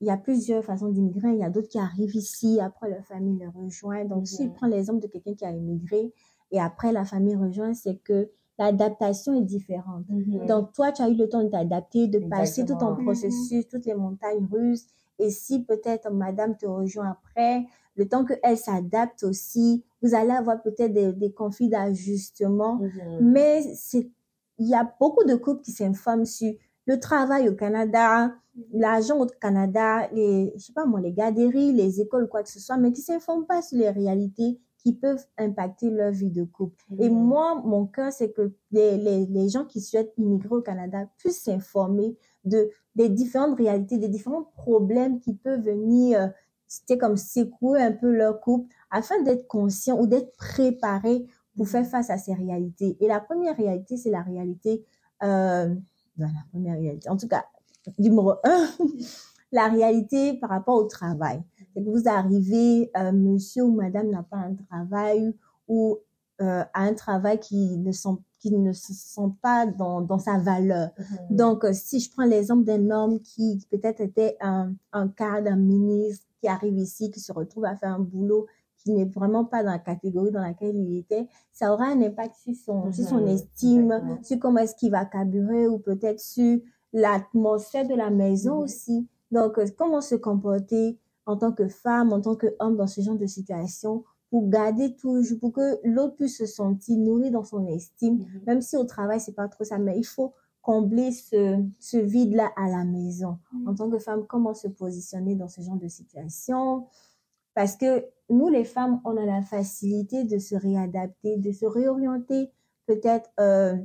Il 0.00 0.06
y 0.06 0.10
a 0.10 0.16
plusieurs 0.16 0.64
façons 0.64 0.88
d'immigrer. 0.88 1.30
Il 1.30 1.38
y 1.38 1.44
a 1.44 1.50
d'autres 1.50 1.68
qui 1.68 1.78
arrivent 1.78 2.14
ici, 2.14 2.60
après 2.60 2.90
leur 2.90 3.04
famille 3.04 3.38
les 3.38 3.46
rejoint. 3.46 4.04
Donc, 4.04 4.26
si 4.26 4.44
je 4.44 4.50
prends 4.50 4.66
l'exemple 4.66 5.00
de 5.00 5.06
quelqu'un 5.06 5.34
qui 5.34 5.44
a 5.44 5.50
immigré 5.50 6.12
et 6.50 6.60
après 6.60 6.92
la 6.92 7.04
famille 7.04 7.34
rejoint, 7.36 7.74
c'est 7.74 7.96
que 7.96 8.30
l'adaptation 8.58 9.34
est 9.34 9.44
différente. 9.44 10.04
Donc, 10.46 10.72
toi, 10.72 10.92
tu 10.92 11.02
as 11.02 11.08
eu 11.08 11.14
le 11.14 11.28
temps 11.28 11.42
de 11.44 11.48
t'adapter, 11.48 12.08
de 12.08 12.18
passer 12.28 12.64
tout 12.64 12.74
ton 12.74 12.90
Exactement. 12.90 13.04
processus, 13.04 13.68
toutes 13.68 13.86
les 13.86 13.94
montagnes 13.94 14.46
russes. 14.50 14.86
Et 15.18 15.30
si 15.30 15.64
peut-être 15.64 16.10
madame 16.12 16.56
te 16.56 16.66
rejoint 16.66 17.10
après, 17.10 17.64
le 17.96 18.06
temps 18.06 18.24
qu'elle 18.26 18.58
s'adapte 18.58 19.22
aussi, 19.24 19.82
vous 20.02 20.14
allez 20.14 20.32
avoir 20.32 20.60
peut-être 20.62 20.92
des, 20.92 21.12
des 21.14 21.32
conflits 21.32 21.70
d'ajustement. 21.70 22.78
Mais 23.20 23.62
c'est, 23.74 24.10
il 24.58 24.68
y 24.68 24.74
a 24.74 24.90
beaucoup 25.00 25.24
de 25.24 25.34
couples 25.34 25.62
qui 25.62 25.72
s'informent 25.72 26.26
sur 26.26 26.52
le 26.86 27.00
travail 27.00 27.48
au 27.48 27.54
Canada, 27.54 28.34
l'argent 28.72 29.18
au 29.20 29.26
Canada, 29.26 30.08
les, 30.12 30.52
je 30.56 30.66
sais 30.66 30.72
pas 30.72 30.86
moi, 30.86 31.00
les 31.00 31.12
garderies, 31.12 31.72
les 31.72 32.00
écoles, 32.00 32.28
quoi 32.28 32.42
que 32.42 32.48
ce 32.48 32.60
soit, 32.60 32.76
mais 32.76 32.92
qui 32.92 33.02
s'informent 33.02 33.46
pas 33.46 33.62
sur 33.62 33.78
les 33.78 33.90
réalités 33.90 34.58
qui 34.78 34.92
peuvent 34.92 35.24
impacter 35.36 35.90
leur 35.90 36.12
vie 36.12 36.30
de 36.30 36.44
couple. 36.44 36.84
Et 37.00 37.08
moi, 37.08 37.60
mon 37.64 37.86
cœur, 37.86 38.12
c'est 38.12 38.30
que 38.30 38.52
les, 38.70 38.96
les, 38.96 39.26
les 39.26 39.48
gens 39.48 39.64
qui 39.64 39.80
souhaitent 39.80 40.14
immigrer 40.16 40.54
au 40.54 40.62
Canada 40.62 41.08
puissent 41.18 41.42
s'informer 41.42 42.16
de, 42.44 42.70
des 42.94 43.08
différentes 43.08 43.56
réalités, 43.56 43.98
des 43.98 44.08
différents 44.08 44.44
problèmes 44.44 45.18
qui 45.18 45.34
peuvent 45.34 45.62
venir, 45.62 46.20
euh, 46.20 46.26
c'était 46.68 46.98
comme 46.98 47.16
secouer 47.16 47.82
un 47.82 47.92
peu 47.92 48.10
leur 48.10 48.40
couple 48.40 48.72
afin 48.90 49.20
d'être 49.22 49.48
conscient 49.48 49.98
ou 49.98 50.06
d'être 50.06 50.36
préparé 50.36 51.26
pour 51.56 51.68
faire 51.68 51.86
face 51.86 52.10
à 52.10 52.18
ces 52.18 52.34
réalités. 52.34 52.96
Et 53.00 53.08
la 53.08 53.20
première 53.20 53.56
réalité, 53.56 53.96
c'est 53.96 54.10
la 54.10 54.22
réalité, 54.22 54.84
euh, 55.22 55.74
ben, 56.16 56.26
la 56.26 56.42
première 56.50 56.78
réalité, 56.78 57.08
en 57.08 57.16
tout 57.16 57.28
cas, 57.28 57.44
numéro 57.98 58.32
un, 58.44 58.68
la 59.52 59.68
réalité 59.68 60.34
par 60.34 60.50
rapport 60.50 60.76
au 60.76 60.84
travail. 60.84 61.42
C'est 61.74 61.82
que 61.82 61.88
vous 61.88 62.08
arrivez, 62.08 62.90
euh, 62.96 63.12
monsieur 63.12 63.64
ou 63.64 63.74
madame 63.74 64.10
n'a 64.10 64.22
pas 64.22 64.38
un 64.38 64.54
travail 64.54 65.34
ou 65.68 65.98
euh, 66.40 66.64
a 66.72 66.82
un 66.82 66.94
travail 66.94 67.40
qui 67.40 67.78
ne 67.78 67.92
sont 67.92 68.22
qui 68.38 68.52
ne 68.52 68.72
se 68.72 68.92
sent 68.92 69.32
pas 69.40 69.66
dans, 69.66 70.02
dans 70.02 70.18
sa 70.18 70.38
valeur. 70.38 70.90
Donc, 71.30 71.64
euh, 71.64 71.72
si 71.72 72.00
je 72.00 72.10
prends 72.10 72.24
l'exemple 72.24 72.64
d'un 72.64 72.90
homme 72.90 73.20
qui 73.20 73.66
peut-être 73.70 74.00
était 74.00 74.36
un, 74.40 74.74
un 74.92 75.08
cadre, 75.08 75.50
un 75.50 75.56
ministre, 75.56 76.26
qui 76.40 76.48
arrive 76.48 76.78
ici, 76.78 77.10
qui 77.10 77.18
se 77.18 77.32
retrouve 77.32 77.64
à 77.64 77.76
faire 77.76 77.90
un 77.90 77.98
boulot 77.98 78.46
qui 78.86 78.92
n'est 78.92 79.04
vraiment 79.04 79.44
pas 79.44 79.64
dans 79.64 79.72
la 79.72 79.80
catégorie 79.80 80.30
dans 80.30 80.40
laquelle 80.40 80.76
il 80.76 80.96
était, 80.98 81.26
ça 81.52 81.72
aura 81.72 81.86
un 81.86 82.00
impact 82.00 82.36
sur 82.36 82.54
son, 82.54 82.92
sur 82.92 83.04
son 83.04 83.18
Mhm, 83.22 83.28
estime, 83.28 83.80
exactement. 83.92 84.18
sur 84.22 84.38
comment 84.38 84.58
est-ce 84.60 84.76
qu'il 84.76 84.92
va 84.92 85.04
carburer 85.04 85.66
ou 85.66 85.78
peut-être 85.80 86.20
sur 86.20 86.60
l'atmosphère 86.92 87.86
de 87.88 87.94
la 87.94 88.10
maison 88.10 88.54
Mhm. 88.58 88.62
aussi. 88.62 89.08
Donc, 89.32 89.58
euh, 89.58 89.66
comment 89.76 90.00
se 90.00 90.14
comporter 90.14 90.98
en 91.26 91.36
tant 91.36 91.50
que 91.52 91.66
femme, 91.68 92.12
en 92.12 92.20
tant 92.20 92.36
qu'homme 92.36 92.76
dans 92.76 92.86
ce 92.86 93.00
genre 93.00 93.16
de 93.18 93.26
situation 93.26 94.04
pour 94.30 94.48
garder 94.48 94.94
toujours, 94.94 95.38
pour 95.40 95.52
que 95.52 95.78
l'autre 95.84 96.14
puisse 96.16 96.38
se 96.38 96.46
sentir 96.46 96.96
nourri 96.98 97.30
dans 97.30 97.44
son 97.44 97.66
estime, 97.66 98.24
même 98.46 98.60
si 98.60 98.76
au 98.76 98.84
travail, 98.84 99.20
c'est 99.20 99.34
pas 99.34 99.48
trop 99.48 99.64
ça, 99.64 99.78
mais 99.78 99.98
il 99.98 100.04
faut 100.04 100.32
combler 100.62 101.10
ce, 101.12 101.62
ce 101.80 101.96
vide-là 101.96 102.50
à 102.56 102.68
la 102.68 102.84
maison. 102.84 103.38
En 103.66 103.74
tant 103.74 103.88
que 103.90 103.98
femme, 103.98 104.26
comment 104.28 104.54
se 104.54 104.68
positionner 104.68 105.34
dans 105.36 105.48
ce 105.48 105.60
genre 105.60 105.76
de 105.76 105.86
situation? 105.88 106.86
Parce 107.54 107.76
que 107.76 108.04
nous, 108.28 108.48
les 108.48 108.64
femmes, 108.64 109.00
on 109.04 109.16
a 109.16 109.24
la 109.24 109.42
facilité 109.42 110.24
de 110.24 110.38
se 110.38 110.54
réadapter, 110.54 111.36
de 111.36 111.52
se 111.52 111.66
réorienter 111.66 112.50
peut-être 112.86 113.30
euh, 113.40 113.76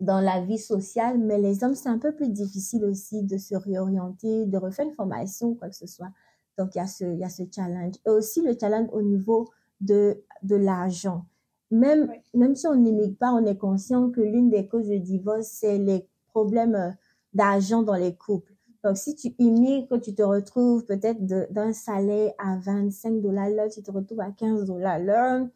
dans 0.00 0.20
la 0.20 0.40
vie 0.40 0.58
sociale, 0.58 1.18
mais 1.18 1.38
les 1.38 1.64
hommes, 1.64 1.74
c'est 1.74 1.88
un 1.88 1.98
peu 1.98 2.14
plus 2.14 2.30
difficile 2.30 2.84
aussi 2.84 3.22
de 3.22 3.36
se 3.36 3.54
réorienter, 3.54 4.46
de 4.46 4.58
refaire 4.58 4.86
une 4.86 4.94
formation 4.94 5.48
ou 5.48 5.54
quoi 5.54 5.68
que 5.68 5.76
ce 5.76 5.86
soit. 5.86 6.10
Donc, 6.56 6.74
il 6.74 6.78
y 6.78 6.80
a 6.80 6.86
ce, 6.86 7.04
il 7.04 7.18
y 7.18 7.24
a 7.24 7.28
ce 7.28 7.42
challenge. 7.52 7.94
Et 8.06 8.10
aussi 8.10 8.42
le 8.42 8.56
challenge 8.58 8.88
au 8.92 9.02
niveau 9.02 9.48
de, 9.80 10.22
de 10.42 10.56
l'argent. 10.56 11.24
Même, 11.70 12.12
même 12.34 12.54
si 12.54 12.66
on 12.66 12.74
n'immigre 12.74 13.16
pas, 13.18 13.32
on 13.32 13.44
est 13.44 13.58
conscient 13.58 14.10
que 14.10 14.20
l'une 14.20 14.50
des 14.50 14.66
causes 14.68 14.88
de 14.88 14.96
divorce, 14.96 15.48
c'est 15.48 15.78
les 15.78 16.08
problèmes 16.28 16.74
euh, 16.74 16.90
d'argent 17.34 17.82
dans 17.82 17.94
les 17.94 18.14
couples. 18.16 18.54
Donc, 18.84 18.96
si 18.96 19.14
tu 19.14 19.34
immigres, 19.38 20.00
tu 20.00 20.14
te 20.14 20.22
retrouves 20.22 20.84
peut-être 20.84 21.24
d'un 21.52 21.72
salaire 21.72 22.32
à 22.38 22.56
25 22.58 23.20
dollars 23.20 23.50
l'heure, 23.50 23.68
tu 23.68 23.82
te 23.82 23.90
retrouves 23.90 24.20
à 24.20 24.30
15 24.30 24.66
dollars 24.66 25.00
l'heure, 25.00 25.46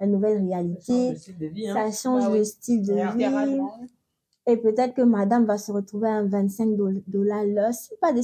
la 0.00 0.06
nouvelle 0.06 0.44
réalité, 0.44 1.14
ça 1.72 1.90
change 1.92 2.32
le 2.36 2.42
style 2.44 2.82
de 2.82 2.94
vie. 3.16 3.24
Hein. 3.24 3.86
Et 4.46 4.56
peut-être 4.56 4.94
que 4.94 5.02
madame 5.02 5.44
va 5.44 5.56
se 5.56 5.70
retrouver 5.70 6.08
à 6.08 6.22
25 6.24 6.76
dollars 7.06 7.44
l'heure. 7.44 7.72
C'est 7.72 7.98
pas 8.00 8.12
des, 8.12 8.22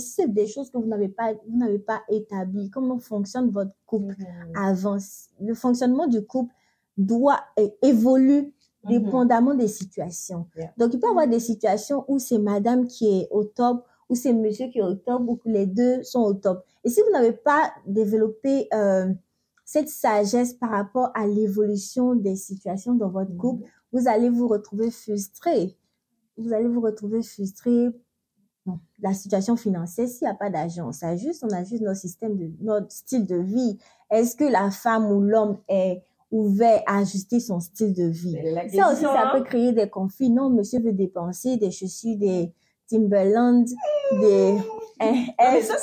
choses 0.48 0.70
que 0.70 0.78
vous 0.78 0.88
n'avez 0.88 1.08
pas, 1.08 1.32
vous 1.48 1.56
n'avez 1.56 1.78
pas 1.78 2.02
établies. 2.08 2.70
Comment 2.70 2.98
fonctionne 2.98 3.50
votre 3.50 3.70
couple 3.86 4.14
mm-hmm. 4.14 4.58
avant? 4.60 4.98
Le 5.40 5.54
fonctionnement 5.54 6.08
du 6.08 6.22
couple 6.22 6.52
doit, 6.96 7.40
évoluer 7.82 8.40
mm-hmm. 8.40 8.88
dépendamment 8.88 9.54
des 9.54 9.68
situations. 9.68 10.48
Donc, 10.76 10.94
il 10.94 10.98
peut 10.98 11.06
y 11.06 11.10
avoir 11.10 11.28
des 11.28 11.38
situations 11.38 12.04
où 12.08 12.18
c'est 12.18 12.38
madame 12.38 12.88
qui 12.88 13.20
est 13.20 13.28
au 13.30 13.44
top, 13.44 13.86
ou 14.08 14.14
c'est 14.14 14.32
monsieur 14.32 14.68
qui 14.68 14.78
est 14.78 14.82
au 14.82 14.94
top, 14.94 15.22
ou 15.26 15.36
que 15.36 15.48
les 15.48 15.66
deux 15.66 16.02
sont 16.02 16.20
au 16.20 16.34
top. 16.34 16.64
Et 16.84 16.88
si 16.88 17.00
vous 17.02 17.12
n'avez 17.12 17.32
pas 17.32 17.72
développé, 17.86 18.68
euh, 18.72 19.12
cette 19.64 19.88
sagesse 19.90 20.54
par 20.54 20.70
rapport 20.70 21.10
à 21.14 21.26
l'évolution 21.26 22.14
des 22.14 22.36
situations 22.36 22.94
dans 22.94 23.10
votre 23.10 23.36
couple, 23.36 23.64
mm-hmm. 23.64 24.00
vous 24.00 24.08
allez 24.08 24.30
vous 24.30 24.48
retrouver 24.48 24.90
frustré 24.90 25.76
vous 26.38 26.52
allez 26.52 26.68
vous 26.68 26.80
retrouver 26.80 27.22
frustré. 27.22 27.90
la 29.00 29.14
situation 29.14 29.56
financière, 29.56 30.08
s'il 30.08 30.26
n'y 30.26 30.30
a 30.30 30.34
pas 30.34 30.50
d'argent, 30.50 30.92
ça 30.92 31.16
juste, 31.16 31.44
on 31.44 31.54
a 31.54 31.64
juste 31.64 31.82
notre 31.82 32.00
système 32.00 32.36
de, 32.36 32.50
notre 32.60 32.92
style 32.92 33.26
de 33.26 33.36
vie. 33.36 33.78
Est-ce 34.10 34.36
que 34.36 34.44
la 34.44 34.70
femme 34.70 35.10
ou 35.10 35.20
l'homme 35.20 35.58
est 35.68 36.02
ouvert 36.30 36.82
à 36.86 36.98
ajuster 36.98 37.40
son 37.40 37.60
style 37.60 37.94
de 37.94 38.04
vie? 38.04 38.36
Ça 38.74 38.92
aussi, 38.92 39.02
ça 39.02 39.32
peut 39.34 39.42
créer 39.42 39.72
des 39.72 39.88
conflits. 39.88 40.30
Non, 40.30 40.50
monsieur 40.50 40.80
veut 40.80 40.92
dépenser 40.92 41.56
des 41.56 41.70
chaussures, 41.70 42.16
des 42.16 42.52
Timberland, 42.88 43.66
des 44.20 44.54
ça, 45.00 45.74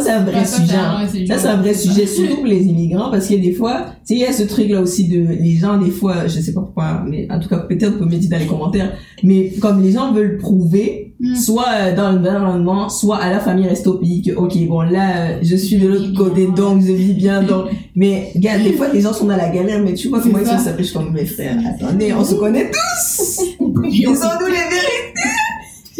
c'est 0.00 0.10
un 0.10 0.24
vrai 0.24 0.44
sujet. 0.44 1.26
Ça, 1.26 1.38
c'est 1.38 1.48
un 1.48 1.56
vrai 1.56 1.74
sujet, 1.74 2.06
surtout 2.06 2.36
pour 2.36 2.46
les 2.46 2.62
immigrants, 2.62 3.10
parce 3.10 3.26
qu'il 3.26 3.42
y 3.42 3.46
a 3.46 3.50
des 3.50 3.56
fois, 3.56 3.86
tu 4.06 4.14
sais, 4.14 4.14
il 4.14 4.20
y 4.20 4.24
a 4.24 4.32
ce 4.32 4.44
truc-là 4.44 4.80
aussi 4.80 5.08
de, 5.08 5.26
les 5.28 5.56
gens, 5.56 5.78
des 5.78 5.90
fois, 5.90 6.26
je 6.28 6.40
sais 6.40 6.52
pas 6.52 6.60
pourquoi, 6.60 7.02
mais 7.08 7.26
en 7.30 7.40
tout 7.40 7.48
cas, 7.48 7.58
peut-être, 7.58 7.92
vous 7.92 8.04
pouvez 8.04 8.16
me 8.16 8.20
dire 8.20 8.30
dans 8.30 8.38
les 8.38 8.46
commentaires, 8.46 8.92
mais 9.24 9.50
comme 9.60 9.82
les 9.82 9.92
gens 9.92 10.12
veulent 10.12 10.38
prouver, 10.38 11.14
mm. 11.18 11.34
soit 11.34 11.90
dans 11.96 12.12
l'environnement, 12.12 12.88
soit 12.88 13.16
à 13.16 13.30
la 13.30 13.40
famille 13.40 13.66
reste 13.66 13.86
au 13.88 13.94
pays 13.94 14.22
que, 14.22 14.32
ok, 14.32 14.56
bon, 14.68 14.82
là, 14.82 15.42
je 15.42 15.56
suis 15.56 15.78
de 15.78 15.88
l'autre 15.88 16.14
côté, 16.16 16.46
donc 16.46 16.82
je 16.82 16.92
vis 16.92 17.14
bien, 17.14 17.42
donc, 17.42 17.66
mais, 17.96 18.30
regarde, 18.34 18.62
des 18.62 18.74
fois, 18.74 18.88
les 18.92 19.00
gens 19.00 19.12
sont 19.12 19.26
dans 19.26 19.36
la 19.36 19.48
galère, 19.48 19.82
mais 19.82 19.94
tu 19.94 20.08
vois 20.08 20.20
comment 20.20 20.38
ils 20.38 20.46
sont 20.46 20.58
s'affichent 20.58 20.92
comme 20.92 21.12
mes 21.12 21.26
frères. 21.26 21.58
Attendez, 21.66 22.12
on 22.12 22.24
se 22.24 22.34
connaît 22.34 22.70
tous! 22.70 23.40
Ils 23.84 24.08
ont 24.08 24.14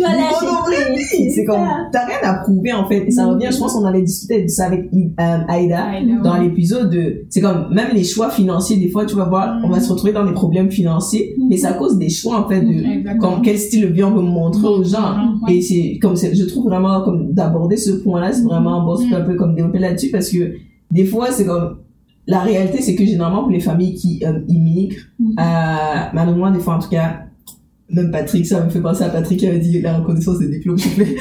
les 0.09 0.76
vérités! 0.76 1.30
C'est 1.30 1.44
comme, 1.44 1.66
t'as 1.92 2.07
rien 2.07 2.18
à 2.22 2.34
prouver, 2.42 2.72
en 2.72 2.86
fait. 2.88 3.05
Et 3.07 3.11
ça 3.11 3.26
revient, 3.26 3.48
je 3.50 3.59
pense 3.59 3.72
qu'on 3.72 3.84
avait 3.84 4.03
discuté 4.03 4.42
de 4.42 4.48
ça 4.48 4.66
avec 4.66 4.90
euh, 4.92 5.38
Aïda, 5.48 5.86
dans 6.22 6.36
l'épisode 6.36 6.90
de, 6.90 7.24
c'est 7.30 7.40
comme, 7.40 7.72
même 7.72 7.88
les 7.94 8.05
choix 8.05 8.30
financiers, 8.30 8.76
des 8.76 8.90
fois, 8.90 9.07
tu 9.07 9.16
vas 9.16 9.24
voir, 9.24 9.61
on 9.64 9.68
va 9.68 9.80
se 9.80 9.90
retrouver 9.90 10.12
dans 10.12 10.24
des 10.24 10.32
problèmes 10.32 10.70
financiers, 10.70 11.36
mais 11.48 11.57
c'est 11.57 11.66
à 11.66 11.74
cause 11.74 11.98
des 11.98 12.09
choix, 12.09 12.44
en 12.44 12.48
fait, 12.48 12.61
de, 12.61 13.18
comme, 13.18 13.42
quel 13.42 13.59
style 13.59 13.82
de 13.82 13.88
vie 13.88 14.05
on 14.05 14.14
veut 14.14 14.22
montrer 14.22 14.68
aux 14.68 14.84
gens. 14.84 15.16
Et 15.48 15.61
c'est, 15.61 15.98
comme, 16.00 16.16
je 16.16 16.44
trouve 16.44 16.64
vraiment, 16.64 17.03
comme, 17.03 17.32
d'aborder 17.32 17.76
ce 17.76 17.90
point-là, 17.90 18.32
c'est 18.32 18.44
vraiment, 18.44 18.84
bon, 18.84 18.96
c'est 18.96 19.14
un 19.14 19.22
peu 19.22 19.34
comme 19.34 19.55
développer 19.55 19.78
là-dessus, 19.78 20.11
parce 20.11 20.30
que, 20.30 20.55
des 20.90 21.05
fois, 21.05 21.30
c'est 21.30 21.46
comme, 21.46 21.78
la 22.26 22.40
réalité, 22.40 22.80
c'est 22.82 22.94
que 22.94 23.05
généralement, 23.05 23.42
pour 23.42 23.50
les 23.50 23.61
familles 23.61 23.94
qui 23.94 24.22
euh, 24.24 24.40
immigrent, 24.48 24.96
euh, 25.20 26.03
malheureusement, 26.12 26.50
des 26.50 26.61
fois, 26.61 26.76
en 26.76 26.78
tout 26.78 26.88
cas, 26.88 27.21
même 27.93 28.11
Patrick, 28.11 28.47
ça 28.47 28.64
me 28.64 28.70
fait 28.70 28.80
penser 28.80 29.05
à 29.05 29.11
Patrick 29.11 29.40
qui 29.40 29.47
avait 29.47 29.59
dit 29.59 29.80
la 29.80 29.99
reconnaissance 29.99 30.38
des 30.38 30.49
diplômes, 30.49 30.78
s'il 30.78 30.93
vous 30.93 31.05
plaît. 31.05 31.16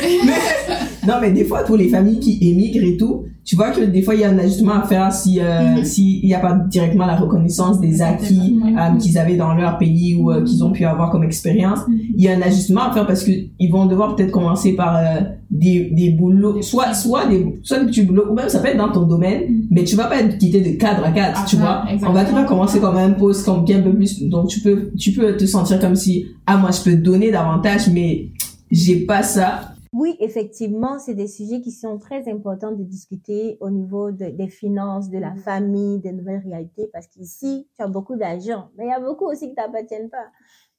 Non, 1.08 1.16
mais 1.22 1.32
des 1.32 1.46
fois, 1.46 1.64
pour 1.64 1.78
les 1.78 1.90
familles 1.90 2.20
qui 2.20 2.38
émigrent 2.42 2.84
et 2.84 2.98
tout, 2.98 3.24
tu 3.44 3.56
vois 3.56 3.72
que 3.72 3.82
des 3.82 4.04
fois, 4.04 4.14
il 4.14 4.22
y 4.22 4.24
a 4.24 4.30
un 4.30 4.38
ajustement 4.38 4.74
à 4.74 4.84
faire 4.84 5.12
si, 5.12 5.40
euh, 5.40 5.44
mm-hmm. 5.44 5.84
s'il 5.84 6.26
n'y 6.26 6.34
a 6.34 6.40
pas 6.40 6.54
directement 6.54 7.08
la 7.08 7.16
reconnaissance 7.16 7.80
des 7.80 8.02
acquis 8.02 8.62
euh, 8.66 8.98
qu'ils 8.98 9.18
avaient 9.18 9.36
dans 9.36 9.54
leur 9.56 9.80
pays 9.80 10.16
ou 10.16 10.32
euh, 10.32 10.44
qu'ils 10.44 10.64
ont 10.64 10.72
pu 10.72 10.86
avoir 10.86 11.10
comme 11.10 11.24
expérience. 11.24 11.80
Mm-hmm. 11.80 12.14
Il 12.16 12.24
y 12.24 12.28
a 12.28 12.36
un 12.36 12.42
ajustement 12.42 12.84
à 12.84 12.94
faire 12.94 13.08
parce 13.08 13.24
que 13.24 13.32
ils 13.60 13.72
vont 13.72 13.88
devoir 13.88 14.16
peut-être 14.16 14.32
commencer 14.32 14.74
par 14.74 14.96
euh, 14.96 15.22
des, 15.50 15.90
des 15.92 16.12
boulots, 16.12 16.62
soit, 16.62 16.94
soit 16.94 17.26
des, 17.26 17.60
soit 17.64 17.80
des 17.80 17.88
petits 17.88 18.04
boulots, 18.04 18.28
ou 18.30 18.36
même 18.36 18.48
ça 18.48 18.60
peut 18.60 18.68
être 18.68 18.78
dans 18.78 18.92
ton 18.92 19.08
domaine, 19.08 19.42
mm-hmm. 19.42 19.68
mais 19.72 19.84
tu 19.86 19.96
vas 19.96 20.06
pas 20.06 20.20
être 20.20 20.38
quitté 20.38 20.62
de 20.62 20.78
cadre 20.78 21.04
à 21.04 21.12
cadre, 21.12 21.44
tu 21.48 21.56
vois. 21.56 21.84
On 22.08 22.14
va 22.14 22.26
toujours 22.26 22.46
commencer 22.46 22.80
comme 22.80 22.98
un 22.98 23.12
poste, 23.12 23.46
comme 23.46 23.66
bien 23.66 23.80
un 23.80 23.82
peu 23.82 23.94
plus, 23.94 24.22
donc 24.24 24.50
tu 24.50 24.60
peux, 24.60 24.92
tu 25.00 25.14
peux 25.14 25.36
te 25.36 25.46
sentir 25.46 25.80
comme 25.80 25.96
si, 25.96 26.28
ah, 26.46 26.58
moi, 26.58 26.70
je 26.72 26.90
peux 26.90 26.96
donner 26.96 27.32
davantage, 27.32 27.90
mais 27.92 28.28
j'ai 28.70 28.98
pas 28.98 29.24
ça 29.24 29.71
oui, 29.94 30.16
effectivement, 30.22 31.00
c'est 31.00 31.16
des 31.16 31.28
sujets 31.28 31.60
qui 31.60 31.72
sont 31.72 31.98
très 31.98 32.32
importants 32.32 32.72
de 32.72 32.84
discuter 32.84 33.58
au 33.60 33.70
niveau 33.70 34.12
des 34.12 34.48
finances, 34.48 35.10
de 35.10 35.18
la 35.18 35.32
mm. 35.32 35.38
famille, 35.40 36.00
des 36.00 36.14
nouvelles 36.14 36.42
réalités, 36.46 36.90
parce 36.94 37.08
qu'ici, 37.08 37.68
tu 37.76 37.84
as 37.84 37.88
beaucoup 37.88 38.16
d'argent, 38.16 38.70
mais 38.76 38.86
il 38.86 38.90
y 38.90 38.94
a 38.94 39.02
beaucoup 39.02 39.26
aussi 39.26 39.50
qui 39.50 39.56
t'appartiennent 39.56 40.10
pas. 40.10 40.28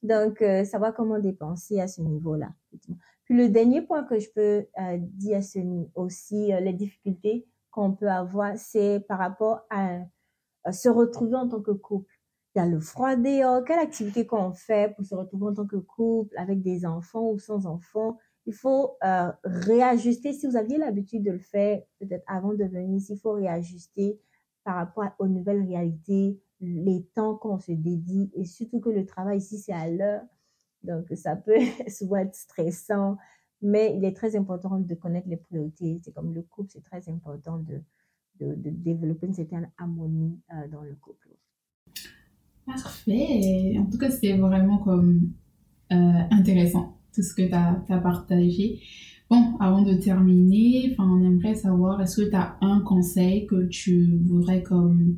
Donc, 0.01 0.41
euh, 0.41 0.65
savoir 0.65 0.95
comment 0.95 1.19
dépenser 1.19 1.79
à 1.79 1.87
ce 1.87 2.01
niveau-là. 2.01 2.49
Puis 3.23 3.37
le 3.37 3.49
dernier 3.49 3.81
point 3.83 4.03
que 4.03 4.19
je 4.19 4.29
peux 4.31 4.65
euh, 4.79 4.97
dire 4.97 5.37
à 5.37 5.41
ce 5.41 5.59
aussi, 5.95 6.51
euh, 6.51 6.59
les 6.59 6.73
difficultés 6.73 7.47
qu'on 7.71 7.93
peut 7.93 8.09
avoir, 8.09 8.57
c'est 8.57 8.99
par 9.07 9.19
rapport 9.19 9.61
à, 9.69 9.99
à 10.63 10.73
se 10.73 10.89
retrouver 10.89 11.35
en 11.35 11.47
tant 11.47 11.61
que 11.61 11.71
couple. 11.71 12.11
Il 12.55 12.59
y 12.59 12.61
a 12.61 12.65
le 12.65 12.79
froid 12.79 13.15
dehors, 13.15 13.63
quelle 13.63 13.79
activité 13.79 14.25
qu'on 14.25 14.51
fait 14.51 14.93
pour 14.95 15.05
se 15.05 15.15
retrouver 15.15 15.47
en 15.47 15.53
tant 15.53 15.67
que 15.67 15.77
couple 15.77 16.37
avec 16.37 16.61
des 16.61 16.85
enfants 16.85 17.29
ou 17.29 17.39
sans 17.39 17.65
enfants? 17.65 18.17
Il 18.45 18.53
faut 18.53 18.97
euh, 19.03 19.31
réajuster. 19.43 20.33
Si 20.33 20.47
vous 20.47 20.57
aviez 20.57 20.77
l'habitude 20.77 21.23
de 21.23 21.31
le 21.31 21.39
faire, 21.39 21.81
peut-être 21.99 22.23
avant 22.27 22.53
de 22.53 22.63
venir 22.63 22.97
ici, 22.97 23.13
il 23.13 23.19
faut 23.19 23.33
réajuster 23.33 24.19
par 24.63 24.75
rapport 24.75 25.05
aux 25.19 25.27
nouvelles 25.27 25.65
réalités, 25.65 26.39
les 26.59 27.03
temps 27.13 27.35
qu'on 27.35 27.59
se 27.59 27.71
dédie 27.71 28.31
et 28.33 28.45
surtout 28.45 28.79
que 28.79 28.89
le 28.89 29.05
travail 29.05 29.39
ici, 29.39 29.57
c'est 29.57 29.73
à 29.73 29.89
l'heure. 29.89 30.21
Donc, 30.83 31.05
ça 31.15 31.35
peut 31.35 31.59
souvent 31.87 32.17
être 32.17 32.35
stressant, 32.35 33.17
mais 33.61 33.95
il 33.95 34.05
est 34.05 34.15
très 34.15 34.35
important 34.35 34.79
de 34.79 34.95
connaître 34.95 35.27
les 35.27 35.37
priorités. 35.37 35.99
C'est 36.03 36.13
comme 36.13 36.33
le 36.33 36.41
couple, 36.43 36.69
c'est 36.71 36.83
très 36.83 37.07
important 37.09 37.59
de, 37.59 37.81
de, 38.39 38.55
de, 38.55 38.69
développer 38.69 39.27
une 39.27 39.33
certaine 39.33 39.69
harmonie 39.77 40.39
euh, 40.53 40.67
dans 40.69 40.81
le 40.81 40.95
couple. 40.95 41.29
Parfait. 42.65 43.77
En 43.77 43.85
tout 43.85 43.97
cas, 43.97 44.09
c'est 44.09 44.37
vraiment 44.37 44.77
comme 44.77 45.31
euh, 45.91 46.21
intéressant 46.31 46.97
tout 47.13 47.21
ce 47.21 47.33
que 47.33 47.47
tu 47.47 47.53
as, 47.53 47.97
partagé. 47.99 48.79
Bon, 49.29 49.57
avant 49.59 49.81
de 49.81 49.93
terminer, 49.93 50.95
on 50.99 51.23
aimerait 51.23 51.55
savoir, 51.55 52.01
est-ce 52.01 52.21
que 52.21 52.29
tu 52.29 52.35
as 52.35 52.57
un 52.61 52.81
conseil 52.81 53.45
que 53.47 53.67
tu 53.67 54.19
voudrais 54.25 54.61
comme 54.61 55.17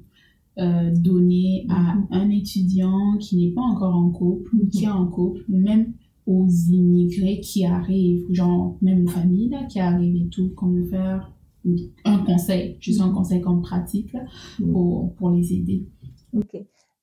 euh, 0.57 0.91
donner 0.95 1.65
à 1.69 1.95
mm-hmm. 1.95 2.07
un 2.11 2.29
étudiant 2.29 3.17
qui 3.19 3.37
n'est 3.37 3.53
pas 3.53 3.61
encore 3.61 3.95
en 3.95 4.09
couple 4.09 4.55
ou 4.55 4.67
qui 4.67 4.85
est 4.85 4.89
en 4.89 5.07
couple, 5.07 5.43
ou 5.49 5.57
même 5.57 5.93
aux 6.27 6.47
immigrés 6.47 7.39
qui 7.39 7.65
arrivent, 7.65 8.25
genre 8.31 8.77
même 8.81 9.05
aux 9.05 9.09
familles 9.09 9.49
là, 9.49 9.63
qui 9.65 9.79
arrivent 9.79 10.15
et 10.15 10.29
tout, 10.29 10.51
comment 10.55 10.85
faire? 10.85 11.31
Un 12.03 12.19
conseil, 12.19 12.77
juste 12.79 13.01
un 13.01 13.09
conseil 13.09 13.41
comme 13.41 13.61
pratique 13.61 14.13
là, 14.13 14.23
mm-hmm. 14.59 14.71
pour, 14.71 15.13
pour 15.15 15.31
les 15.31 15.53
aider. 15.53 15.87
Ok. 16.33 16.55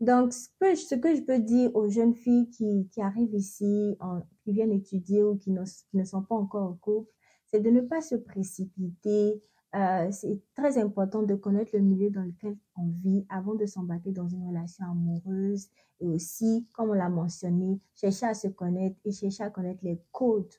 Donc, 0.03 0.33
ce 0.33 0.49
que, 0.61 0.75
ce 0.75 0.97
que 0.97 1.15
je 1.15 1.23
peux 1.23 1.39
dire 1.39 1.71
aux 1.77 1.89
jeunes 1.89 2.17
filles 2.17 2.51
qui, 2.51 2.89
qui 2.91 3.01
arrivent 3.01 3.37
ici, 3.37 3.97
en, 4.01 4.21
qui 4.43 4.51
viennent 4.51 4.73
étudier 4.73 5.23
ou 5.23 5.37
qui 5.37 5.53
ne, 5.53 5.63
qui 5.65 5.97
ne 5.97 6.03
sont 6.03 6.23
pas 6.23 6.35
encore 6.35 6.69
en 6.69 6.75
couple, 6.75 7.09
c'est 7.47 7.61
de 7.61 7.71
ne 7.71 7.83
pas 7.83 8.01
se 8.01 8.17
précipiter. 8.17 9.41
Euh, 9.77 10.11
c'est 10.11 10.43
très 10.57 10.77
important 10.77 11.23
de 11.23 11.37
connaître 11.37 11.71
le 11.75 11.83
milieu 11.83 12.11
dans 12.11 12.25
lequel 12.25 12.57
on 12.77 12.89
vit 12.89 13.25
avant 13.29 13.55
de 13.55 13.65
s'embarquer 13.65 14.11
dans 14.11 14.27
une 14.27 14.45
relation 14.45 14.85
amoureuse 14.87 15.69
et 16.01 16.09
aussi, 16.09 16.67
comme 16.73 16.91
on 16.91 16.95
l'a 16.95 17.09
mentionné, 17.09 17.81
chercher 17.95 18.27
à 18.27 18.35
se 18.35 18.49
connaître 18.49 18.97
et 19.05 19.13
chercher 19.13 19.45
à 19.45 19.51
connaître 19.51 19.85
les 19.85 20.03
codes 20.11 20.53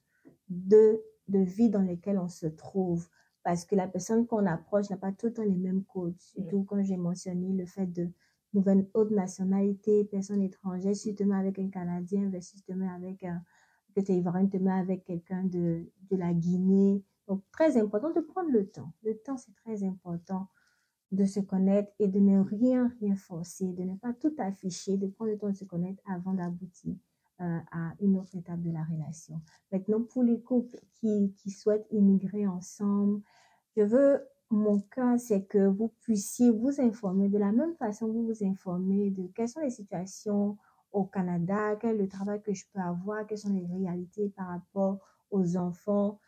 de, 0.47 1.01
de 1.27 1.39
vie 1.39 1.69
dans 1.69 1.81
lesquels 1.81 2.17
on 2.17 2.29
se 2.29 2.47
trouve. 2.47 3.09
Parce 3.43 3.65
que 3.65 3.75
la 3.75 3.89
personne 3.89 4.25
qu'on 4.25 4.45
approche 4.45 4.89
n'a 4.89 4.95
pas 4.95 5.11
tout 5.11 5.25
le 5.25 5.33
temps 5.33 5.43
les 5.43 5.57
mêmes 5.57 5.83
codes. 5.83 6.17
Surtout 6.17 6.63
quand 6.63 6.81
j'ai 6.81 6.95
mentionné 6.95 7.51
le 7.51 7.65
fait 7.65 7.87
de 7.87 8.09
nouvelle 8.53 8.87
autre 8.93 9.13
nationalité, 9.13 10.05
personne 10.05 10.41
étrangère, 10.41 10.95
si 10.95 11.09
tu 11.09 11.15
te 11.15 11.23
mets 11.23 11.35
avec 11.35 11.59
un 11.59 11.69
Canadien 11.69 12.29
versus 12.29 12.59
si 12.59 12.63
tu 12.63 12.71
te 12.71 12.77
mets 12.77 12.87
avec 12.87 13.23
un, 13.23 13.41
que 13.95 14.01
tu 14.01 14.11
es 14.11 14.21
te 14.21 14.57
mets 14.57 14.71
avec 14.71 15.03
quelqu'un 15.05 15.43
de, 15.43 15.85
de 16.09 16.17
la 16.17 16.33
Guinée. 16.33 17.03
Donc, 17.27 17.43
très 17.51 17.77
important 17.77 18.11
de 18.11 18.19
prendre 18.19 18.49
le 18.51 18.67
temps. 18.67 18.91
Le 19.03 19.17
temps, 19.17 19.37
c'est 19.37 19.55
très 19.63 19.83
important 19.83 20.47
de 21.11 21.25
se 21.25 21.39
connaître 21.39 21.91
et 21.99 22.07
de 22.07 22.19
ne 22.19 22.39
rien, 22.41 22.91
rien 22.99 23.15
forcer, 23.15 23.71
de 23.71 23.83
ne 23.83 23.95
pas 23.95 24.13
tout 24.13 24.33
afficher, 24.39 24.97
de 24.97 25.07
prendre 25.07 25.31
le 25.31 25.37
temps 25.37 25.49
de 25.49 25.55
se 25.55 25.65
connaître 25.65 26.01
avant 26.07 26.33
d'aboutir 26.33 26.95
euh, 27.39 27.59
à 27.71 27.93
une 27.99 28.17
autre 28.17 28.35
étape 28.35 28.61
de 28.61 28.71
la 28.71 28.83
relation. 28.83 29.39
Maintenant, 29.71 30.01
pour 30.01 30.23
les 30.23 30.41
couples 30.41 30.79
qui, 30.95 31.33
qui 31.37 31.51
souhaitent 31.51 31.87
immigrer 31.91 32.47
ensemble, 32.47 33.21
je 33.77 33.83
veux 33.83 34.21
mon 34.49 34.79
cas, 34.81 35.17
c'est 35.17 35.43
que 35.45 35.67
vous 35.67 35.89
puissiez 36.01 36.51
vous 36.51 36.79
informer 36.79 37.29
de 37.29 37.37
la 37.37 37.51
même 37.51 37.75
façon 37.75 38.07
que 38.07 38.11
vous 38.11 38.27
vous 38.27 38.43
informez 38.45 39.09
de 39.09 39.27
quelles 39.35 39.49
sont 39.49 39.61
les 39.61 39.69
situations 39.69 40.57
au 40.91 41.05
Canada, 41.05 41.75
quel 41.81 41.95
est 41.95 42.03
le 42.03 42.07
travail 42.07 42.41
que 42.41 42.53
je 42.53 42.65
peux 42.71 42.79
avoir, 42.79 43.25
quelles 43.25 43.39
sont 43.39 43.53
les 43.53 43.65
réalités 43.65 44.29
par 44.29 44.47
rapport 44.47 44.99
aux 45.31 45.57
enfants. 45.57 46.19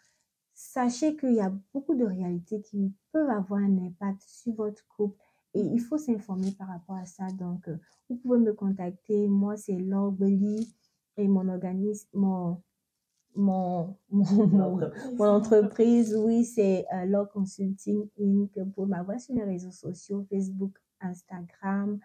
sachez 0.55 1.15
qu'il 1.17 1.33
y 1.33 1.41
a 1.41 1.53
beaucoup 1.73 1.95
de 1.95 2.05
réalités 2.05 2.61
qui 2.61 2.93
peuvent 3.11 3.29
avoir 3.29 3.59
un 3.59 3.77
impact 3.85 4.23
sur 4.23 4.53
votre 4.53 4.87
couple 4.87 5.19
et 5.53 5.59
il 5.61 5.79
faut 5.81 5.97
s'informer 5.97 6.51
par 6.51 6.67
rapport 6.69 6.95
à 6.95 7.05
ça. 7.05 7.27
Donc, 7.27 7.67
euh, 7.67 7.77
vous 8.09 8.15
pouvez 8.17 8.39
me 8.39 8.53
contacter. 8.53 9.27
Moi, 9.27 9.57
c'est 9.57 9.77
Laure 9.77 10.11
Belly 10.11 10.73
et 11.17 11.27
mon 11.27 11.47
organisme, 11.49 12.07
mon, 12.13 12.61
mon, 13.35 13.97
mon, 14.09 14.47
mon, 14.47 14.91
mon 15.17 15.25
entreprise, 15.25 16.15
oui, 16.15 16.43
c'est 16.43 16.85
euh, 16.93 17.05
Law 17.05 17.25
Consulting 17.25 18.07
Inc. 18.19 18.51
Vous 18.57 18.71
pouvez 18.71 18.87
m'avoir 18.87 19.19
sur 19.19 19.35
les 19.35 19.43
réseaux 19.43 19.71
sociaux, 19.71 20.25
Facebook, 20.29 20.77
Instagram. 21.01 21.99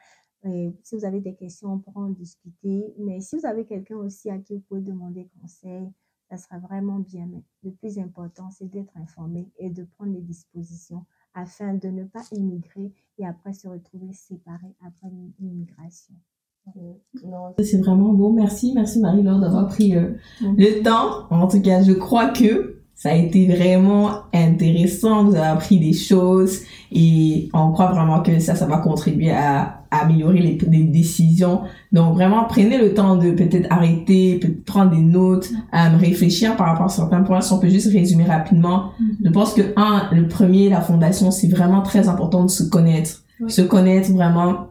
Et 0.45 0.75
si 0.83 0.97
vous 0.97 1.05
avez 1.05 1.21
des 1.21 1.35
questions, 1.35 1.75
on 1.75 1.79
pourra 1.79 2.03
en 2.03 2.11
discuter. 2.11 2.95
Mais 2.99 3.21
si 3.21 3.37
vous 3.37 3.47
avez 3.47 3.67
quelqu'un 3.67 3.97
aussi 3.97 4.31
à 4.31 4.39
qui 4.39 4.55
vous 4.55 4.61
pouvez 4.61 4.81
demander 4.81 5.29
conseil, 5.41 5.93
ça 6.31 6.37
sera 6.37 6.59
vraiment 6.59 6.99
bien. 6.99 7.27
Mais 7.27 7.43
le 7.63 7.73
plus 7.73 7.99
important, 7.99 8.51
c'est 8.51 8.71
d'être 8.71 8.97
informé 8.97 9.51
et 9.59 9.71
de 9.71 9.85
prendre 9.85 10.13
les 10.13 10.23
dispositions 10.23 11.05
afin 11.35 11.75
de 11.75 11.89
ne 11.89 12.05
pas 12.05 12.25
immigrer 12.33 12.93
et 13.19 13.27
après 13.27 13.53
se 13.53 13.69
retrouver 13.69 14.13
séparés 14.13 14.75
après 14.85 15.11
l'immigration. 15.39 16.15
C'est 17.59 17.79
vraiment 17.79 18.13
beau. 18.13 18.33
Merci, 18.33 18.73
merci 18.75 19.01
Marie-Laure 19.01 19.41
d'avoir 19.41 19.69
pris 19.69 19.97
euh, 19.97 20.13
le 20.41 20.83
temps. 20.83 21.27
En 21.31 21.49
tout 21.49 21.61
cas, 21.61 21.83
je 21.83 21.93
crois 21.93 22.29
que 22.29 22.81
ça 22.95 23.11
a 23.11 23.15
été 23.15 23.47
vraiment 23.47 24.11
intéressant. 24.35 25.25
Vous 25.25 25.35
avez 25.35 25.47
appris 25.47 25.79
des 25.79 25.95
choses 25.95 26.61
et 26.93 27.49
on 27.55 27.73
croit 27.73 27.93
vraiment 27.93 28.21
que 28.21 28.39
ça, 28.41 28.55
ça 28.55 28.67
va 28.67 28.79
contribuer 28.79 29.31
à, 29.31 29.77
améliorer 29.91 30.39
les, 30.39 30.59
les, 30.71 30.85
décisions. 30.85 31.63
Donc 31.93 32.15
vraiment, 32.15 32.45
prenez 32.45 32.79
le 32.79 32.95
temps 32.95 33.17
de 33.17 33.33
peut-être 33.33 33.67
arrêter, 33.73 34.39
prendre 34.65 34.93
des 34.93 35.03
notes, 35.03 35.51
à 35.73 35.89
réfléchir 35.89 36.57
par 36.57 36.69
rapport 36.69 36.87
à 36.87 36.91
certains 36.91 37.23
points. 37.23 37.41
Si 37.41 37.53
on 37.53 37.59
peut 37.59 37.71
juste 37.71 37.91
résumer 37.91 38.25
rapidement, 38.25 38.91
je 39.25 39.31
pense 39.31 39.53
que 39.53 39.63
un, 39.77 40.09
le 40.13 40.29
premier, 40.29 40.69
la 40.69 40.81
fondation, 40.81 41.33
c'est 41.33 41.49
vraiment 41.49 41.83
très 41.83 42.09
important 42.09 42.45
de 42.45 42.51
se 42.51 42.63
connaître, 42.63 43.25
se 43.49 43.63
connaître 43.63 44.13
vraiment 44.13 44.70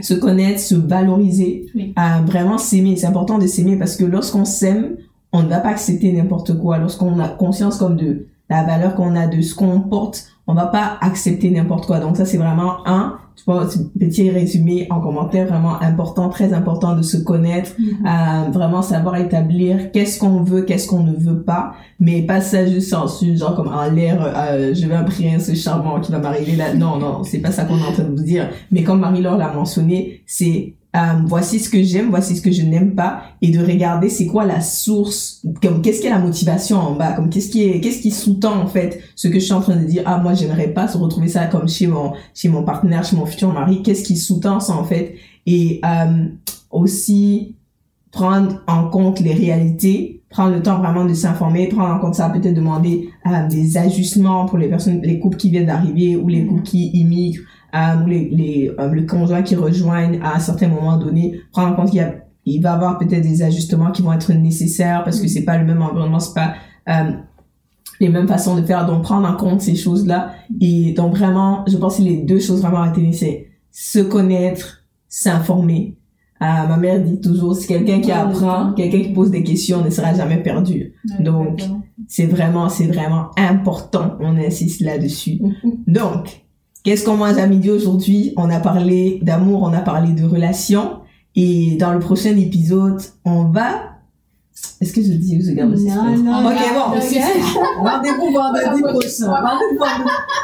se 0.00 0.14
connaître, 0.14 0.60
se 0.60 0.74
valoriser, 0.74 1.66
à 1.96 2.20
vraiment 2.22 2.58
s'aimer. 2.58 2.96
C'est 2.96 3.06
important 3.06 3.38
de 3.38 3.46
s'aimer 3.46 3.76
parce 3.76 3.96
que 3.96 4.04
lorsqu'on 4.04 4.44
s'aime, 4.44 4.96
on 5.32 5.42
ne 5.42 5.48
va 5.48 5.60
pas 5.60 5.70
accepter 5.70 6.12
n'importe 6.12 6.58
quoi. 6.58 6.78
Lorsqu'on 6.78 7.18
a 7.18 7.28
conscience 7.28 7.78
comme 7.78 7.96
de 7.96 8.26
la 8.50 8.64
valeur 8.64 8.94
qu'on 8.94 9.16
a, 9.16 9.26
de 9.26 9.40
ce 9.40 9.54
qu'on 9.54 9.80
porte, 9.80 10.26
on 10.46 10.54
va 10.54 10.66
pas 10.66 10.98
accepter 11.00 11.50
n'importe 11.50 11.86
quoi. 11.86 12.00
Donc 12.00 12.16
ça, 12.16 12.24
c'est 12.24 12.36
vraiment 12.36 12.86
un 12.86 13.18
tu 13.36 13.44
vois, 13.46 13.66
petit 13.98 14.30
résumé 14.30 14.86
en 14.90 15.00
commentaire 15.00 15.46
vraiment 15.46 15.80
important, 15.82 16.28
très 16.28 16.52
important 16.52 16.96
de 16.96 17.02
se 17.02 17.16
connaître, 17.16 17.72
mm-hmm. 17.78 18.52
vraiment 18.52 18.82
savoir 18.82 19.16
établir 19.16 19.90
qu'est-ce 19.92 20.18
qu'on 20.18 20.42
veut, 20.42 20.62
qu'est-ce 20.62 20.86
qu'on 20.86 21.02
ne 21.02 21.12
veut 21.12 21.42
pas, 21.42 21.74
mais 22.00 22.22
pas 22.22 22.40
ça 22.40 22.66
juste 22.66 22.94
ensuite, 22.94 23.38
genre 23.38 23.54
comme 23.54 23.68
en 23.68 23.90
l'air, 23.90 24.20
euh, 24.22 24.74
je 24.74 24.86
vais 24.86 24.94
un 24.94 25.04
prince 25.04 25.52
charmant 25.54 26.00
qui 26.00 26.12
va 26.12 26.18
m'arriver 26.18 26.56
là. 26.56 26.74
Non, 26.74 26.98
non, 26.98 27.24
c'est 27.24 27.40
pas 27.40 27.50
ça 27.50 27.64
qu'on 27.64 27.78
est 27.78 27.86
en 27.86 27.92
train 27.92 28.04
de 28.04 28.16
vous 28.16 28.24
dire. 28.24 28.48
Mais 28.70 28.82
comme 28.82 29.00
Marie-Laure 29.00 29.36
l'a 29.36 29.52
mentionné, 29.52 30.22
c'est 30.26 30.74
euh, 30.94 30.98
voici 31.26 31.58
ce 31.58 31.68
que 31.68 31.82
j'aime, 31.82 32.10
voici 32.10 32.36
ce 32.36 32.42
que 32.42 32.52
je 32.52 32.62
n'aime 32.62 32.94
pas, 32.94 33.22
et 33.42 33.50
de 33.50 33.58
regarder 33.58 34.08
c'est 34.08 34.26
quoi 34.26 34.44
la 34.44 34.60
source, 34.60 35.42
comme 35.60 35.82
qu'est-ce 35.82 36.00
qui 36.00 36.06
est 36.06 36.10
la 36.10 36.18
motivation 36.18 36.76
en 36.76 36.92
bas, 36.92 37.12
comme 37.12 37.30
qu'est-ce 37.30 37.48
qui 37.48 37.64
est, 37.64 37.80
qu'est-ce 37.80 38.00
qui 38.00 38.12
sous-tend 38.12 38.60
en 38.60 38.66
fait 38.68 39.00
ce 39.16 39.26
que 39.26 39.34
je 39.34 39.44
suis 39.44 39.52
en 39.52 39.60
train 39.60 39.76
de 39.76 39.84
dire. 39.84 40.02
Ah 40.06 40.18
moi 40.18 40.34
j'aimerais 40.34 40.68
pas 40.68 40.86
se 40.86 40.96
retrouver 40.96 41.28
ça 41.28 41.46
comme 41.46 41.68
chez 41.68 41.88
mon 41.88 42.12
chez 42.34 42.48
mon 42.48 42.62
partenaire, 42.62 43.04
chez 43.04 43.16
mon 43.16 43.26
futur 43.26 43.52
mari. 43.52 43.82
Qu'est-ce 43.82 44.04
qui 44.04 44.16
sous-tend 44.16 44.60
ça 44.60 44.74
en 44.74 44.84
fait? 44.84 45.16
Et 45.46 45.80
euh, 45.84 46.26
aussi 46.70 47.56
prendre 48.12 48.62
en 48.68 48.88
compte 48.88 49.18
les 49.18 49.34
réalités, 49.34 50.22
prendre 50.30 50.54
le 50.54 50.62
temps 50.62 50.78
vraiment 50.78 51.04
de 51.04 51.14
s'informer, 51.14 51.66
prendre 51.68 51.92
en 51.92 51.98
compte 51.98 52.14
ça, 52.14 52.28
peut-être 52.28 52.54
demander 52.54 53.08
euh, 53.26 53.48
des 53.48 53.76
ajustements 53.76 54.46
pour 54.46 54.58
les 54.58 54.68
personnes, 54.68 55.00
les 55.02 55.18
couples 55.18 55.36
qui 55.36 55.50
viennent 55.50 55.66
d'arriver 55.66 56.16
ou 56.16 56.28
les 56.28 56.46
couples 56.46 56.62
qui 56.62 56.90
immigrent 56.90 57.42
euh, 57.74 58.06
les, 58.06 58.28
les, 58.30 58.72
euh, 58.78 58.94
les 58.94 59.06
conjoints 59.06 59.42
qui 59.42 59.56
rejoignent 59.56 60.20
à 60.22 60.36
un 60.36 60.38
certain 60.38 60.68
moment 60.68 60.96
donné, 60.96 61.40
prendre 61.52 61.72
en 61.72 61.76
compte 61.76 61.90
qu'il 61.90 61.98
y 61.98 62.02
a, 62.02 62.14
il 62.46 62.60
va 62.60 62.70
y 62.70 62.72
avoir 62.72 62.98
peut-être 62.98 63.22
des 63.22 63.42
ajustements 63.42 63.90
qui 63.90 64.02
vont 64.02 64.12
être 64.12 64.32
nécessaires 64.32 65.02
parce 65.02 65.20
que 65.20 65.28
c'est 65.28 65.44
pas 65.44 65.58
le 65.58 65.64
même 65.64 65.82
environnement, 65.82 66.20
c'est 66.20 66.34
pas 66.34 66.54
euh, 66.88 67.12
les 68.00 68.08
mêmes 68.08 68.28
façons 68.28 68.56
de 68.56 68.62
faire. 68.62 68.86
Donc 68.86 69.02
prendre 69.02 69.28
en 69.28 69.34
compte 69.34 69.60
ces 69.60 69.76
choses-là 69.76 70.32
et 70.60 70.92
donc 70.92 71.16
vraiment, 71.16 71.64
je 71.66 71.76
pense 71.76 71.96
que 71.96 72.02
les 72.02 72.18
deux 72.18 72.38
choses 72.38 72.60
vraiment 72.60 72.82
à 72.82 72.90
retenir, 72.90 73.14
c'est 73.14 73.48
se 73.72 73.98
connaître, 73.98 74.84
s'informer. 75.08 75.96
Euh, 76.42 76.66
ma 76.68 76.76
mère 76.76 77.00
dit 77.00 77.20
toujours, 77.20 77.56
c'est 77.56 77.66
quelqu'un 77.66 78.00
qui 78.00 78.12
apprend, 78.12 78.72
quelqu'un 78.74 79.00
qui 79.00 79.12
pose 79.12 79.30
des 79.30 79.42
questions 79.42 79.82
ne 79.82 79.90
sera 79.90 80.14
jamais 80.14 80.42
perdu. 80.42 80.94
Donc, 81.20 81.62
c'est 82.08 82.26
vraiment, 82.26 82.68
c'est 82.68 82.86
vraiment 82.86 83.30
important. 83.36 84.16
On 84.20 84.36
insiste 84.36 84.80
là-dessus. 84.80 85.40
Donc, 85.86 86.43
Qu'est-ce 86.84 87.02
qu'on 87.02 87.16
mange 87.16 87.38
à 87.38 87.46
midi 87.46 87.70
aujourd'hui? 87.70 88.34
On 88.36 88.50
a 88.50 88.60
parlé 88.60 89.18
d'amour, 89.22 89.62
on 89.62 89.72
a 89.72 89.80
parlé 89.80 90.12
de 90.12 90.22
relations. 90.22 90.98
Et 91.34 91.76
dans 91.80 91.94
le 91.94 91.98
prochain 91.98 92.36
épisode, 92.36 93.00
on 93.24 93.44
va... 93.44 93.94
Est-ce 94.82 94.92
que 94.92 95.02
je 95.02 95.12
dis 95.12 95.38
ou 95.38 95.40
je 95.42 95.52
garde 95.52 95.70
le 95.70 95.78
Non, 95.78 96.42
non, 96.42 96.46
Ok, 96.46 96.58
bon. 96.74 97.80
Rendez-vous 97.82 98.32
vendredi 98.32 98.82
prochain. 98.92 99.32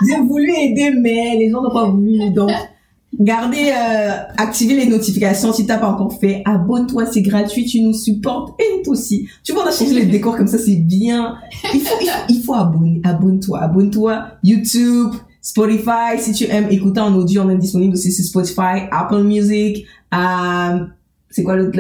J'ai 0.09 0.21
voulu 0.23 0.51
aider, 0.51 0.91
mais 0.99 1.37
les 1.39 1.51
gens 1.51 1.63
n'ont 1.63 1.71
pas 1.71 1.91
voulu. 1.91 2.31
Donc, 2.31 2.51
gardez, 3.21 3.71
euh, 3.77 4.11
activez 4.39 4.75
les 4.77 4.87
notifications 4.87 5.53
si 5.53 5.67
t'as 5.67 5.77
pas 5.77 5.91
encore 5.91 6.19
fait. 6.19 6.41
Abonne-toi, 6.47 7.05
c'est 7.05 7.23
gratuit, 7.23 7.67
tu 7.67 7.83
nous 7.83 7.93
supportes 7.93 8.59
et 8.59 8.81
toi 8.83 8.95
aussi. 8.95 9.29
Tu 9.45 9.53
vois, 9.53 9.65
on 9.65 9.69
a 9.69 9.73
changé 9.73 9.93
les 9.93 10.07
décors 10.07 10.39
comme 10.39 10.49
ça, 10.49 10.57
c'est 10.59 10.77
bien. 10.77 11.37
Il 11.75 11.81
faut, 11.81 11.97
il 12.01 12.09
faut, 12.09 12.19
il 12.31 12.43
faut 12.43 12.55
abonner, 12.55 13.03
abonne-toi, 13.05 13.61
abonne-toi. 13.61 14.25
YouTube, 14.43 15.13
Spotify, 15.43 16.19
si 16.19 16.33
tu 16.33 16.45
aimes 16.45 16.69
écouter 16.71 17.01
en 17.01 17.15
audio, 17.15 17.43
on 17.43 17.51
est 17.51 17.57
disponible 17.57 17.95
aussi 17.95 18.13
sur 18.13 18.25
Spotify, 18.25 18.89
Apple 18.91 19.23
Music, 19.23 19.87
euh, 20.15 20.79
c'est 21.31 21.45
quoi 21.45 21.57
l'autre 21.57 21.79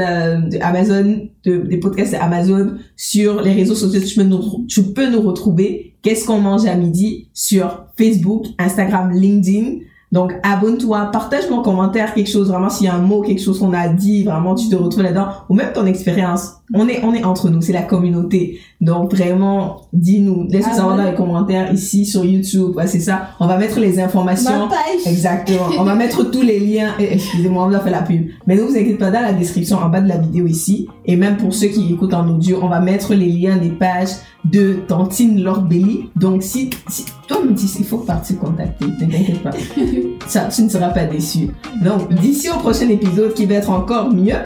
Amazon, 0.61 1.29
des 1.45 1.77
podcasts 1.79 2.15
Amazon, 2.15 2.77
sur 2.97 3.43
les 3.43 3.53
réseaux 3.53 3.75
sociaux, 3.75 4.01
tu 4.01 4.15
peux 4.15 4.23
nous, 4.23 4.67
tu 4.69 4.83
peux 4.83 5.11
nous 5.11 5.21
retrouver. 5.21 5.95
Qu'est-ce 6.03 6.25
qu'on 6.25 6.41
mange 6.41 6.65
à 6.67 6.75
midi 6.77 7.29
sur 7.35 7.87
Facebook, 7.99 8.47
Instagram, 8.59 9.11
LinkedIn. 9.13 9.81
Donc, 10.13 10.33
abonne-toi, 10.43 11.11
partage 11.13 11.51
mon 11.51 11.63
commentaire, 11.63 12.15
quelque 12.15 12.31
chose, 12.31 12.49
vraiment, 12.49 12.71
s'il 12.71 12.87
y 12.87 12.89
a 12.89 12.95
un 12.95 13.03
mot, 13.03 13.23
quelque 13.23 13.43
chose 13.43 13.59
qu'on 13.59 13.73
a 13.73 13.89
dit, 13.89 14.25
vraiment, 14.25 14.55
tu 14.55 14.69
te 14.69 14.75
retrouves 14.75 15.03
là-dedans, 15.03 15.29
ou 15.49 15.55
même 15.55 15.73
ton 15.73 15.87
expérience. 15.87 16.55
On 16.73 16.89
est, 16.89 17.03
on 17.03 17.12
est 17.14 17.25
entre 17.25 17.51
nous, 17.51 17.61
c'est 17.61 17.73
la 17.73 17.83
communauté. 17.83 18.61
Donc, 18.81 19.12
vraiment, 19.12 19.83
dis-nous, 19.93 20.47
laisse-nous 20.49 20.75
savoir 20.75 20.97
dans 20.97 21.05
les 21.05 21.14
commentaires, 21.14 21.73
ici, 21.73 22.07
sur 22.07 22.25
YouTube, 22.25 22.77
ouais, 22.77 22.87
c'est 22.87 23.01
ça. 23.01 23.31
On 23.41 23.47
va 23.47 23.59
mettre 23.59 23.81
les 23.81 24.01
informations. 24.01 24.68
Exactement. 25.05 25.66
on 25.79 25.85
va 25.85 25.95
mettre 25.95 26.31
tous 26.31 26.43
les 26.43 26.61
liens, 26.61 26.95
eh, 26.99 27.14
excusez-moi, 27.14 27.66
on 27.68 27.73
a 27.75 27.81
fait 27.81 27.91
la 27.91 28.03
pub. 28.03 28.29
Mais 28.47 28.57
ne 28.57 28.62
vous 28.62 28.71
inquiétez 28.71 28.95
pas, 28.95 29.11
dans 29.11 29.21
la 29.21 29.33
description, 29.33 29.79
en 29.79 29.89
bas 29.89 30.01
de 30.01 30.09
la 30.09 30.16
vidéo 30.16 30.47
ici, 30.47 30.89
et 31.05 31.16
même 31.16 31.37
pour 31.37 31.53
ceux 31.53 31.68
qui 31.68 31.93
écoutent 31.93 32.14
en 32.14 32.29
audio, 32.29 32.61
on 32.62 32.68
va 32.68 32.81
mettre 32.81 33.14
les 33.14 33.29
liens 33.29 33.57
des 33.57 33.71
pages 33.71 34.11
de 34.45 34.79
Tantine 34.87 35.43
Lord 35.43 35.62
Belly. 35.62 36.09
Donc, 36.16 36.43
si, 36.43 36.71
si 36.89 37.05
toi 37.29 37.43
me 37.45 37.53
dis, 37.53 37.71
il 37.79 37.85
faut 37.85 37.99
partir 37.99 38.39
contacter, 38.39 38.87
ne 38.87 38.99
t'inquiète 38.99 39.43
pas. 39.43 39.51
Ça, 40.27 40.49
tu 40.55 40.62
ne 40.62 40.68
seras 40.68 40.91
pas 40.91 41.05
déçu. 41.05 41.51
Donc, 41.85 42.12
d'ici 42.14 42.49
au 42.49 42.59
prochain 42.59 42.89
épisode 42.89 43.35
qui 43.35 43.45
va 43.47 43.57
être 43.57 43.71
encore 43.71 44.12
mieux, 44.12 44.37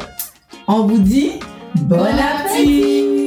on 0.66 0.86
vous 0.86 0.98
dit 0.98 1.32
Bon 1.82 1.96
appétit. 2.04 3.23